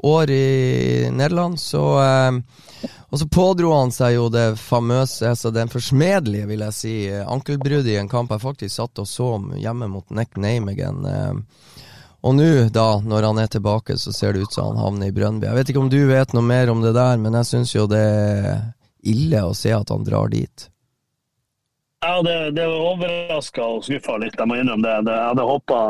år 0.06 0.32
i 0.32 0.46
Nederland. 1.12 1.60
Så 1.60 1.84
og 3.10 3.18
så 3.18 3.26
pådro 3.26 3.72
han 3.74 3.90
seg 3.92 4.14
jo 4.14 4.28
det 4.30 4.54
famøse, 4.60 5.32
altså 5.32 5.50
den 5.50 5.70
forsmedelige, 5.70 6.46
vil 6.46 6.62
jeg 6.68 6.76
si, 6.76 6.94
ankelbruddet 7.10 7.96
i 7.96 7.98
en 7.98 8.10
kamp 8.10 8.30
jeg 8.30 8.42
faktisk 8.44 8.76
satt 8.76 9.02
og 9.02 9.08
så 9.10 9.32
hjemme 9.58 9.90
mot 9.90 10.06
Neck 10.14 10.38
Nijmegen. 10.38 11.02
Eh, 11.10 11.80
og 12.20 12.36
nå, 12.36 12.50
da, 12.70 13.00
når 13.02 13.26
han 13.26 13.40
er 13.42 13.50
tilbake, 13.50 13.96
så 13.98 14.12
ser 14.14 14.36
det 14.36 14.44
ut 14.44 14.54
som 14.54 14.70
han 14.70 14.82
havner 14.84 15.10
i 15.10 15.16
Brønnby. 15.16 15.48
Jeg 15.48 15.58
vet 15.58 15.72
ikke 15.72 15.82
om 15.82 15.90
du 15.90 15.98
vet 16.06 16.36
noe 16.36 16.46
mer 16.46 16.70
om 16.70 16.84
det 16.84 16.92
der, 16.94 17.18
men 17.18 17.34
jeg 17.40 17.48
syns 17.48 17.74
jo 17.74 17.88
det 17.90 18.06
ille 19.02 19.44
å 19.46 19.54
se 19.56 19.72
at 19.74 19.90
han 19.92 20.04
drar 20.06 20.32
dit. 20.32 20.68
Ja, 22.00 22.22
det, 22.24 22.36
det 22.56 22.64
overraska 22.64 23.64
og 23.76 23.84
skuffa 23.84 24.16
litt, 24.22 24.38
jeg 24.38 24.48
må 24.48 24.56
innrømme 24.56 25.00
det. 25.04 25.12
jeg 25.12 25.32
hadde 25.32 25.48
håpa 25.48 25.80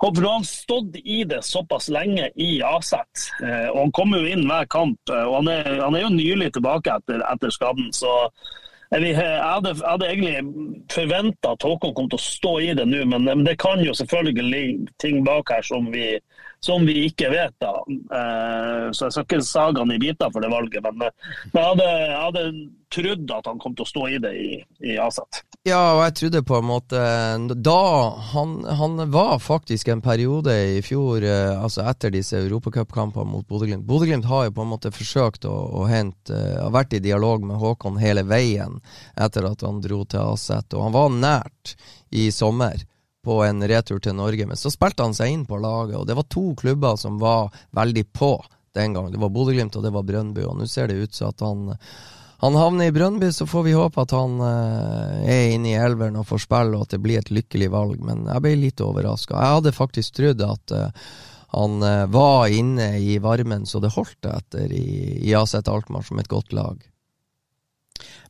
for 0.00 0.28
han 0.28 0.44
stått 0.44 0.96
i 0.96 1.24
det 1.24 1.42
såpass 1.44 1.88
lenge 1.88 2.28
i 2.34 2.60
Aset, 2.62 3.28
eh, 3.42 3.68
og 3.72 3.78
han 3.80 3.92
kommer 3.96 4.20
jo 4.20 4.32
inn 4.34 4.44
hver 4.48 4.68
kamp. 4.68 5.00
Eh, 5.08 5.24
og 5.24 5.40
Han 5.40 5.48
er, 5.48 5.80
han 5.80 5.96
er 5.96 6.04
jo 6.04 6.12
nylig 6.12 6.52
tilbake 6.52 6.92
etter, 6.92 7.22
etter 7.32 7.50
skaden. 7.50 7.92
så 7.92 8.12
jeg, 8.90 9.16
hadde, 9.16 9.72
jeg 9.72 9.82
hadde 9.82 10.08
egentlig 10.12 10.84
forventa 10.92 11.54
at 11.56 11.64
Håkon 11.64 11.94
kom 11.94 12.10
til 12.10 12.20
å 12.20 12.22
stå 12.22 12.52
i 12.62 12.74
det 12.78 12.86
nå, 12.86 13.02
men, 13.08 13.24
men, 13.24 13.44
det 13.44 13.56
kan 13.58 13.82
jo 13.82 13.94
selvfølgelig 13.96 14.44
ligge 14.52 14.92
ting 15.02 15.24
bak 15.26 15.50
her 15.50 15.64
som 15.66 15.88
vi, 15.90 16.20
som 16.66 16.86
vi 16.86 17.06
ikke 17.06 17.30
vet. 17.32 17.54
da. 17.62 17.74
Eh, 18.20 18.88
så 18.92 19.06
jeg 19.06 19.16
skal 19.16 19.26
ikke 19.26 19.42
sage 19.46 19.82
han 19.82 19.94
i 19.94 20.00
biter 20.02 20.32
for 20.34 20.44
det 20.44 20.52
valget, 20.52 20.82
men, 20.84 21.06
men 21.06 21.60
jeg, 21.60 21.68
hadde, 21.70 21.86
jeg 21.86 22.20
hadde 22.24 22.46
trodd 22.92 23.32
at 23.34 23.48
han 23.50 23.60
kom 23.62 23.74
til 23.76 23.86
å 23.86 23.90
stå 23.90 24.06
i 24.14 24.18
det 24.22 24.32
i, 24.38 24.50
i 24.86 24.96
Aset. 25.02 25.42
Ja, 25.66 25.80
og 25.96 26.02
jeg 26.04 26.14
trodde 26.20 26.44
på 26.46 26.60
en 26.60 26.68
måte 26.68 26.98
Da 27.66 27.80
Han, 28.30 28.52
han 28.78 29.00
var 29.10 29.40
faktisk 29.42 29.88
en 29.90 30.02
periode 30.04 30.54
i 30.76 30.82
fjor, 30.86 31.24
eh, 31.26 31.54
altså 31.56 31.82
etter 31.90 32.14
disse 32.14 32.38
europacupkampene 32.38 33.26
mot 33.26 33.46
Bodø-Glimt 33.48 33.86
Bodø-Glimt 33.88 34.28
har 34.30 34.46
jo 34.46 34.54
på 34.56 34.66
en 34.66 34.72
måte 34.76 34.94
forsøkt 34.94 35.48
å, 35.50 35.54
å 35.80 35.86
hente 35.90 36.34
eh, 36.36 36.60
Har 36.62 36.74
vært 36.76 36.94
i 36.98 37.02
dialog 37.02 37.44
med 37.46 37.58
Håkon 37.62 37.98
hele 38.02 38.22
veien 38.26 38.78
etter 39.18 39.50
at 39.50 39.66
han 39.66 39.82
dro 39.82 40.04
til 40.06 40.36
Aset, 40.36 40.70
og 40.74 40.86
han 40.86 40.94
var 40.94 41.16
nært 41.16 41.74
i 42.14 42.30
sommer 42.34 42.78
på 43.26 43.40
en 43.42 43.64
retur 43.66 43.98
til 44.02 44.14
Norge, 44.14 44.46
men 44.46 44.58
så 44.58 44.70
spilte 44.70 45.02
han 45.02 45.16
seg 45.16 45.32
inn 45.32 45.46
på 45.48 45.58
laget, 45.58 45.98
og 45.98 46.06
det 46.06 46.14
var 46.18 46.28
to 46.30 46.52
klubber 46.58 46.98
som 47.00 47.18
var 47.18 47.50
veldig 47.74 48.04
på 48.14 48.34
den 48.76 48.94
gang. 48.94 49.10
Det 49.10 49.22
var 49.22 49.32
Bodø-Glimt 49.34 49.76
og 49.78 49.82
det 49.82 49.94
var 49.94 50.06
Brønnby, 50.06 50.44
og 50.46 50.60
nå 50.60 50.68
ser 50.70 50.92
det 50.92 51.00
ut 51.00 51.16
som 51.16 51.32
at 51.32 51.42
han 51.44 51.74
han 52.38 52.52
havner 52.52 52.90
i 52.90 52.92
Brønnby, 52.92 53.30
så 53.32 53.46
får 53.48 53.62
vi 53.64 53.72
håpe 53.72 54.02
at 54.02 54.12
han 54.12 54.34
eh, 54.44 55.22
er 55.24 55.54
inne 55.54 55.70
i 55.70 55.78
elveren 55.80 56.18
og 56.20 56.26
får 56.28 56.42
spille, 56.44 56.76
og 56.76 56.84
at 56.84 56.92
det 56.92 57.00
blir 57.00 57.22
et 57.22 57.32
lykkelig 57.32 57.70
valg. 57.72 58.02
Men 58.04 58.26
jeg 58.28 58.44
ble 58.44 58.52
litt 58.60 58.82
overraska. 58.84 59.38
Jeg 59.40 59.56
hadde 59.56 59.72
faktisk 59.72 60.18
trodd 60.18 60.44
at 60.44 60.74
eh, 60.76 61.06
han 61.56 61.78
uh, 61.80 62.04
var 62.12 62.52
inne 62.52 62.90
i 63.00 63.16
varmen 63.22 63.62
så 63.64 63.80
det 63.80 63.94
holdt 63.94 64.26
etter 64.28 64.72
i, 64.74 65.22
i 65.24 65.32
AZ 65.38 65.54
Alkmaar 65.62 66.04
som 66.04 66.18
et 66.20 66.28
godt 66.28 66.52
lag. 66.52 66.82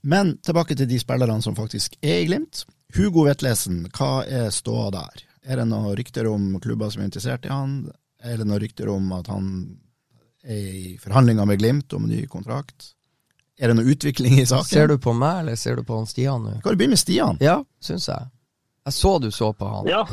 Men 0.06 0.37
tilbake 0.46 0.76
til 0.78 0.87
de 0.87 1.00
spillerne 1.02 1.42
som 1.42 1.56
faktisk 1.56 1.96
er 2.04 2.20
i 2.20 2.28
Glimt. 2.28 2.62
Hugo 2.94 3.25
Vetlesen, 3.27 3.87
hva 3.96 4.25
er 4.25 4.53
ståa 4.55 4.90
der? 4.94 5.25
Er 5.46 5.61
det 5.61 5.66
noen 5.70 5.94
rykter 5.99 6.29
om 6.31 6.55
klubber 6.62 6.90
som 6.92 7.03
er 7.03 7.11
interessert 7.11 7.46
i 7.46 7.53
han? 7.53 7.81
Er 8.22 8.38
det 8.38 8.46
noen 8.46 8.62
rykter 8.62 8.90
om 8.92 9.11
at 9.16 9.31
han 9.31 9.49
er 10.46 10.62
i 10.62 10.94
forhandlinger 11.03 11.49
med 11.49 11.61
Glimt 11.61 11.96
om 11.96 12.07
ny 12.07 12.25
kontrakt? 12.31 12.92
Er 13.59 13.70
det 13.70 13.79
noe 13.79 13.92
utvikling 13.92 14.38
i 14.40 14.46
saken? 14.46 14.68
Ser 14.68 14.90
du 14.90 14.99
på 15.01 15.14
meg, 15.16 15.42
eller 15.42 15.59
ser 15.59 15.79
du 15.79 15.85
på 15.87 15.99
han 15.99 16.09
Stian 16.09 16.44
nå? 16.44 16.59
Kan 16.62 16.75
du 16.75 16.81
begynne 16.81 16.96
med 16.96 17.03
Stian? 17.03 17.38
Ja, 17.40 17.61
syns 17.83 18.09
jeg. 18.11 18.29
Jeg 18.87 18.94
så 18.94 19.16
du 19.18 19.31
så 19.35 19.53
på 19.57 19.70
han. 19.70 19.88
Ja. 19.90 20.05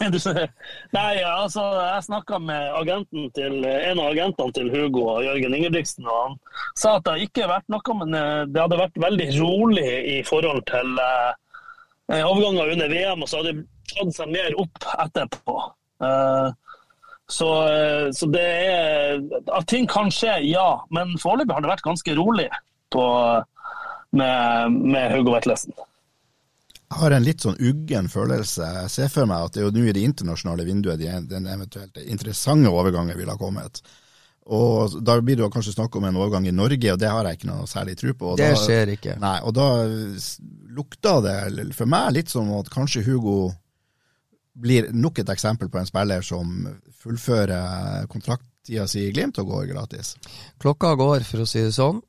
Nei, 0.00 1.20
altså, 1.26 1.62
jeg 1.76 2.04
snakka 2.06 2.38
med 2.40 2.70
agenten 2.78 3.28
til, 3.36 3.60
en 3.66 4.00
av 4.00 4.14
agentene 4.14 4.54
til 4.56 4.70
Hugo 4.72 5.04
og 5.12 5.26
Jørgen 5.26 5.56
Ingebrigtsen, 5.58 6.06
og 6.08 6.22
han 6.22 6.38
sa 6.78 6.96
at 6.96 7.04
det 7.06 7.26
ikke 7.26 7.50
vært 7.50 7.68
noe, 7.72 7.96
men 8.00 8.16
eh, 8.16 8.46
det 8.48 8.62
hadde 8.62 8.80
vært 8.80 8.96
veldig 9.04 9.28
rolig 9.36 9.90
i 10.14 10.16
forhold 10.26 10.64
til 10.70 10.96
uh, 10.96 11.36
overganger 12.10 12.72
under 12.74 12.90
VM, 12.90 13.22
og 13.22 13.30
så 13.30 13.40
hadde 13.40 13.60
det 13.60 13.94
tatt 13.94 14.16
seg 14.16 14.32
mer 14.34 14.56
opp 14.58 14.88
etterpå. 15.06 15.56
Uh, 16.00 16.50
så, 17.30 17.68
eh, 17.68 18.10
så, 18.12 18.26
det 18.26 18.42
er 18.42 19.20
At 19.54 19.68
ting 19.70 19.86
kan 19.90 20.10
skje, 20.10 20.40
ja. 20.50 20.82
Men 20.90 21.14
foreløpig 21.20 21.54
har 21.54 21.62
det 21.64 21.70
vært 21.70 21.86
ganske 21.86 22.16
rolig 22.18 22.48
på, 22.90 23.04
med, 24.18 24.80
med 24.82 25.14
Hugo 25.14 25.36
Vetlesen. 25.36 25.76
Jeg 26.90 26.98
har 26.98 27.14
en 27.14 27.22
litt 27.22 27.44
sånn 27.44 27.58
uggen 27.62 28.08
følelse. 28.10 28.66
Jeg 28.82 28.90
ser 28.90 29.10
for 29.14 29.30
meg 29.30 29.46
at 29.46 29.54
det 29.54 29.62
er 29.62 29.68
jo 29.68 29.74
nå 29.76 29.86
i 29.86 29.94
det 29.94 30.02
internasjonale 30.08 30.66
vinduet 30.66 30.98
de, 30.98 31.12
den 31.30 31.46
eventuelt 31.46 32.00
interessante 32.02 32.72
overgangen 32.74 33.18
ville 33.18 33.30
ha 33.30 33.38
kommet. 33.38 33.78
Og 34.50 34.96
Da 35.06 35.14
blir 35.22 35.38
det 35.38 35.44
jo 35.44 35.52
kanskje 35.54 35.76
snakk 35.76 35.94
om 35.94 36.08
en 36.08 36.18
overgang 36.18 36.48
i 36.50 36.54
Norge, 36.54 36.90
og 36.90 36.98
det 36.98 37.12
har 37.12 37.28
jeg 37.28 37.38
ikke 37.38 37.50
noe 37.52 37.68
særlig 37.70 37.94
tro 38.00 38.16
på. 38.18 38.34
det 38.40 38.50
da, 38.56 38.58
skjer 38.58 38.90
ikke. 38.96 39.14
Nei, 39.22 39.36
og 39.46 39.54
da 39.54 39.68
lukta 40.80 41.18
det 41.24 41.70
for 41.76 41.90
meg 41.90 42.14
litt 42.16 42.32
som 42.32 42.48
at 42.58 42.72
kanskje 42.72 43.04
Hugo 43.06 43.52
blir 44.60 44.90
nok 44.92 45.20
et 45.22 45.32
eksempel 45.32 45.70
på 45.70 45.80
en 45.80 45.88
spiller 45.88 46.24
som 46.26 46.64
fullfører 47.00 48.08
kontrakttida 48.10 48.86
si 48.90 49.06
i 49.06 49.12
Glimt 49.14 49.38
og 49.40 49.52
går 49.52 49.68
gratis. 49.70 50.16
Klokka 50.60 50.94
går, 50.98 51.24
for 51.28 51.44
å 51.44 51.48
si 51.48 51.62
det 51.64 51.76
sånn. 51.76 52.02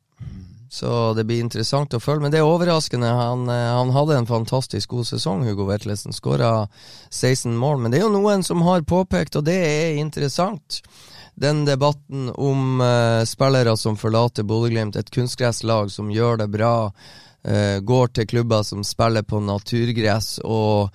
Så 0.71 1.13
det 1.17 1.25
blir 1.27 1.43
interessant 1.43 1.91
å 1.91 1.99
følge. 1.99 2.23
Men 2.23 2.31
det 2.31 2.39
er 2.39 2.47
overraskende. 2.47 3.09
Han, 3.11 3.43
eh, 3.51 3.71
han 3.75 3.91
hadde 3.91 4.15
en 4.21 4.29
fantastisk 4.29 4.93
god 4.95 5.09
sesong, 5.09 5.43
Hugo 5.43 5.65
Vetlesen. 5.67 6.15
Skåra 6.15 6.69
16 7.09 7.57
mål. 7.59 7.81
Men 7.81 7.91
det 7.91 7.99
er 7.99 8.05
jo 8.05 8.13
noen 8.13 8.43
som 8.47 8.63
har 8.63 8.85
påpekt, 8.87 9.35
og 9.35 9.43
det 9.49 9.57
er 9.59 9.99
interessant, 9.99 10.79
den 11.35 11.65
debatten 11.65 12.29
om 12.35 12.79
uh, 12.83 13.23
spillere 13.27 13.75
som 13.79 13.97
forlater 13.99 14.47
Bodø-Glimt, 14.47 14.95
et 14.95 15.11
kunstgresslag 15.11 15.91
som 15.91 16.11
gjør 16.11 16.43
det 16.43 16.49
bra, 16.53 16.91
går 17.81 18.11
til 18.13 18.27
klubber 18.29 18.61
som 18.63 18.83
spiller 18.85 19.25
på 19.25 19.39
naturgress. 19.41 20.35
og 20.43 20.93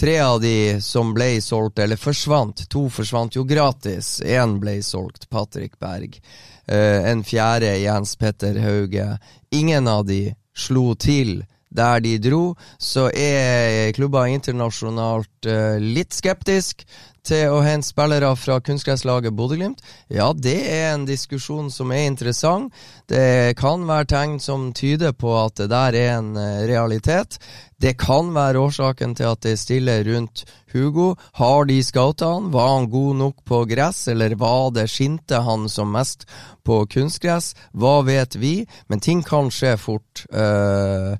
Tre 0.00 0.18
av 0.20 0.38
de 0.40 0.80
som 0.80 1.10
ble 1.12 1.42
solgt, 1.44 1.78
eller 1.78 1.98
forsvant, 2.00 2.62
to 2.72 2.86
forsvant 2.88 3.34
jo 3.36 3.42
gratis. 3.44 4.22
Én 4.24 4.54
ble 4.62 4.78
solgt, 4.80 5.26
Patrick 5.28 5.74
Berg. 5.76 6.16
Uh, 6.64 7.04
en 7.10 7.20
fjerde, 7.20 7.74
Jens 7.82 8.14
Petter 8.16 8.56
Hauge. 8.64 9.18
Ingen 9.52 9.88
av 9.92 10.06
de 10.08 10.22
slo 10.56 10.94
til 10.96 11.42
der 11.68 12.00
de 12.00 12.14
dro, 12.16 12.54
så 12.80 13.10
er 13.12 13.92
klubber 13.92 14.32
internasjonalt 14.32 15.50
uh, 15.52 15.76
litt 15.76 16.16
skeptisk 16.16 16.86
til 17.26 17.52
å 17.52 17.62
hente 17.64 17.88
spillere 17.88 18.30
fra 18.38 18.58
kunstgresslaget 18.64 19.34
Bodø-Glimt. 19.36 19.82
Ja, 20.12 20.30
det 20.32 20.58
er 20.70 20.92
en 20.94 21.06
diskusjon 21.08 21.70
som 21.72 21.92
er 21.94 22.06
interessant. 22.08 22.74
Det 23.10 23.56
kan 23.60 23.86
være 23.88 24.08
tegn 24.12 24.38
som 24.42 24.70
tyder 24.76 25.12
på 25.16 25.34
at 25.40 25.58
det 25.60 25.70
der 25.72 25.98
er 25.98 26.14
en 26.18 26.32
uh, 26.38 26.62
realitet. 26.70 27.38
Det 27.80 27.96
kan 28.00 28.32
være 28.34 28.60
årsaken 28.60 29.14
til 29.16 29.30
at 29.30 29.42
det 29.46 29.56
stiller 29.58 30.04
rundt 30.04 30.44
Hugo. 30.72 31.14
Har 31.40 31.64
de 31.66 31.80
scouta 31.82 32.28
han? 32.34 32.50
Var 32.52 32.72
han 32.74 32.90
god 32.92 33.20
nok 33.24 33.44
på 33.48 33.64
gress, 33.70 34.06
eller 34.12 34.36
var 34.38 34.70
det 34.76 34.88
skinte 34.92 35.40
han 35.46 35.68
som 35.68 35.92
mest 35.92 36.28
på 36.64 36.84
kunstgress? 36.92 37.54
Hva 37.72 38.00
vet 38.06 38.36
vi? 38.38 38.66
Men 38.88 39.00
ting 39.00 39.24
kan 39.26 39.52
skje 39.54 39.76
fort. 39.80 40.26
Uh, 40.28 40.90
Eh, 41.10 41.18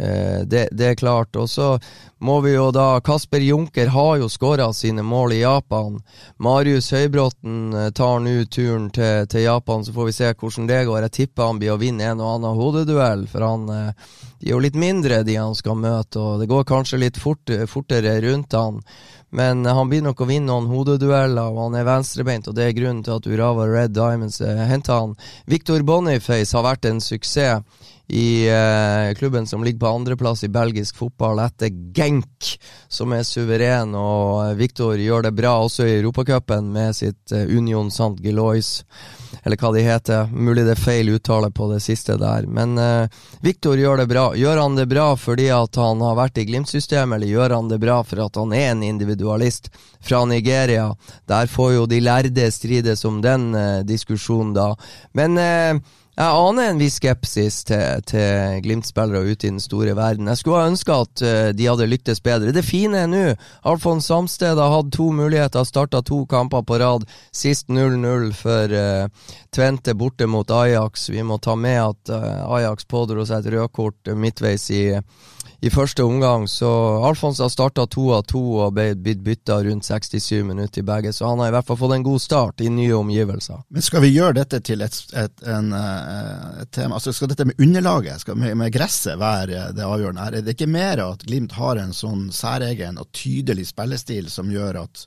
det, 0.00 0.68
det, 0.72 0.86
er 0.86 0.94
klart. 0.96 1.36
Og 1.36 1.50
så 1.50 1.74
må 2.20 2.40
vi 2.44 2.52
jo 2.52 2.66
da 2.72 3.00
Kasper 3.00 3.40
Junker 3.40 3.86
har 3.86 4.16
jo 4.20 4.28
skåra 4.28 4.72
sine 4.76 5.02
mål 5.02 5.32
i 5.32 5.40
Japan. 5.40 6.02
Marius 6.36 6.90
Høybråten 6.92 7.72
eh, 7.72 7.90
tar 7.96 8.20
nå 8.20 8.34
turen 8.52 8.90
til, 8.92 9.24
til, 9.24 9.46
Japan, 9.46 9.84
så 9.84 9.94
får 9.96 10.10
vi 10.10 10.16
se 10.18 10.32
hvordan 10.34 10.68
det 10.68 10.82
går. 10.88 11.06
Jeg 11.06 11.14
tipper 11.16 11.48
han 11.48 11.62
blir 11.62 11.72
å 11.72 11.78
vinne 11.80 12.10
en 12.10 12.20
og 12.20 12.34
annen 12.34 12.60
hodeduell, 12.60 13.24
for 13.30 13.46
han 13.46 13.64
eh, 13.72 14.10
de 14.40 14.50
er 14.50 14.52
jo 14.52 14.60
litt 14.60 14.76
mindre, 14.76 15.22
de 15.24 15.38
han 15.40 15.56
skal 15.56 15.80
møte, 15.80 16.20
og 16.20 16.44
det 16.44 16.50
går 16.52 16.68
kanskje 16.68 17.00
litt 17.00 17.20
fort, 17.20 17.54
fortere 17.68 18.18
rundt 18.26 18.56
han. 18.56 18.82
Men 19.32 19.64
han 19.64 19.88
blir 19.88 20.04
nok 20.04 20.20
å 20.20 20.28
vinne 20.28 20.50
noen 20.50 20.68
hodedueller, 20.68 21.52
og 21.54 21.68
han 21.68 21.80
er 21.80 21.88
venstrebeint, 21.88 22.48
og 22.50 22.56
det 22.56 22.66
er 22.66 22.76
grunnen 22.76 23.04
til 23.06 23.16
at 23.16 23.28
Urava 23.30 23.68
Red 23.68 23.94
Diamonds 23.96 24.40
henter 24.44 24.96
han. 24.96 25.16
Victor 25.48 25.84
Boniface 25.86 26.56
har 26.56 26.66
vært 26.66 26.88
en 26.88 27.00
suksess 27.04 27.64
i 28.10 28.48
eh, 28.48 29.14
klubben 29.14 29.46
som 29.46 29.64
ligger 29.64 29.78
på 29.78 29.86
andreplass 29.86 30.44
i 30.44 30.48
belgisk 30.48 30.96
fotball 30.96 31.38
etter 31.38 31.70
Genk, 31.94 32.58
som 32.88 33.12
er 33.14 33.22
suveren. 33.22 33.94
Og 33.94 34.48
eh, 34.48 34.56
Viktor 34.58 34.98
gjør 34.98 35.28
det 35.28 35.36
bra 35.38 35.54
også 35.62 35.86
i 35.86 35.94
Europacupen 36.00 36.72
med 36.74 36.96
sitt 36.98 37.32
eh, 37.32 37.46
Union 37.46 37.90
Sant 37.94 38.18
Gelois, 38.24 38.80
eller 39.44 39.60
hva 39.60 39.70
de 39.76 39.84
heter. 39.86 40.32
Mulig 40.34 40.64
det 40.66 40.74
er 40.74 40.82
feil 40.82 41.12
uttale 41.14 41.52
på 41.54 41.70
det 41.70 41.78
siste 41.84 42.18
der. 42.18 42.48
Men 42.50 42.74
eh, 42.82 43.22
Viktor 43.46 43.78
gjør 43.78 44.02
det 44.02 44.08
bra. 44.10 44.26
Gjør 44.34 44.58
han 44.64 44.80
det 44.80 44.88
bra 44.90 45.12
fordi 45.14 45.46
at 45.54 45.78
han 45.78 46.02
har 46.02 46.18
vært 46.18 46.42
i 46.42 46.48
Glimt-systemet, 46.50 47.20
eller 47.20 47.30
gjør 47.30 47.56
han 47.60 47.70
det 47.70 47.78
bra 47.82 48.00
for 48.02 48.26
at 48.26 48.42
han 48.42 48.56
er 48.56 48.72
en 48.72 48.82
individualist 48.90 49.70
fra 50.02 50.24
Nigeria? 50.26 50.90
Der 51.30 51.46
får 51.46 51.72
jo 51.76 51.86
de 51.86 52.02
lærde 52.02 52.50
strides 52.50 53.06
om 53.06 53.22
den 53.22 53.52
eh, 53.54 53.80
diskusjonen, 53.86 54.52
da. 54.58 54.72
Men 55.14 55.38
eh, 55.38 55.96
jeg 56.20 56.36
aner 56.36 56.66
en 56.68 56.80
viss 56.80 56.98
skepsis 57.00 57.62
til, 57.64 58.02
til 58.04 58.58
Glimt-spillere 58.64 59.32
ute 59.32 59.46
i 59.46 59.52
den 59.54 59.62
store 59.62 59.94
verden. 59.96 60.28
Jeg 60.28 60.40
skulle 60.40 60.60
ha 60.60 60.68
ønska 60.68 60.98
at 61.06 61.22
uh, 61.24 61.48
de 61.56 61.68
hadde 61.70 61.88
lyktes 61.88 62.20
bedre. 62.20 62.52
Det 62.52 62.64
fine 62.66 63.06
er 63.06 63.08
nå 63.08 63.22
Alfons 63.64 64.10
Samsted 64.10 64.60
har 64.60 64.74
hatt 64.74 64.92
to 64.92 65.08
muligheter, 65.16 65.64
starta 65.64 66.02
to 66.04 66.26
kamper 66.28 66.66
på 66.68 66.76
rad. 66.82 67.06
Sist 67.32 67.72
0-0 67.72 68.34
for 68.36 68.76
uh, 68.76 69.32
Tvente 69.54 69.96
borte 69.96 70.28
mot 70.28 70.52
Ajax. 70.60 71.08
Vi 71.08 71.24
må 71.24 71.40
ta 71.40 71.56
med 71.56 71.80
at 71.86 72.12
uh, 72.12 72.44
Ajax 72.58 72.84
pådro 72.90 73.24
seg 73.24 73.40
et 73.46 73.54
rødkort 73.56 74.12
midtveis 74.12 74.68
i 74.76 74.84
i 75.60 75.70
første 75.70 76.04
omgang. 76.04 76.48
Så 76.48 76.68
Alfons 77.04 77.38
har 77.38 77.50
starta 77.52 77.86
to 77.90 78.08
av 78.16 78.24
to 78.28 78.40
og 78.64 78.74
blitt 78.76 79.22
bytta 79.24 79.60
rundt 79.66 79.84
67 79.84 80.42
minutter 80.48 80.82
i 80.82 80.86
begge, 80.86 81.12
så 81.12 81.28
han 81.28 81.42
har 81.42 81.50
i 81.50 81.54
hvert 81.56 81.68
fall 81.68 81.80
fått 81.80 81.96
en 81.98 82.06
god 82.06 82.22
start 82.22 82.64
i 82.64 82.70
nye 82.72 82.96
omgivelser. 82.96 83.62
Men 83.68 83.84
skal 83.84 84.04
vi 84.06 84.12
gjøre 84.14 84.38
dette 84.40 84.62
til 84.66 84.84
et, 84.86 84.98
et, 85.12 85.46
en, 85.46 85.72
eh, 85.76 86.60
et 86.64 86.72
tema, 86.74 86.96
altså 86.98 87.14
skal 87.16 87.32
dette 87.32 87.48
med 87.48 87.60
underlaget, 87.60 88.24
skal 88.24 88.38
med, 88.40 88.56
med 88.60 88.72
gresset 88.74 89.20
være 89.20 89.70
det 89.76 89.86
avgjørende 89.86 90.26
her? 90.26 90.38
Er 90.38 90.46
det 90.46 90.56
ikke 90.56 90.70
mer 90.70 91.04
at 91.10 91.26
Glimt 91.30 91.52
har 91.58 91.80
en 91.80 91.92
sånn 91.94 92.30
særegen 92.34 93.00
og 93.00 93.10
tydelig 93.16 93.68
spillestil 93.70 94.30
som 94.32 94.50
gjør 94.52 94.84
at 94.86 95.04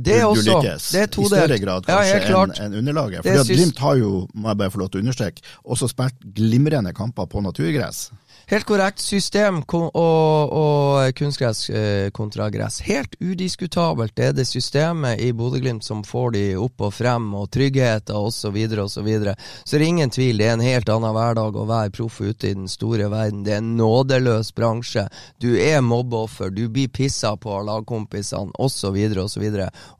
det 0.00 0.14
er 0.20 0.24
også, 0.24 0.60
det 0.62 1.00
er 1.02 1.08
i 1.10 1.26
større 1.28 1.56
grad 1.60 1.84
kanskje 1.84 2.20
ja, 2.30 2.44
enn 2.46 2.52
en 2.70 2.76
underlaget. 2.78 3.26
For 3.26 3.50
Glimt 3.50 3.80
har 3.82 3.98
jo, 4.00 4.12
må 4.32 4.48
jeg 4.48 4.60
bare 4.62 4.72
få 4.72 4.80
lov 4.80 4.92
til 4.92 5.02
å 5.02 5.04
understreke, 5.04 5.44
også 5.74 5.90
spilt 5.90 6.24
glimrende 6.38 6.94
kamper 6.96 7.28
på 7.28 7.42
naturgress. 7.44 8.06
Helt 8.50 8.66
korrekt. 8.66 8.98
System 8.98 9.60
og, 9.62 10.50
og 10.50 11.14
kunstgress 11.14 11.68
eh, 11.70 12.08
kontra 12.10 12.48
gress. 12.50 12.80
Helt 12.82 13.12
udiskutabelt. 13.22 14.18
Er 14.18 14.32
det 14.34 14.48
systemet 14.50 15.20
i 15.22 15.28
Bodø-Glimt 15.30 15.86
som 15.86 16.00
får 16.02 16.32
de 16.34 16.42
opp 16.58 16.82
og 16.82 16.96
frem, 16.96 17.28
og 17.38 17.46
tryggheten 17.54 18.16
osv. 18.18 18.40
Så, 18.40 18.50
videre, 18.50 18.82
og 18.82 18.90
så, 18.90 19.04
videre. 19.06 19.36
så 19.62 19.76
det 19.76 19.84
er 19.84 19.92
ingen 19.92 20.10
tvil, 20.10 20.42
det 20.42 20.48
er 20.48 20.56
en 20.56 20.64
helt 20.64 20.90
annen 20.90 21.14
hverdag 21.14 21.60
å 21.60 21.68
være 21.68 21.92
proff 21.94 22.18
ute 22.24 22.50
i 22.50 22.56
den 22.56 22.66
store 22.66 23.06
verden. 23.12 23.44
Det 23.46 23.54
er 23.54 23.62
en 23.62 23.76
nådeløs 23.78 24.50
bransje. 24.56 25.06
Du 25.38 25.52
er 25.54 25.78
mobbeoffer, 25.86 26.50
du 26.50 26.64
blir 26.72 26.90
pissa 26.90 27.36
på 27.38 27.54
av 27.54 27.68
lagkompisene 27.70 28.58
osv. 28.58 28.98
osv. 29.28 29.46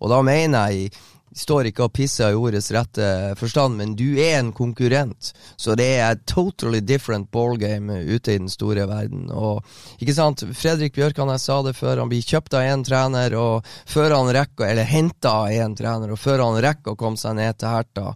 Og 0.01 0.11
da 0.11 0.23
mener 0.27 0.75
jeg 0.75 0.91
står 1.37 1.69
ikke 1.71 1.85
og 1.87 1.93
pisser 1.95 2.33
i 2.33 2.39
ordets 2.39 2.71
rette 2.75 3.07
forstand, 3.39 3.77
men 3.79 3.95
du 3.99 4.19
er 4.19 4.41
en 4.41 4.51
konkurrent. 4.57 5.31
Så 5.61 5.77
det 5.79 5.87
er 5.99 6.15
et 6.15 6.25
totally 6.29 6.81
different 6.83 7.31
ballgame 7.31 8.01
ute 8.09 8.35
i 8.35 8.41
den 8.41 8.51
store 8.51 8.87
verden. 8.91 9.29
Og 9.31 9.63
ikke 10.03 10.17
sant, 10.17 10.43
Fredrik 10.59 10.97
Bjørkan, 10.99 11.31
jeg 11.37 11.45
sa 11.45 11.61
det 11.67 11.77
før, 11.79 12.03
han 12.03 12.11
blir 12.11 12.27
kjøpt 12.27 12.59
av 12.59 12.67
én 12.67 12.85
trener, 12.87 13.37
og 13.39 13.71
før 13.89 14.17
han 14.17 14.33
rekker, 14.35 14.67
eller 14.73 14.91
henta 14.91 15.37
av 15.45 15.55
én 15.55 15.79
trener, 15.79 16.11
og 16.11 16.21
før 16.21 16.45
han 16.49 16.61
rekker 16.65 16.95
å 16.95 17.01
komme 17.01 17.21
seg 17.21 17.39
ned 17.39 17.61
til 17.61 17.75
Herta 17.77 18.11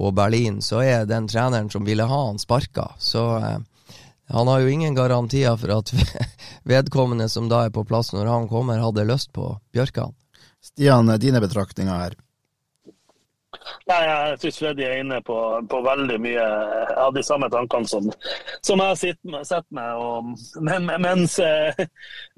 og 0.00 0.16
Berlin, 0.16 0.62
så 0.64 0.82
er 0.84 1.08
den 1.10 1.28
treneren 1.30 1.70
som 1.72 1.84
ville 1.86 2.08
ha 2.08 2.24
han, 2.30 2.40
sparka. 2.40 2.90
Så 2.98 3.28
eh, 3.38 3.60
han 4.32 4.48
har 4.48 4.64
jo 4.64 4.72
ingen 4.72 4.96
garantier 4.96 5.56
for 5.60 5.76
at 5.76 5.92
vedkommende 6.74 7.28
som 7.28 7.50
da 7.52 7.66
er 7.66 7.74
på 7.74 7.84
plass 7.84 8.14
når 8.16 8.30
han 8.32 8.48
kommer, 8.48 8.80
hadde 8.80 9.08
lyst 9.08 9.34
på 9.36 9.52
Bjørkan. 9.76 10.16
Stian, 10.64 11.12
dine 11.20 11.44
betraktninger 11.44 11.92
her? 11.92 12.14
Nei, 13.88 14.00
Jeg 14.04 14.38
syns 14.42 14.58
Freddy 14.60 14.84
er 14.86 15.00
inne 15.02 15.20
på, 15.24 15.36
på, 15.70 15.80
veldig 15.84 16.16
mye 16.22 16.44
av 17.00 17.14
de 17.16 17.22
samme 17.26 17.48
tankene 17.52 17.88
som, 17.88 18.08
som 18.64 18.82
jeg 18.82 18.92
har 18.94 19.44
sett 19.48 19.66
med. 19.74 19.90
Og, 20.00 20.32
men, 20.64 20.88
mens, 21.02 21.36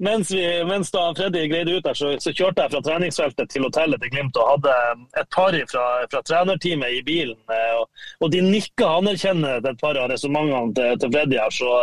mens, 0.03 0.31
vi, 0.33 0.43
mens, 0.67 0.91
da 0.93 1.05
Freddy 1.17 1.45
greide 1.51 1.77
ut 1.77 1.87
der, 1.87 1.97
så, 1.97 2.13
så, 2.23 2.33
kjørte 2.33 2.65
jeg 2.65 2.75
fra 2.75 2.83
treningsfeltet 2.89 3.51
til 3.53 3.67
hotellet 3.67 4.03
til 4.03 4.13
Glimt 4.13 4.39
og 4.39 4.53
hadde 4.53 4.77
et 5.21 5.29
par 5.33 5.57
fra, 5.71 5.85
fra 6.11 6.23
trenerteamet 6.27 6.99
i 6.99 7.03
bilen. 7.07 7.39
Og, 7.79 8.07
og 8.23 8.33
de 8.33 8.43
nikka 8.45 8.97
anerkjennende 9.01 9.73
et 9.73 9.83
par 9.83 9.99
av 9.99 10.11
resonnementene 10.13 10.75
til, 10.77 10.97
til 11.03 11.13
Freddy 11.13 11.39
her, 11.41 11.53
så 11.53 11.75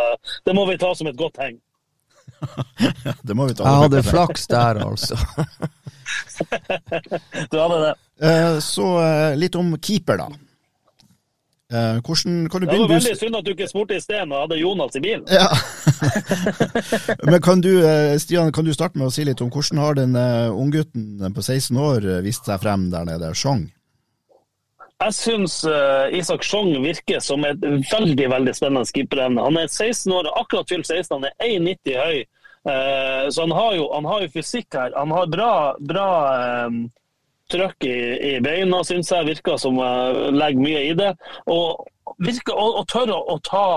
det 0.45 0.57
må 0.57 0.67
vi 0.71 0.81
ta 0.81 0.95
som 0.97 1.11
et 1.11 1.21
godt 1.21 1.41
heng. 1.43 1.61
det 3.27 3.37
må 3.37 3.49
vi 3.49 3.57
ta. 3.57 3.65
Jeg 3.65 3.87
hadde 3.87 4.05
flaks 4.07 4.49
der, 4.51 4.83
altså. 4.85 5.19
du 7.51 7.59
hadde 7.59 7.81
det. 7.87 7.95
Eh, 8.23 8.59
så 8.59 9.03
eh, 9.03 9.37
litt 9.37 9.55
om 9.55 9.75
keeper, 9.83 10.19
da. 10.19 10.29
Eh, 11.75 12.01
hvordan 12.05 12.49
kan 12.51 12.61
du 12.63 12.67
begynne? 12.67 12.87
Det 12.87 12.89
var 12.89 12.93
veldig 12.95 13.17
synd 13.19 13.39
at 13.39 13.47
du 13.47 13.53
ikke 13.55 13.69
spurte 13.71 13.97
i 13.99 14.03
sted 14.03 14.29
når 14.29 14.37
jeg 14.37 14.47
hadde 14.47 14.59
Jonas 14.61 14.99
i 14.99 15.03
bilen. 15.03 15.25
Ja. 15.33 15.49
Men 17.31 17.41
kan 17.43 17.65
du, 17.65 17.73
Stian, 18.23 18.53
kan 18.55 18.67
du 18.69 18.75
starte 18.77 19.01
med 19.01 19.09
å 19.09 19.15
si 19.15 19.25
litt 19.27 19.43
om 19.43 19.51
hvordan 19.51 19.83
har 19.83 19.99
den 19.99 20.19
unggutten 20.55 21.25
på 21.35 21.43
16 21.43 21.81
år 21.81 22.07
vist 22.27 22.47
seg 22.47 22.63
frem 22.63 22.91
der 22.95 23.09
nede, 23.09 23.33
Sjong? 23.35 23.67
jeg 25.05 25.13
syns 25.13 25.55
Isak 26.17 26.47
Sjong 26.47 26.71
virker 26.81 27.19
som 27.21 27.43
et 27.45 27.61
veldig 27.61 28.29
veldig 28.31 28.55
spennende 28.57 28.89
keeperevne. 28.89 29.43
Han 29.43 29.59
er 29.61 29.67
16 29.67 30.15
år, 30.17 30.31
akkurat 30.41 30.71
fylt 30.71 30.87
16, 30.89 31.19
han 31.19 31.27
er 31.29 31.35
1,90 31.45 31.99
høy. 31.99 32.23
Så 33.35 33.45
han 33.45 33.53
har, 33.53 33.75
jo, 33.77 33.89
han 33.93 34.09
har, 34.09 34.23
jo, 34.25 34.31
fysikk 34.33 34.79
her. 34.79 34.95
Han 34.97 35.13
har 35.13 35.29
bra, 35.35 35.51
bra 35.77 36.07
trøkk 37.53 37.87
i, 37.89 37.99
i, 38.31 38.33
beina, 38.45 38.83
syns 38.87 39.13
jeg. 39.13 39.29
Virker 39.35 39.61
som 39.61 39.79
jeg 39.81 40.33
legger 40.35 40.65
mye 40.65 40.83
i 40.89 40.97
det. 40.99 41.13
Og, 41.51 41.85
virker, 42.23 42.57
og, 42.57 42.81
og 42.81 42.89
tør 42.93 43.15
å, 43.15 43.21
å 43.35 43.39
ta, 43.45 43.69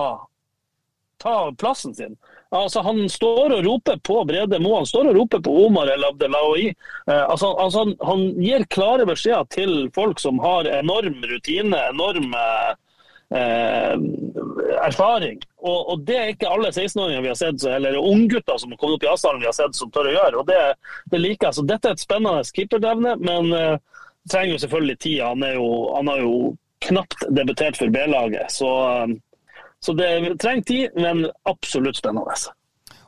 ta 1.24 1.38
plassen 1.59 1.95
sin. 1.97 2.18
Altså, 2.55 2.80
han 2.80 3.09
står 3.11 3.57
og 3.57 3.65
roper 3.65 3.97
på 4.07 4.22
Brede 4.28 4.59
Moe, 4.63 4.80
han 4.80 4.88
står 4.88 5.09
og 5.09 5.18
roper 5.20 5.41
på 5.43 5.51
Omar 5.65 5.89
El 5.91 6.05
Abdelawi. 6.07 6.70
Eh, 6.72 7.24
altså, 7.26 7.51
altså, 7.59 7.84
han 8.07 8.24
gir 8.39 8.63
klare 8.72 9.07
beskjeder 9.09 9.49
til 9.51 9.74
folk 9.95 10.22
som 10.24 10.39
har 10.39 10.70
enorm 10.72 11.20
rutine, 11.28 11.82
enorm 11.91 12.32
eh, 12.32 12.72
erfaring. 13.28 15.41
Og, 15.57 15.89
og, 15.91 16.03
det 16.07 16.15
er 16.15 16.30
ikke 16.32 16.47
alle 16.47 16.69
16-åringer 16.71 17.25
vi 17.25 17.32
har 17.32 17.39
sett, 17.39 17.65
eller 17.67 17.97
unggutter 17.99 18.57
som 18.57 18.71
har 18.71 18.80
kommet 18.80 18.97
opp 18.97 19.03
i 19.03 19.11
Asdalen 19.11 19.41
vi 19.43 19.49
har 19.49 19.57
sett 19.57 19.75
som 19.75 19.91
tør 19.91 20.07
å 20.07 20.15
gjøre. 20.15 20.39
og 20.39 20.47
Det, 20.47 20.61
det 21.11 21.19
liker 21.19 21.49
jeg. 21.49 21.57
Så 21.57 21.65
dette 21.67 21.89
er 21.89 21.97
et 21.97 22.05
spennende 22.05 22.45
keeperdevne, 22.55 23.17
men 23.19 23.51
eh, 23.57 23.75
trenger 24.32 24.55
jo 24.55 24.61
selvfølgelig 24.63 24.97
tid. 25.03 25.19
Han, 25.25 25.43
jo, 25.57 25.67
han 25.97 26.07
har 26.13 26.19
jo 26.23 26.34
knapt 26.88 27.19
debutert 27.36 27.75
for 27.80 27.91
B-laget. 27.91 28.47
så 28.53 28.71
eh, 28.91 29.07
så 29.80 29.93
det 29.93 30.38
trenger 30.41 30.63
tid, 30.63 30.89
men 30.95 31.28
absolutt 31.45 31.99
spennende. 31.99 32.34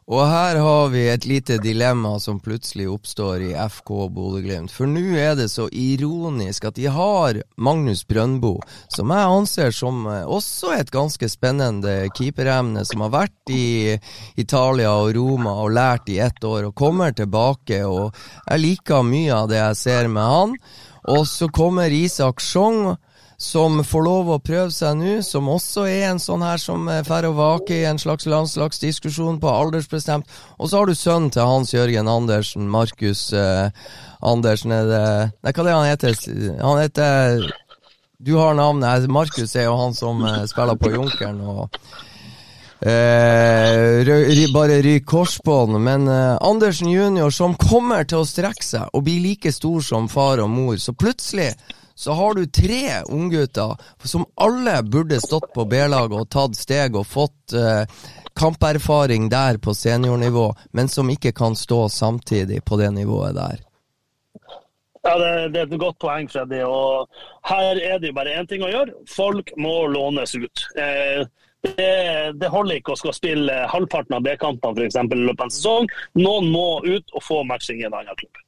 Og 0.10 0.24
her 0.26 0.57
har 0.57 0.88
vi 0.89 1.03
et 1.05 1.26
lite 1.30 1.60
dilemma 1.62 2.16
som 2.18 2.39
plutselig 2.41 2.88
oppstår 2.89 3.43
i 3.45 3.49
FK 3.53 3.91
Bodø-Glimt. 4.16 4.72
For 4.74 4.89
nå 4.89 5.03
er 5.22 5.36
det 5.38 5.51
så 5.53 5.68
ironisk 5.70 6.66
at 6.66 6.80
de 6.80 6.88
har 6.89 7.38
Magnus 7.62 8.01
Brøndbo, 8.10 8.55
som 8.89 9.14
jeg 9.14 9.36
anser 9.36 9.76
som 9.76 10.07
eh, 10.10 10.26
også 10.26 10.74
et 10.80 10.89
ganske 10.89 11.30
spennende 11.30 12.10
keeperemne, 12.18 12.82
som 12.89 13.05
har 13.05 13.14
vært 13.20 13.53
i 13.53 13.99
Italia 14.41 14.95
og 14.97 15.14
Roma 15.14 15.53
og 15.62 15.76
lært 15.78 16.10
i 16.10 16.18
ett 16.26 16.41
år, 16.41 16.72
og 16.72 16.78
kommer 16.82 17.14
tilbake. 17.14 17.84
Og 17.86 18.10
jeg 18.49 18.64
liker 18.66 19.05
mye 19.05 19.43
av 19.43 19.51
det 19.53 19.62
jeg 19.62 19.82
ser 19.84 20.10
med 20.10 20.26
han. 20.26 20.57
Og 21.14 21.30
så 21.30 21.51
kommer 21.53 21.93
Isak 21.93 22.41
Sjong 22.41 22.95
som 23.40 23.80
får 23.88 24.04
lov 24.04 24.32
å 24.34 24.40
prøve 24.44 24.72
seg 24.76 24.98
nå, 25.00 25.14
som 25.24 25.48
også 25.48 25.86
er 25.88 26.10
en 26.10 26.20
sånn 26.20 26.44
her 26.44 26.60
som 26.60 26.90
får 27.08 27.30
å 27.30 27.36
vake 27.38 27.78
i 27.78 27.86
en 27.88 28.02
slags 28.02 28.28
landslagsdiskusjon 28.28 29.40
på 29.40 29.54
aldersbestemt. 29.54 30.28
Og 30.60 30.68
så 30.68 30.82
har 30.82 30.90
du 30.90 30.98
sønnen 30.98 31.32
til 31.32 31.48
Hans 31.48 31.72
Jørgen 31.74 32.12
Andersen, 32.12 32.68
Markus 32.68 33.30
eh, 33.32 33.72
Andersen 34.20 34.76
er 34.76 34.90
det 34.90 35.08
Nei, 35.40 35.54
hva 35.54 35.64
er 35.64 35.70
det 35.70 35.78
han 35.78 35.88
heter? 35.88 36.20
Han 36.60 36.84
heter 36.84 37.50
Du 38.20 38.36
har 38.36 38.60
navnet. 38.60 39.08
Markus 39.08 39.56
er 39.56 39.70
jo 39.70 39.80
han 39.80 39.96
som 39.96 40.20
eh, 40.28 40.44
spiller 40.52 40.76
på 40.76 40.92
Junkeren. 40.98 41.40
og 41.40 41.80
Eh, 42.80 44.52
bare 44.54 44.82
ryk 44.82 45.06
korsbånd. 45.06 45.80
Men 45.84 46.08
eh, 46.08 46.38
Andersen 46.42 46.90
junior, 46.90 47.30
som 47.30 47.58
kommer 47.60 48.08
til 48.08 48.24
å 48.24 48.28
strekke 48.28 48.64
seg 48.64 48.94
og 48.94 49.04
bli 49.04 49.18
like 49.24 49.52
stor 49.52 49.84
som 49.84 50.08
far 50.12 50.40
og 50.40 50.50
mor, 50.50 50.78
så 50.80 50.96
plutselig 50.96 51.52
så 52.00 52.12
har 52.12 52.34
du 52.34 52.45
tre 52.45 53.02
unggutter 53.12 53.76
som 54.04 54.26
alle 54.36 54.84
burde 54.84 55.18
stått 55.22 55.50
på 55.54 55.66
B-laget 55.66 56.16
og 56.16 56.30
tatt 56.32 56.56
steg 56.56 56.95
og 56.95 57.04
fått 57.04 57.56
eh, 57.60 57.84
kamperfaring 58.39 59.28
der 59.30 59.60
på 59.60 59.74
seniornivå, 59.76 60.45
men 60.72 60.88
som 60.88 61.12
ikke 61.12 61.34
kan 61.36 61.60
stå 61.60 61.89
samtidig 61.91 62.62
på 62.64 62.80
det 62.80 62.93
nivået 62.95 63.36
der. 63.36 63.60
Ja, 65.04 65.18
det, 65.20 65.50
det, 65.52 65.60
er 65.60 65.68
et 65.68 65.80
godt 65.80 66.00
poeng, 66.00 66.32
Freddy. 66.32 66.64
Og 66.64 67.12
her 67.52 67.84
er 67.91 68.00
det 68.00 68.14
jo 68.14 68.16
bare 68.16 68.39
én 68.39 68.47
ting 68.47 68.64
å 68.64 68.72
gjøre. 68.72 68.95
Folk 69.12 69.52
må 69.60 69.76
lånes 69.91 70.39
ut. 70.39 70.68
Eh, 70.80 71.28
det, 71.68 71.93
det, 72.39 72.47
holder 72.47 72.80
ikke 72.80 72.95
å 72.95 73.02
skal 73.04 73.20
spille 73.20 73.64
halvparten 73.76 74.16
av 74.16 74.24
B-kampene 74.24 74.88
i 74.88 74.91
løpet 75.20 75.43
av 75.43 75.50
en 75.50 75.58
sesong. 75.58 75.95
Noen 76.16 76.47
må 76.56 76.70
ut 76.88 77.12
og 77.12 77.28
få 77.28 77.43
matching 77.43 77.84
i 77.84 77.91
en 77.91 78.00
annen 78.00 78.16
klubb. 78.16 78.39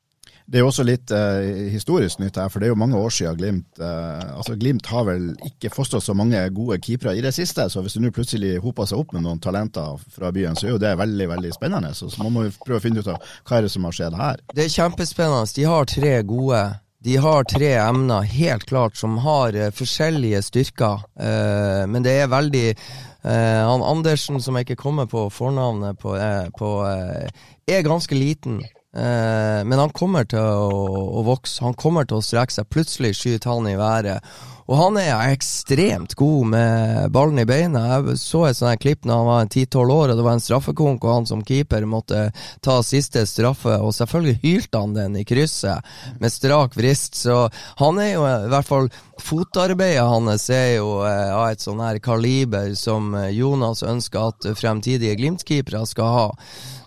Det 0.52 0.60
er 0.60 0.66
jo 0.66 0.68
også 0.68 0.84
litt 0.84 1.12
eh, 1.16 1.70
historisk 1.72 2.20
nytt 2.20 2.36
her, 2.36 2.49
for 2.52 2.60
det 2.60 2.68
er 2.68 2.74
jo 2.74 2.80
mange 2.82 2.99
år 2.99 3.14
siden 3.16 3.38
Glimt 3.39 3.80
eh, 3.80 4.24
altså 4.36 4.58
Glimt 4.60 4.89
har 4.91 5.06
vel 5.08 5.30
ikke 5.47 5.72
fostret 5.72 6.04
så 6.04 6.12
mange 6.18 6.41
gode 6.52 6.76
keepere 6.84 7.14
i 7.16 7.24
det 7.24 7.32
siste, 7.38 7.70
så 7.72 7.80
hvis 7.80 7.95
det 7.95 8.04
nå 8.04 8.12
plutselig 8.12 8.58
hoper 8.60 8.89
seg 8.89 8.99
opp 8.99 9.16
med 9.16 9.24
noen 9.24 9.39
talenter 9.39 10.02
fra 10.12 10.34
byen, 10.36 10.60
så 10.60 10.68
er 10.68 10.74
jo 10.74 10.82
det 10.84 10.91
veldig 10.99 11.28
veldig 11.32 11.54
spennende. 11.56 11.93
Så, 11.95 12.10
så 12.12 12.26
man 12.26 12.36
må 12.36 12.43
jo 12.49 12.56
prøve 12.66 12.82
å 12.82 12.84
finne 12.84 12.99
ut 12.99 13.08
av 13.14 13.24
hva 13.47 13.58
er 13.62 13.68
det 13.68 13.72
som 13.72 13.88
har 13.88 13.95
skjedd 13.95 14.18
her. 14.20 14.43
Det 14.52 14.66
er 14.66 14.74
kjempespennende. 14.76 15.54
De 15.56 15.68
har 15.72 15.88
tre 15.88 16.16
gode 16.28 16.64
de 17.02 17.16
har 17.18 17.47
tre 17.49 17.72
emner, 17.82 18.28
helt 18.30 18.68
klart, 18.70 18.97
som 18.99 19.16
har 19.24 19.56
uh, 19.58 19.72
forskjellige 19.74 20.43
styrker. 20.45 20.99
Uh, 21.18 21.88
men 21.89 22.06
det 22.06 22.14
er 22.20 22.30
veldig 22.30 22.68
uh, 22.76 23.62
Han 23.72 23.82
Andersen, 23.82 24.38
som 24.38 24.60
jeg 24.60 24.68
ikke 24.68 24.84
kommer 24.84 25.10
på 25.10 25.24
fornavnet 25.34 25.97
på, 25.97 26.14
på 26.60 26.70
er 26.86 27.88
ganske 27.88 28.20
liten. 28.20 28.60
Eh, 28.98 29.64
men 29.66 29.80
han 29.80 29.94
kommer 29.96 30.26
til 30.28 30.44
å, 30.44 30.72
å, 31.20 31.22
vokse, 31.24 31.64
han 31.64 31.78
kommer 31.80 32.08
til 32.08 32.20
å 32.20 32.26
strekke 32.26 32.58
seg. 32.58 32.72
Plutselig 32.72 33.16
skyter 33.20 33.54
han 33.54 33.70
i 33.72 33.78
været. 33.80 34.34
Og 34.72 34.78
han 34.78 34.98
er 35.02 35.34
ekstremt 35.34 36.14
god 36.16 36.52
med 36.54 37.12
ballen 37.12 37.42
i 37.42 37.48
beina. 37.48 37.82
Jeg 37.89 38.20
så 38.22 38.46
et 38.48 38.60
sånt 38.60 38.80
klipp 38.80 39.04
da 39.04 39.18
han 39.20 39.28
var 39.28 39.48
10-12 39.50 39.94
år, 39.96 40.12
og 40.12 40.20
det 40.20 40.26
var 40.28 40.38
en 40.38 40.44
straffekonk, 40.44 41.04
og 41.04 41.16
han 41.16 41.28
som 41.28 41.44
keeper 41.44 41.88
måtte 41.89 42.22
ta 42.64 42.78
siste 42.86 43.26
straffe. 43.28 43.80
Og 43.84 43.96
selvfølgelig 43.96 44.39
hylte 44.44 44.84
han 44.84 44.96
den 44.96 45.18
i 45.20 45.26
krysset 45.28 45.88
med 46.24 46.32
strak 46.32 46.78
vrist, 46.80 47.20
så 47.20 47.46
han 47.82 48.00
er 48.00 48.14
jo 48.14 48.28
i 48.28 48.52
hvert 48.52 48.70
fall 48.70 48.92
Fotarbeidet 49.22 50.02
hans 50.02 50.48
er 50.50 50.80
jo 50.80 51.04
eh, 51.06 51.28
av 51.30 51.52
et 51.52 51.62
sånn 51.62 51.82
her 51.84 52.00
kaliber 52.02 52.72
som 52.74 53.12
Jonas 53.30 53.84
ønsker 53.86 54.32
at 54.32 54.48
fremtidige 54.58 55.14
Glimt-keepere 55.20 55.84
skal 55.86 56.16
ha. 56.16 56.24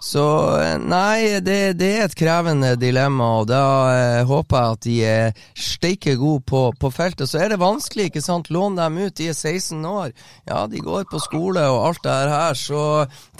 Så 0.05 0.23
eh, 0.61 0.75
nei, 0.85 1.41
det, 1.41 1.79
det, 1.81 1.87
er 1.97 2.03
et 2.05 2.17
krevende 2.19 2.75
dilemma, 2.77 3.31
og 3.41 3.47
da 3.49 3.63
eh, 3.95 4.19
håper 4.29 4.59
jeg 4.59 4.75
at 4.75 4.83
de 4.85 4.97
er 5.09 5.47
steike 5.57 6.13
gode 6.21 6.43
på, 6.45 6.61
på, 6.77 6.91
feltet. 6.93 7.31
Så 7.31 7.41
er 7.41 7.55
det 7.55 7.59
vanskelig, 7.63 8.11
ikke 8.11 8.23
sant. 8.25 8.51
Lån 8.53 8.77
dem 8.77 9.01
ut, 9.01 9.15
de 9.17 9.31
er 9.33 9.39
16 9.39 9.81
år. 9.89 10.13
Ja, 10.45 10.67
de 10.69 10.85
går 10.85 11.09
på 11.09 11.23
skole 11.25 11.65
og 11.73 11.81
alt 11.87 12.05
det 12.05 12.19
her, 12.35 12.61
så 12.61 12.85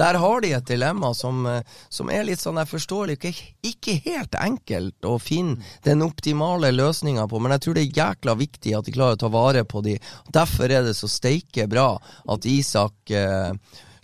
der 0.01 0.21
har 0.25 0.41
de 0.41 0.55
et 0.57 0.73
dilemma 0.73 1.13
som, 1.13 1.45
eh, 1.53 1.79
som 1.93 2.09
er 2.09 2.25
litt 2.31 2.41
sånn 2.41 2.63
jeg 2.63 2.73
forstår 2.73 3.13
ikke, 3.19 3.37
ikke 3.69 4.01
helt 4.09 4.41
enkelt 4.41 5.05
å 5.05 5.19
finne 5.21 5.61
den 5.85 6.01
optimale 6.07 6.73
løsninga 6.73 7.29
på, 7.29 7.45
men 7.45 7.59
jeg 7.59 7.67
tror 7.67 7.77
det 7.77 7.89
er 7.91 7.99
jækla 8.01 8.41
viktig 8.41 8.79
at 8.79 8.89
de 8.89 8.97
klarer 8.97 9.21
å 9.21 9.27
ta 9.27 9.35
vare 9.37 9.69
på 9.69 9.85
de. 9.85 9.99
Derfor 10.33 10.73
er 10.73 10.89
det 10.89 10.97
så 10.97 11.13
steike 11.13 11.69
bra 11.69 11.91
at 12.33 12.49
Isak 12.49 13.13
eh, 13.13 13.53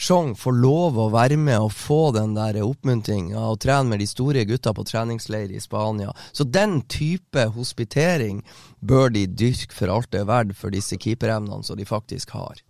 Sjong 0.01 0.31
får 0.33 0.55
lov 0.57 0.97
å 0.97 1.11
være 1.13 1.37
med 1.37 1.61
og 1.61 1.75
få 1.77 1.99
den 2.17 2.33
der 2.33 2.57
oppmuntringa 2.65 3.37
og 3.51 3.59
trene 3.61 3.93
med 3.93 4.01
de 4.01 4.07
store 4.09 4.47
gutta 4.49 4.73
på 4.73 4.85
treningsleir 4.89 5.53
i 5.53 5.61
Spania. 5.61 6.15
Så 6.33 6.47
den 6.49 6.79
type 6.89 7.45
hospitering 7.53 8.41
bør 8.81 9.13
de 9.13 9.27
dyrke 9.29 9.77
for 9.77 9.93
alt 9.93 10.09
det 10.15 10.23
er 10.23 10.31
verdt 10.31 10.57
for 10.57 10.73
disse 10.73 10.97
keeperevnene 10.97 11.67
som 11.69 11.77
de 11.77 11.85
faktisk 11.85 12.33
har. 12.33 12.63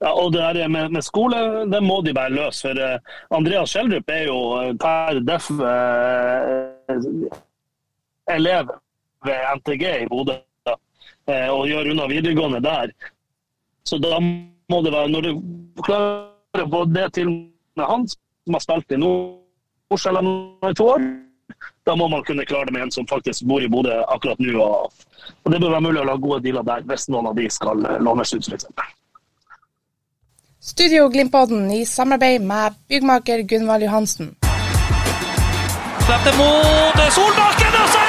Ja, 0.00 0.14
og 0.14 0.32
det 0.32 0.46
der 0.56 0.68
med, 0.72 0.96
med, 0.96 1.04
skole, 1.04 1.36
det 1.68 1.82
må 1.84 2.00
de 2.00 2.16
bare 2.16 2.32
løse. 2.32 2.70
For 2.70 2.80
uh, 2.80 3.36
Andreas 3.36 3.72
Schjelderup 3.72 4.08
er 4.16 4.24
jo 4.24 4.38
eh, 4.62 4.72
per 4.80 5.20
def 5.28 5.50
uh, 5.60 7.28
elev 8.32 8.72
ved 9.28 9.46
NTG 9.60 9.86
i 9.92 10.08
Bodø 10.08 10.40
uh, 10.72 11.48
og 11.52 11.68
gjør 11.68 11.92
unna 11.92 12.08
videregående 12.08 12.64
der. 12.64 12.96
Så 13.84 14.00
da 14.00 14.16
må 14.24 14.53
det 14.68 14.92
være 14.92 15.08
Når 15.08 15.20
du 15.20 15.32
klarer 15.82 16.64
å 16.64 16.70
få 16.70 16.84
det 16.84 17.12
til 17.14 17.28
med 17.76 17.86
han 17.86 18.06
som 18.08 18.56
har 18.56 18.62
spilt 18.62 18.92
i 18.94 19.00
Nordsjælland 19.02 20.28
i 20.70 20.74
to 20.78 20.86
år, 20.94 21.06
da 21.86 21.96
må 21.96 22.08
man 22.08 22.24
kunne 22.24 22.46
klare 22.46 22.66
det 22.66 22.74
med 22.76 22.82
en 22.86 22.90
som 22.90 23.06
faktisk 23.06 23.44
bor 23.48 23.62
i 23.62 23.68
Bodø 23.68 23.96
akkurat 24.08 24.38
nå. 24.38 24.54
Og, 24.62 24.92
og 25.44 25.52
det 25.52 25.60
bør 25.60 25.74
være 25.74 25.86
mulig 25.88 26.00
å 26.00 26.06
lage 26.08 26.22
gode 26.22 26.40
dealer 26.46 26.64
der, 26.68 26.86
hvis 26.88 27.08
noen 27.12 27.28
av 27.32 27.34
de 27.36 27.48
skal 27.50 27.82
lånes 28.00 28.34
ut, 28.34 28.48
f.eks. 28.48 28.70
Studio 30.64 31.10
Glimpodden 31.12 31.66
i 31.74 31.82
samarbeid 31.84 32.46
med 32.46 32.78
byggmaker 32.88 33.44
Gunvald 33.50 33.84
Johansen. 33.84 34.32
Slepte 36.06 36.32
mot 36.40 37.04
Solbakken, 37.18 37.80
og 37.82 37.92
så! 37.92 38.03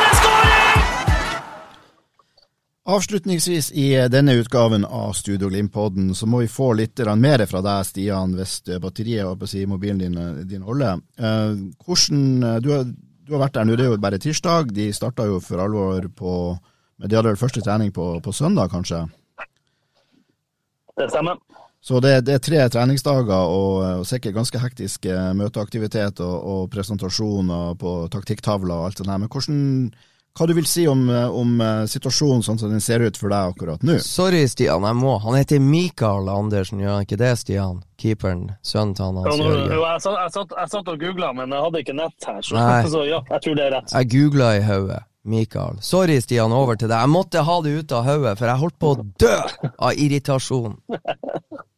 Avslutningsvis 2.88 3.72
i 3.72 3.96
denne 4.14 4.34
utgaven 4.38 4.84
av 4.86 5.14
Studio 5.18 5.48
Glimt-podden 5.50 6.12
så 6.16 6.28
må 6.30 6.44
vi 6.44 6.50
få 6.54 6.68
litt 6.78 7.02
mer 7.18 7.42
fra 7.50 7.64
deg, 7.66 7.88
Stian, 7.88 8.36
hvis 8.38 8.60
batteriet 8.78 9.26
og 9.26 9.48
si, 9.50 9.64
mobilen 9.66 10.04
din, 10.04 10.20
din 10.46 10.62
holder. 10.62 11.02
Eh, 11.18 11.56
hvordan, 11.82 12.44
eh, 12.44 12.60
du, 12.62 12.70
har, 12.76 12.86
du, 12.86 13.34
har, 13.34 13.42
vært 13.48 13.58
der 13.58 13.66
nå, 13.66 13.74
det 13.74 13.88
er 13.88 13.90
jo 13.90 13.98
bare 14.06 14.22
tirsdag. 14.22 14.70
De 14.70 14.92
starta 14.94 15.26
jo 15.26 15.42
for 15.42 15.66
alvor 15.66 16.06
på 16.14 16.36
Men 17.02 17.10
de 17.10 17.18
hadde 17.18 17.34
vel 17.34 17.42
første 17.42 17.60
trening 17.60 17.90
på, 17.92 18.06
på 18.24 18.32
søndag, 18.32 18.70
kanskje? 18.72 19.02
Det 20.96 21.10
stemmer. 21.10 21.42
Så 21.82 22.00
det, 22.00 22.22
det 22.24 22.38
er 22.38 22.44
tre 22.46 22.62
treningsdager 22.72 23.50
og, 23.50 23.82
og, 23.82 24.06
sikkert 24.08 24.38
ganske 24.38 24.62
hektisk 24.62 25.10
møteaktivitet 25.36 26.22
og, 26.24 26.38
og 26.54 26.70
presentasjoner 26.72 27.76
på 27.82 27.98
taktikktavler 28.14 28.78
og 28.78 28.86
alt 28.86 29.02
sånt. 29.02 29.12
her. 29.12 29.20
Men 29.26 29.34
hvordan 29.34 29.60
hva 30.36 30.48
du 30.48 30.54
vil 30.58 30.66
si 30.68 30.84
om, 30.88 31.06
eh, 31.10 31.30
om 31.32 31.62
eh, 31.64 31.86
situasjonen 31.88 32.44
sånn 32.44 32.60
som 32.60 32.72
den 32.74 32.84
ser 32.84 33.04
ut 33.06 33.18
for 33.18 33.32
deg 33.32 33.54
akkurat 33.54 33.84
nå? 33.88 33.98
Sorry, 34.04 34.44
Stian, 34.52 34.84
jeg 34.84 35.00
må. 35.00 35.16
Han 35.24 35.38
heter 35.40 35.62
Mikael 35.64 36.28
Andersen, 36.32 36.82
gjør 36.84 36.98
han 36.98 37.08
ikke 37.08 37.20
det, 37.22 37.32
Stian? 37.40 37.82
Keeperen, 38.02 38.50
sønnen 38.66 38.96
til 38.98 39.08
han 39.08 39.22
Ja, 39.22 39.26
Hans 39.30 39.44
Jørgen. 39.46 39.72
jo, 39.72 39.82
jeg, 39.86 40.04
satt, 40.04 40.18
jeg, 40.20 40.34
satt, 40.36 40.56
jeg 40.60 40.74
satt 40.76 40.92
og 40.92 41.04
googla, 41.06 41.32
men 41.38 41.56
jeg 41.56 41.68
hadde 41.68 41.84
ikke 41.86 41.96
nett 42.02 42.28
her. 42.28 42.42
Så, 42.44 42.64
så 42.98 43.04
ja, 43.08 43.22
jeg 43.32 43.46
tror 43.46 43.60
det 43.60 43.68
er 43.68 43.78
rett. 43.78 43.94
Jeg 43.96 44.12
googla 44.16 44.56
i 44.58 44.64
hodet. 44.68 45.04
Mikael. 45.26 45.80
Sorry, 45.82 46.20
Stian, 46.22 46.54
over 46.54 46.78
til 46.78 46.92
deg. 46.92 47.00
Jeg 47.00 47.10
måtte 47.10 47.42
ha 47.48 47.56
det 47.66 47.72
ut 47.80 47.96
av 47.98 48.06
hodet, 48.06 48.36
for 48.38 48.52
jeg 48.52 48.62
holdt 48.62 48.76
på 48.84 48.92
å 48.92 49.06
dø 49.24 49.38
av 49.74 50.04
irritasjon. 50.04 50.76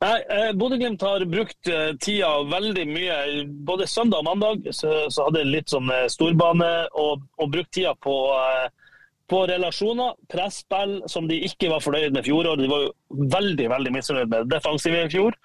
Nei, 0.00 0.16
eh, 0.28 0.52
Bodø-Glimt 0.52 1.02
har 1.02 1.24
brukt 1.24 1.68
eh, 1.72 1.94
tida 2.00 2.28
veldig 2.50 2.84
mye. 2.90 3.18
Både 3.64 3.86
søndag 3.88 4.20
og 4.20 4.26
mandag 4.28 4.66
så, 4.76 5.06
så 5.12 5.28
hadde 5.28 5.40
jeg 5.40 5.52
litt 5.54 5.72
sånn 5.72 5.88
eh, 5.92 6.08
storbane, 6.12 6.72
og, 7.00 7.22
og 7.40 7.52
brukt 7.54 7.72
tida 7.72 7.94
på, 8.04 8.16
eh, 8.36 8.98
på 9.30 9.40
relasjoner. 9.48 10.18
Presspill 10.28 10.98
som 11.08 11.28
de 11.30 11.40
ikke 11.48 11.70
var 11.72 11.84
fornøyd 11.84 12.12
med 12.12 12.28
fjoråret. 12.28 12.60
De 12.60 12.72
var 12.72 12.84
jo 12.84 13.28
veldig 13.36 13.70
veldig 13.72 13.94
misfornøyd 13.94 14.28
med 14.34 14.44
det 14.44 14.58
defensive 14.58 15.06
i 15.06 15.14
fjor. 15.16 15.38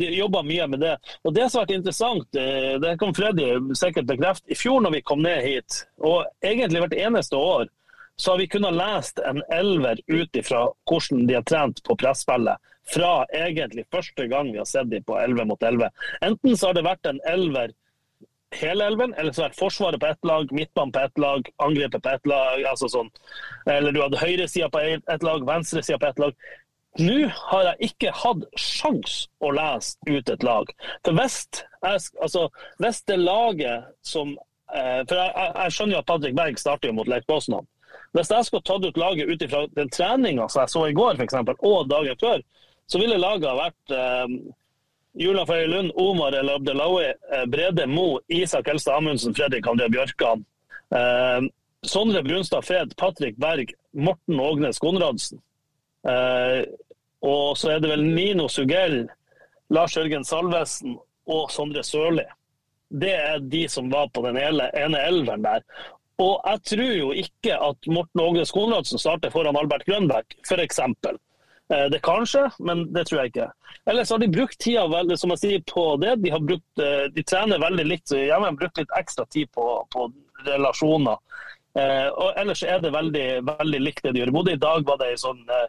De 0.00 0.06
jobba 0.16 0.40
mye 0.48 0.64
med 0.72 0.80
det. 0.80 0.94
Og 1.28 1.34
Det 1.36 1.42
som 1.44 1.58
har 1.58 1.66
vært 1.66 1.74
interessant, 1.74 2.22
det 2.32 2.92
kan 3.02 3.12
Freddy 3.12 3.50
sikkert 3.76 4.06
bekrefte, 4.08 4.48
i 4.48 4.56
fjor 4.56 4.80
når 4.80 4.94
vi 4.94 5.02
kom 5.04 5.20
ned 5.20 5.42
hit, 5.44 5.82
og 6.00 6.24
egentlig 6.40 6.80
hvert 6.86 6.96
eneste 6.96 7.36
år, 7.36 7.68
så 8.16 8.32
har 8.32 8.40
vi 8.40 8.48
kunnet 8.48 8.78
lest 8.78 9.20
en 9.20 9.42
elver 9.52 10.00
ut 10.08 10.40
ifra 10.40 10.62
hvordan 10.88 11.26
de 11.28 11.36
har 11.36 11.44
trent 11.44 11.82
på 11.84 11.98
presspillet. 12.00 12.56
Fra 12.90 13.12
egentlig 13.36 13.84
første 13.92 14.26
gang 14.30 14.52
vi 14.52 14.58
har 14.58 14.68
sett 14.68 14.90
dem 14.90 15.04
på 15.06 15.18
11 15.18 15.46
mot 15.50 15.62
11. 15.62 15.90
Enten 16.26 16.56
så 16.56 16.70
har 16.70 16.78
det 16.78 16.86
vært 16.86 17.06
en 17.06 17.20
elver 17.28 17.74
hele 18.54 18.84
elven, 18.84 19.14
eller 19.14 19.32
så 19.32 19.42
har 19.44 19.48
det 19.48 19.54
vært 19.54 19.60
Forsvaret 19.60 20.02
på 20.02 20.08
ett 20.10 20.26
lag, 20.26 20.52
midtbanen 20.52 20.92
på 20.92 21.04
ett 21.04 21.18
lag, 21.22 21.50
angrepet 21.62 22.02
på 22.02 22.08
ett 22.08 22.26
lag. 22.26 22.64
altså 22.64 22.88
sånn. 22.90 23.10
Eller 23.66 23.92
du 23.92 24.02
hadde 24.02 24.18
høyresida 24.18 24.70
på 24.70 24.82
ett 24.82 25.22
lag, 25.22 25.46
venstresida 25.46 25.98
på 25.98 26.10
ett 26.10 26.18
lag. 26.18 26.34
Nå 26.98 27.28
har 27.30 27.66
jeg 27.68 27.90
ikke 27.92 28.12
hatt 28.18 28.46
sjans 28.58 29.28
å 29.38 29.52
lese 29.54 29.94
ut 30.08 30.30
et 30.32 30.42
lag. 30.42 30.70
For 31.06 31.14
hvis, 31.14 31.44
altså, 31.86 32.48
hvis 32.82 33.02
det 33.06 33.20
laget 33.20 33.92
som 34.02 34.32
eh, 34.74 35.02
For 35.06 35.14
jeg, 35.14 35.30
jeg, 35.36 35.74
skjønner 35.76 35.94
jo 35.94 36.00
at 36.00 36.08
Patrick 36.08 36.34
Berg 36.34 36.58
starter 36.58 36.90
jo 36.90 36.96
mot 36.98 37.10
Leif 37.10 37.28
Bosnan. 37.30 37.68
Hvis 38.18 38.32
jeg 38.34 38.46
skulle 38.46 38.66
tatt 38.66 38.86
ut 38.86 38.98
laget 38.98 39.30
ut 39.30 39.42
ifra 39.46 39.62
den 39.76 39.90
treninga 39.94 40.48
som 40.50 40.64
jeg 40.64 40.74
så 40.74 40.82
i 40.88 40.96
går, 40.98 41.22
eksempel, 41.22 41.54
og 41.62 41.86
dagen 41.90 42.18
før, 42.18 42.42
så 42.90 42.98
ville 42.98 43.18
laget 43.22 43.46
ha 43.46 43.54
vært 43.54 43.94
eh, 43.94 44.32
Julian 45.22 45.46
Feie 45.46 45.66
Lund, 45.70 45.92
Omar 45.94 46.34
El 46.34 46.50
Abdelawi, 46.50 47.04
eh, 47.06 47.46
Brede 47.46 47.86
Mo, 47.86 48.18
Isak 48.26 48.68
Elstad 48.68 48.98
Amundsen, 48.98 49.34
Fredrik 49.34 49.66
André 49.70 49.86
Bjørkan. 49.88 50.42
Eh, 50.94 51.46
Sondre 51.86 52.22
Brunstad 52.22 52.66
Fred, 52.66 52.96
Patrick 52.96 53.36
Berg, 53.36 53.72
Morten 53.92 54.40
Ågnes 54.40 54.78
Konradsen. 54.78 55.38
Eh, 56.08 56.64
og 57.20 57.56
så 57.58 57.76
er 57.76 57.80
det 57.80 57.92
vel 57.92 58.04
Nino 58.04 58.48
Sugell, 58.48 59.04
Lars 59.70 59.96
Jørgen 59.96 60.26
Salvesen 60.26 60.98
og 61.30 61.50
Sondre 61.54 61.86
Sørli. 61.86 62.26
Det 62.90 63.14
er 63.14 63.38
de 63.38 63.68
som 63.70 63.90
var 63.90 64.10
på 64.10 64.26
den 64.26 64.38
ene, 64.40 64.66
ene 64.74 65.06
elveren 65.06 65.46
der. 65.46 65.62
Og 66.20 66.40
jeg 66.42 66.62
tror 66.74 66.94
jo 66.98 67.10
ikke 67.16 67.54
at 67.70 67.86
Morten 67.86 68.20
Ågnes 68.20 68.50
Konradsen 68.52 68.98
starter 68.98 69.30
foran 69.30 69.56
Albert 69.56 69.86
Grønberg, 69.86 70.26
f.eks. 70.42 70.80
Eh, 71.70 71.86
Det 71.90 72.00
kan 72.02 72.26
skje, 72.26 72.48
men 72.58 72.92
det 72.92 73.06
tror 73.08 73.20
jeg 73.22 73.32
ikke. 73.32 73.48
Ellers 73.86 74.10
har 74.10 74.18
de 74.18 74.28
brukt 74.28 74.58
tida 74.58 74.86
veldig, 74.90 75.18
som 75.18 75.30
jeg 75.34 75.42
sier, 75.44 75.60
på 75.70 75.84
det. 76.02 76.16
De, 76.24 76.30
har 76.34 76.42
brukt, 76.42 76.82
eh, 76.82 77.06
de 77.14 77.22
trener 77.22 77.62
veldig 77.62 77.86
likt, 77.86 78.08
så 78.10 78.18
jeg 78.18 78.34
har 78.34 78.58
brukt 78.58 78.78
litt 78.80 78.96
ekstra 78.98 79.26
tid 79.30 79.50
på, 79.54 79.66
på 79.94 80.08
relasjoner. 80.48 81.18
Eh, 81.78 82.08
og 82.10 82.34
ellers 82.40 82.64
er 82.66 82.82
det 82.82 82.90
veldig, 82.92 83.28
veldig 83.46 83.80
likt 83.80 84.02
det 84.02 84.16
de 84.16 84.24
gjør. 84.24 84.34
Både 84.34 84.56
i 84.56 84.60
dag 84.60 84.82
var 84.88 84.98
det 84.98 85.12
ei 85.12 85.20
sånn 85.22 85.44
eh, 85.46 85.68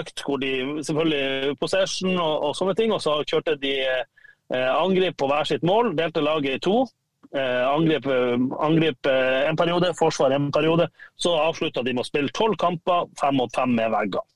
økt 0.00 0.24
hvor 0.26 0.42
de 0.42 0.52
selvfølgelig 0.82 1.56
possession 1.62 2.16
og, 2.18 2.34
og 2.48 2.56
sånne 2.58 2.74
ting, 2.74 2.92
og 2.92 3.02
så 3.04 3.20
kjørte 3.22 3.54
de 3.62 3.76
eh, 3.86 4.70
angrep 4.74 5.14
på 5.20 5.28
hver 5.30 5.46
sitt 5.46 5.62
mål, 5.66 5.94
delte 5.98 6.24
laget 6.26 6.58
i 6.58 6.64
to. 6.66 6.80
Eh, 7.30 7.62
angrep, 7.66 8.06
angrep 8.62 9.08
en 9.10 9.58
periode, 9.58 9.94
forsvar 9.98 10.34
en 10.34 10.50
periode. 10.54 10.88
Så 11.14 11.34
avslutta 11.38 11.86
de 11.86 11.94
med 11.94 12.02
å 12.02 12.10
spille 12.10 12.34
tolv 12.34 12.58
kamper, 12.58 13.06
fem 13.20 13.38
mot 13.38 13.54
fem 13.54 13.70
med 13.78 13.94
vegger. 13.94 14.26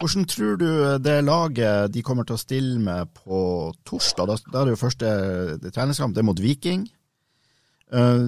Hvordan 0.00 0.24
tror 0.30 0.56
du 0.56 0.68
det 1.02 1.18
laget 1.26 1.92
de 1.92 2.02
kommer 2.06 2.24
til 2.24 2.38
å 2.38 2.40
stille 2.40 2.78
med 2.80 3.10
på 3.18 3.72
torsdag? 3.88 4.30
Da, 4.30 4.38
da 4.52 4.62
er 4.62 4.70
det 4.70 4.76
jo 4.76 4.84
første 4.84 5.12
det 5.60 5.74
treningskamp, 5.74 6.14
det 6.14 6.22
er 6.22 6.28
mot 6.30 6.40
Viking. 6.40 6.86
Eh, 7.90 8.26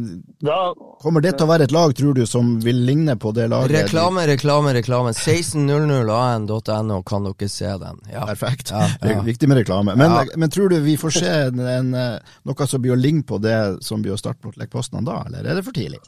kommer 1.03 1.23
det 1.23 1.37
til 1.37 1.47
å 1.47 1.51
være 1.53 1.69
et 1.69 1.75
lag, 1.75 1.93
tror 1.95 2.17
du, 2.19 2.25
som 2.27 2.57
vil 2.65 2.81
ligne 2.87 3.15
på 3.21 3.31
det 3.37 3.47
laget? 3.53 3.71
Reklame, 3.85 4.25
reklame, 4.27 4.73
reklame. 4.75 5.13
16.00 5.15 6.11
an.no 6.11 6.99
kan 7.07 7.29
dere 7.29 7.49
se 7.51 7.71
den. 7.85 8.01
Ja. 8.11 8.25
Perfekt. 8.27 8.73
Ja, 8.75 8.89
Det 9.01 9.15
er 9.15 9.23
viktig 9.27 9.49
med 9.49 9.63
reklame. 9.63 9.95
Men, 9.97 10.11
Ja. 10.11 10.25
men 10.37 10.51
tror 10.51 10.69
du 10.69 10.81
vi 10.81 10.97
får 10.97 11.15
se 11.21 11.31
en, 11.31 11.95
eh, 11.95 12.19
noe 12.45 12.67
som 12.67 12.83
blir 12.83 12.97
å 12.97 13.01
ligne 13.01 13.23
på 13.23 13.41
det 13.41 13.85
som 13.85 14.03
blir 14.03 14.13
å 14.13 14.19
starte 14.19 14.45
mot 14.45 14.57
Lech 14.57 14.71
da, 14.71 15.23
eller 15.27 15.47
er 15.47 15.55
det 15.55 15.65
for 15.65 15.73
tidlig? 15.73 16.01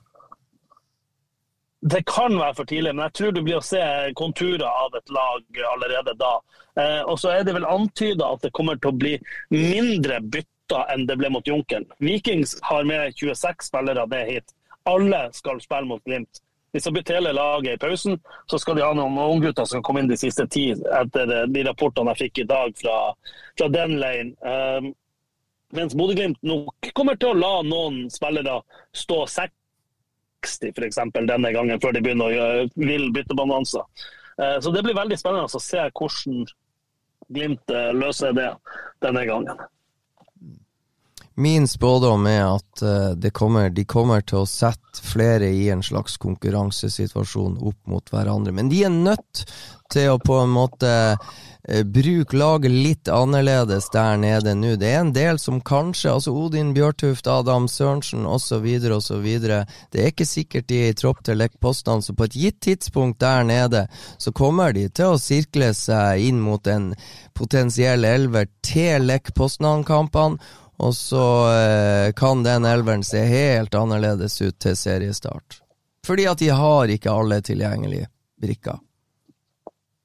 Det 1.85 2.01
kan 2.09 2.33
være 2.39 2.55
for 2.57 2.65
tidlig, 2.65 2.95
men 2.95 3.05
jeg 3.05 3.13
tror 3.19 3.33
du 3.37 3.43
blir 3.45 3.59
å 3.59 3.65
se 3.65 3.81
konturer 4.17 4.65
av 4.65 4.95
et 4.97 5.11
lag 5.13 5.59
allerede 5.75 6.15
da. 6.17 6.31
Eh, 6.81 7.03
og 7.03 7.19
så 7.21 7.35
er 7.35 7.45
det 7.45 7.53
vel 7.59 7.67
antyda 7.69 8.31
at 8.33 8.47
det 8.47 8.55
kommer 8.57 8.79
til 8.81 8.89
å 8.89 8.97
bli 9.03 9.19
mindre 9.53 10.23
bytter 10.25 10.95
enn 10.95 11.05
det 11.05 11.19
ble 11.21 11.29
mot 11.35 11.45
Junkeren. 11.45 11.85
Vikings 12.01 12.57
har 12.65 12.89
med 12.89 13.13
26 13.21 13.69
spillere 13.69 14.07
ned 14.09 14.31
hit. 14.33 14.55
Alle 14.89 15.27
skal 15.37 15.61
spille 15.61 15.91
mot 15.91 16.01
Glimt. 16.09 16.41
Hvis 16.73 16.89
de 16.89 16.93
bytter 16.97 17.19
hele 17.21 17.35
laget 17.37 17.77
i 17.77 17.83
pausen, 17.85 18.17
så 18.51 18.59
skal 18.59 18.79
de 18.79 18.83
ha 18.83 18.95
noen 18.97 19.21
unggutter 19.21 19.69
som 19.69 19.85
komme 19.85 20.01
inn 20.03 20.09
de 20.11 20.17
siste 20.19 20.47
ti, 20.51 20.71
etter 20.73 21.35
eh, 21.37 21.49
de 21.53 21.67
rapportene 21.69 22.15
jeg 22.15 22.25
fikk 22.25 22.41
i 22.43 22.47
dag 22.49 22.73
fra, 22.81 22.97
fra 23.61 23.69
den 23.77 23.99
leiren. 24.01 24.33
Eh, 24.41 24.89
mens 25.77 25.93
Bodø-Glimt 25.99 26.41
nok 26.49 26.89
kommer 26.97 27.21
til 27.21 27.35
å 27.35 27.39
la 27.45 27.53
noen 27.67 28.07
spillere 28.11 28.63
stå 28.97 29.21
seks 29.29 29.55
60 30.45 30.75
for 30.77 30.87
eksempel, 30.87 31.27
denne 31.29 31.53
gangen, 31.55 31.81
før 31.81 31.97
de 31.97 32.03
begynner 32.05 32.29
å 32.29 32.35
gjøre 32.35 32.69
vill 32.77 33.09
byttebalanser. 33.17 33.85
Eh, 34.39 34.59
Så 34.61 34.73
det 34.75 34.85
blir 34.85 34.97
veldig 34.97 35.19
spennende 35.19 35.49
å 35.49 35.63
se 35.63 35.89
hvordan 35.91 36.45
Glimt 37.33 37.71
eh, 37.73 37.93
løser 37.97 38.35
det 38.37 38.51
denne 39.01 39.23
gangen. 39.25 39.61
Min 41.37 41.69
spådom 41.69 42.27
er 42.27 42.45
at 42.47 42.83
eh, 42.83 43.31
kommer, 43.35 43.71
de 43.71 43.83
kommer 43.85 44.23
til 44.23 44.45
å 44.45 44.47
sette 44.47 45.03
flere 45.03 45.49
i 45.51 45.67
en 45.75 45.83
slags 45.83 46.15
konkurransesituasjon 46.23 47.57
opp 47.59 47.91
mot 47.91 48.13
hverandre. 48.15 48.55
Men 48.55 48.71
de 48.71 48.85
er 48.87 48.95
nødt 48.95 49.43
til 49.91 50.13
å 50.13 50.21
på 50.23 50.37
en 50.45 50.53
måte 50.55 50.93
eh, 51.11 51.83
bruke 51.83 52.39
laget 52.39 52.71
litt 52.71 53.11
annerledes 53.11 53.91
der 53.91 54.15
nede 54.23 54.55
nå. 54.55 54.77
Det 54.79 54.93
er 54.93 55.03
en 55.03 55.13
del 55.17 55.43
som 55.43 55.59
kanskje, 55.59 56.13
altså 56.15 56.37
Odin 56.39 56.71
Bjørtuft, 56.77 57.27
Adam 57.27 57.67
Sørensen 57.67 58.31
osv. 58.31 58.71
osv. 58.95 59.29
Det 59.43 60.01
er 60.05 60.11
ikke 60.15 60.31
sikkert 60.31 60.71
de 60.71 60.83
er 60.85 60.95
i 60.95 60.99
tropp 61.03 61.27
til 61.27 61.43
lekkpostene, 61.43 62.03
så 62.03 62.15
på 62.15 62.31
et 62.31 62.39
gitt 62.47 62.63
tidspunkt 62.71 63.19
der 63.27 63.43
nede 63.43 63.89
så 64.23 64.31
kommer 64.31 64.71
de 64.75 64.87
til 64.87 65.17
å 65.17 65.21
sirkle 65.21 65.75
seg 65.75 66.31
inn 66.31 66.39
mot 66.43 66.63
en 66.71 66.93
potensiell 67.35 68.07
elver 68.07 68.47
til 68.63 69.11
Lech 69.11 69.35
Poznan-kampene. 69.35 70.39
Og 70.83 70.95
så 70.97 71.27
eh, 71.53 72.13
kan 72.17 72.43
den 72.43 72.65
elveren 72.67 73.05
se 73.07 73.23
helt 73.29 73.75
annerledes 73.75 74.41
ut 74.43 74.59
til 74.59 74.77
seriestart. 74.77 75.61
Fordi 76.07 76.27
at 76.29 76.43
de 76.43 76.51
har 76.53 76.91
ikke 76.91 77.13
alle 77.13 77.41
tilgjengelige 77.45 78.09
brikker. 78.41 78.83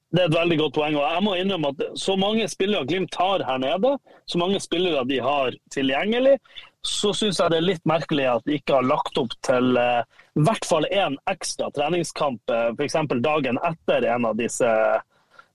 Det 0.09 0.23
er 0.23 0.29
et 0.31 0.37
veldig 0.39 0.57
godt 0.57 0.77
poeng. 0.79 0.95
og 0.97 1.05
Jeg 1.05 1.23
må 1.25 1.35
innrømme 1.37 1.73
at 1.73 1.99
så 1.99 2.15
mange 2.17 2.47
spillere 2.49 2.87
Glimt 2.89 3.15
har 3.19 3.43
her 3.45 3.59
nede, 3.61 3.97
så 4.25 4.39
mange 4.41 4.59
spillere 4.59 5.03
de 5.05 5.19
har 5.21 5.53
tilgjengelig, 5.73 6.39
så 6.85 7.11
syns 7.13 7.41
jeg 7.41 7.51
det 7.51 7.59
er 7.59 7.67
litt 7.67 7.85
merkelig 7.89 8.25
at 8.31 8.47
de 8.47 8.57
ikke 8.57 8.79
har 8.79 8.87
lagt 8.87 9.19
opp 9.21 9.35
til 9.45 9.77
eh, 9.77 10.01
i 10.39 10.45
hvert 10.47 10.65
fall 10.65 10.87
én 10.89 11.17
ekstra 11.29 11.69
treningskamp, 11.75 12.41
eh, 12.49 12.71
f.eks. 12.73 12.97
dagen 13.21 13.59
etter 13.69 14.07
en 14.15 14.25
av 14.31 14.39
disse, 14.39 14.71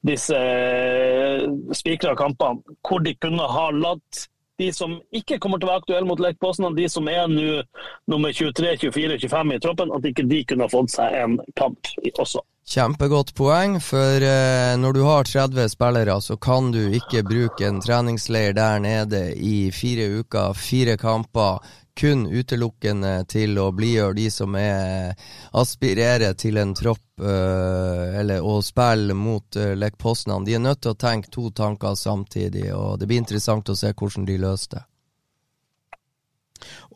disse 0.06 0.38
eh, 0.38 1.48
spikra 1.74 2.14
kampene, 2.18 2.76
hvor 2.86 3.02
de 3.02 3.16
kunne 3.18 3.48
ha 3.56 3.66
latt 3.74 4.26
de 4.58 4.72
som 4.72 4.96
ikke 5.14 5.38
kommer 5.42 5.58
til 5.58 5.68
å 5.68 5.72
være 5.72 5.82
aktuelle 5.82 6.08
mot 6.08 6.20
Lech 6.22 6.38
Poznan, 6.42 6.76
de 6.78 6.88
som 6.90 7.08
er 7.10 7.26
nå 7.30 7.62
nummer 8.10 8.32
23, 8.34 8.76
24, 8.86 9.18
25 9.26 9.54
i 9.56 9.60
troppen, 9.62 9.94
at 9.94 10.10
ikke 10.10 10.26
de 10.30 10.42
kunne 10.48 10.70
fått 10.70 10.94
seg 10.94 11.16
en 11.22 11.38
kamp 11.58 11.90
også. 12.14 12.42
Kjempegodt 12.64 13.34
poeng, 13.36 13.76
for 13.84 14.24
eh, 14.24 14.72
når 14.80 14.94
du 14.96 15.02
har 15.04 15.26
30 15.28 15.68
spillere, 15.68 16.14
så 16.24 16.38
kan 16.40 16.70
du 16.72 16.80
ikke 16.96 17.20
bruke 17.26 17.66
en 17.68 17.82
treningsleir 17.84 18.54
der 18.56 18.80
nede 18.80 19.26
i 19.36 19.68
fire 19.74 20.06
uker, 20.22 20.54
fire 20.56 20.96
kamper, 20.96 21.60
kun 21.94 22.24
utelukkende 22.26 23.20
til 23.30 23.58
å 23.60 23.68
blidgjøre 23.74 24.16
de 24.18 24.30
som 24.32 24.56
er 24.58 25.12
aspirerer 25.54 26.34
til 26.40 26.56
en 26.58 26.72
tropp 26.74 27.03
eh, 27.03 27.03
eller 27.22 28.42
å 28.42 28.58
spille 28.62 29.14
mot 29.14 29.56
uh, 29.56 29.74
Lech 29.78 29.94
Poznan. 29.98 30.44
De 30.44 30.56
er 30.56 30.62
nødt 30.62 30.82
til 30.82 30.94
å 30.94 30.98
tenke 30.98 31.30
to 31.30 31.50
tanker 31.54 31.94
samtidig, 31.94 32.72
og 32.74 32.98
det 32.98 33.06
blir 33.06 33.22
interessant 33.22 33.70
å 33.70 33.76
se 33.78 33.92
hvordan 33.92 34.26
de 34.26 34.38
løser 34.42 34.78
det. 34.78 34.82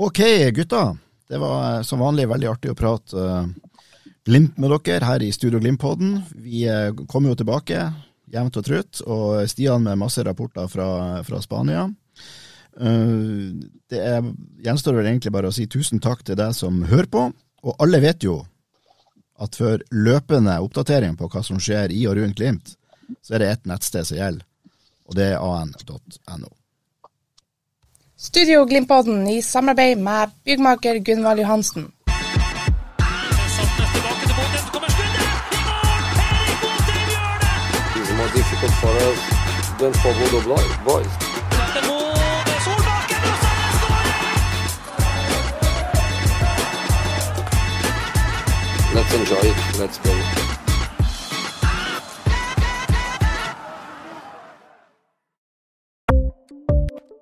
Ok, 0.03 0.21
gutta. 0.57 0.97
Det 1.29 1.39
var 1.39 1.65
eh, 1.69 1.83
som 1.85 2.01
vanlig 2.01 2.29
veldig 2.31 2.49
artig 2.49 2.71
å 2.73 2.79
prate 2.79 3.25
Glimt 4.29 4.59
med 4.61 4.73
dere 4.85 5.07
her 5.09 5.23
i 5.25 5.31
Studio 5.33 5.57
Glimt-podden. 5.61 6.19
Vi 6.37 6.67
kommer 7.09 7.31
jo 7.31 7.39
tilbake 7.41 7.79
jevnt 8.29 8.59
og 8.61 8.67
trutt, 8.67 9.01
og 9.09 9.49
Stian 9.49 9.87
med 9.87 9.97
masse 10.03 10.21
rapporter 10.21 10.69
fra, 10.69 10.89
fra 11.25 11.41
Spania. 11.41 11.87
Det 12.77 14.03
er, 14.05 14.29
gjenstår 14.67 14.99
vel 14.99 15.09
egentlig 15.09 15.33
bare 15.33 15.49
å 15.49 15.57
si 15.57 15.65
tusen 15.65 16.05
takk 16.05 16.27
til 16.29 16.37
deg 16.37 16.53
som 16.53 16.83
hører 16.91 17.09
på, 17.09 17.25
og 17.33 17.81
alle 17.81 18.03
vet 18.05 18.29
jo 18.29 18.43
at 19.39 19.57
for 19.57 19.83
løpende 19.95 20.59
oppdatering 20.61 21.17
på 21.19 21.29
hva 21.31 21.43
som 21.47 21.61
skjer 21.63 21.95
i 21.95 22.05
og 22.11 22.19
rundt 22.19 22.39
Glimt, 22.39 22.75
så 23.23 23.37
er 23.37 23.45
det 23.45 23.51
ett 23.51 23.69
nettsted 23.71 24.09
som 24.09 24.19
gjelder, 24.19 24.47
og 25.09 25.19
det 25.19 25.29
er 25.33 25.43
an.no. 25.43 26.51
Studio 28.19 28.65
Glimt-podden 28.67 29.29
i 29.31 29.39
samarbeid 29.43 30.03
med 30.03 30.35
byggmaker 30.45 30.99
Gunvald 31.07 31.45
Johansen. 31.45 31.93
Difficult 38.35 38.75
for 38.75 38.91
us, 38.91 40.03
forward 40.03 40.35
of 40.35 40.47
life, 40.47 40.85
boys. 40.85 41.28
Let's 48.99 49.15
enjoy 49.15 49.37
it. 49.47 49.59
Let's 49.79 49.99
play. 50.03 50.19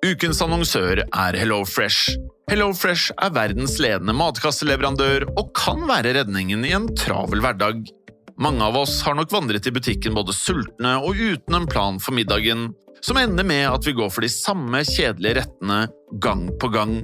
Ukens 0.05 0.41
annonsør 0.41 1.03
er 1.05 1.37
HelloFresh. 1.37 2.15
HelloFresh 2.49 3.11
er 3.21 3.35
verdens 3.35 3.75
ledende 3.83 4.15
matkasseleverandør 4.17 5.27
og 5.35 5.51
kan 5.57 5.85
være 5.85 6.15
redningen 6.17 6.65
i 6.65 6.73
en 6.73 6.89
travel 6.97 7.45
hverdag. 7.45 7.85
Mange 8.41 8.65
av 8.65 8.79
oss 8.81 8.97
har 9.05 9.19
nok 9.19 9.37
vandret 9.37 9.69
i 9.69 9.75
butikken 9.75 10.17
både 10.17 10.33
sultne 10.33 10.95
og 10.97 11.13
uten 11.13 11.59
en 11.59 11.69
plan 11.69 12.01
for 12.01 12.17
middagen, 12.17 12.71
som 13.05 13.21
ender 13.21 13.45
med 13.45 13.67
at 13.69 13.85
vi 13.85 13.93
går 14.01 14.09
for 14.15 14.25
de 14.25 14.33
samme 14.33 14.81
kjedelige 14.81 15.43
rettene 15.43 15.83
gang 16.25 16.47
på 16.57 16.73
gang. 16.73 17.03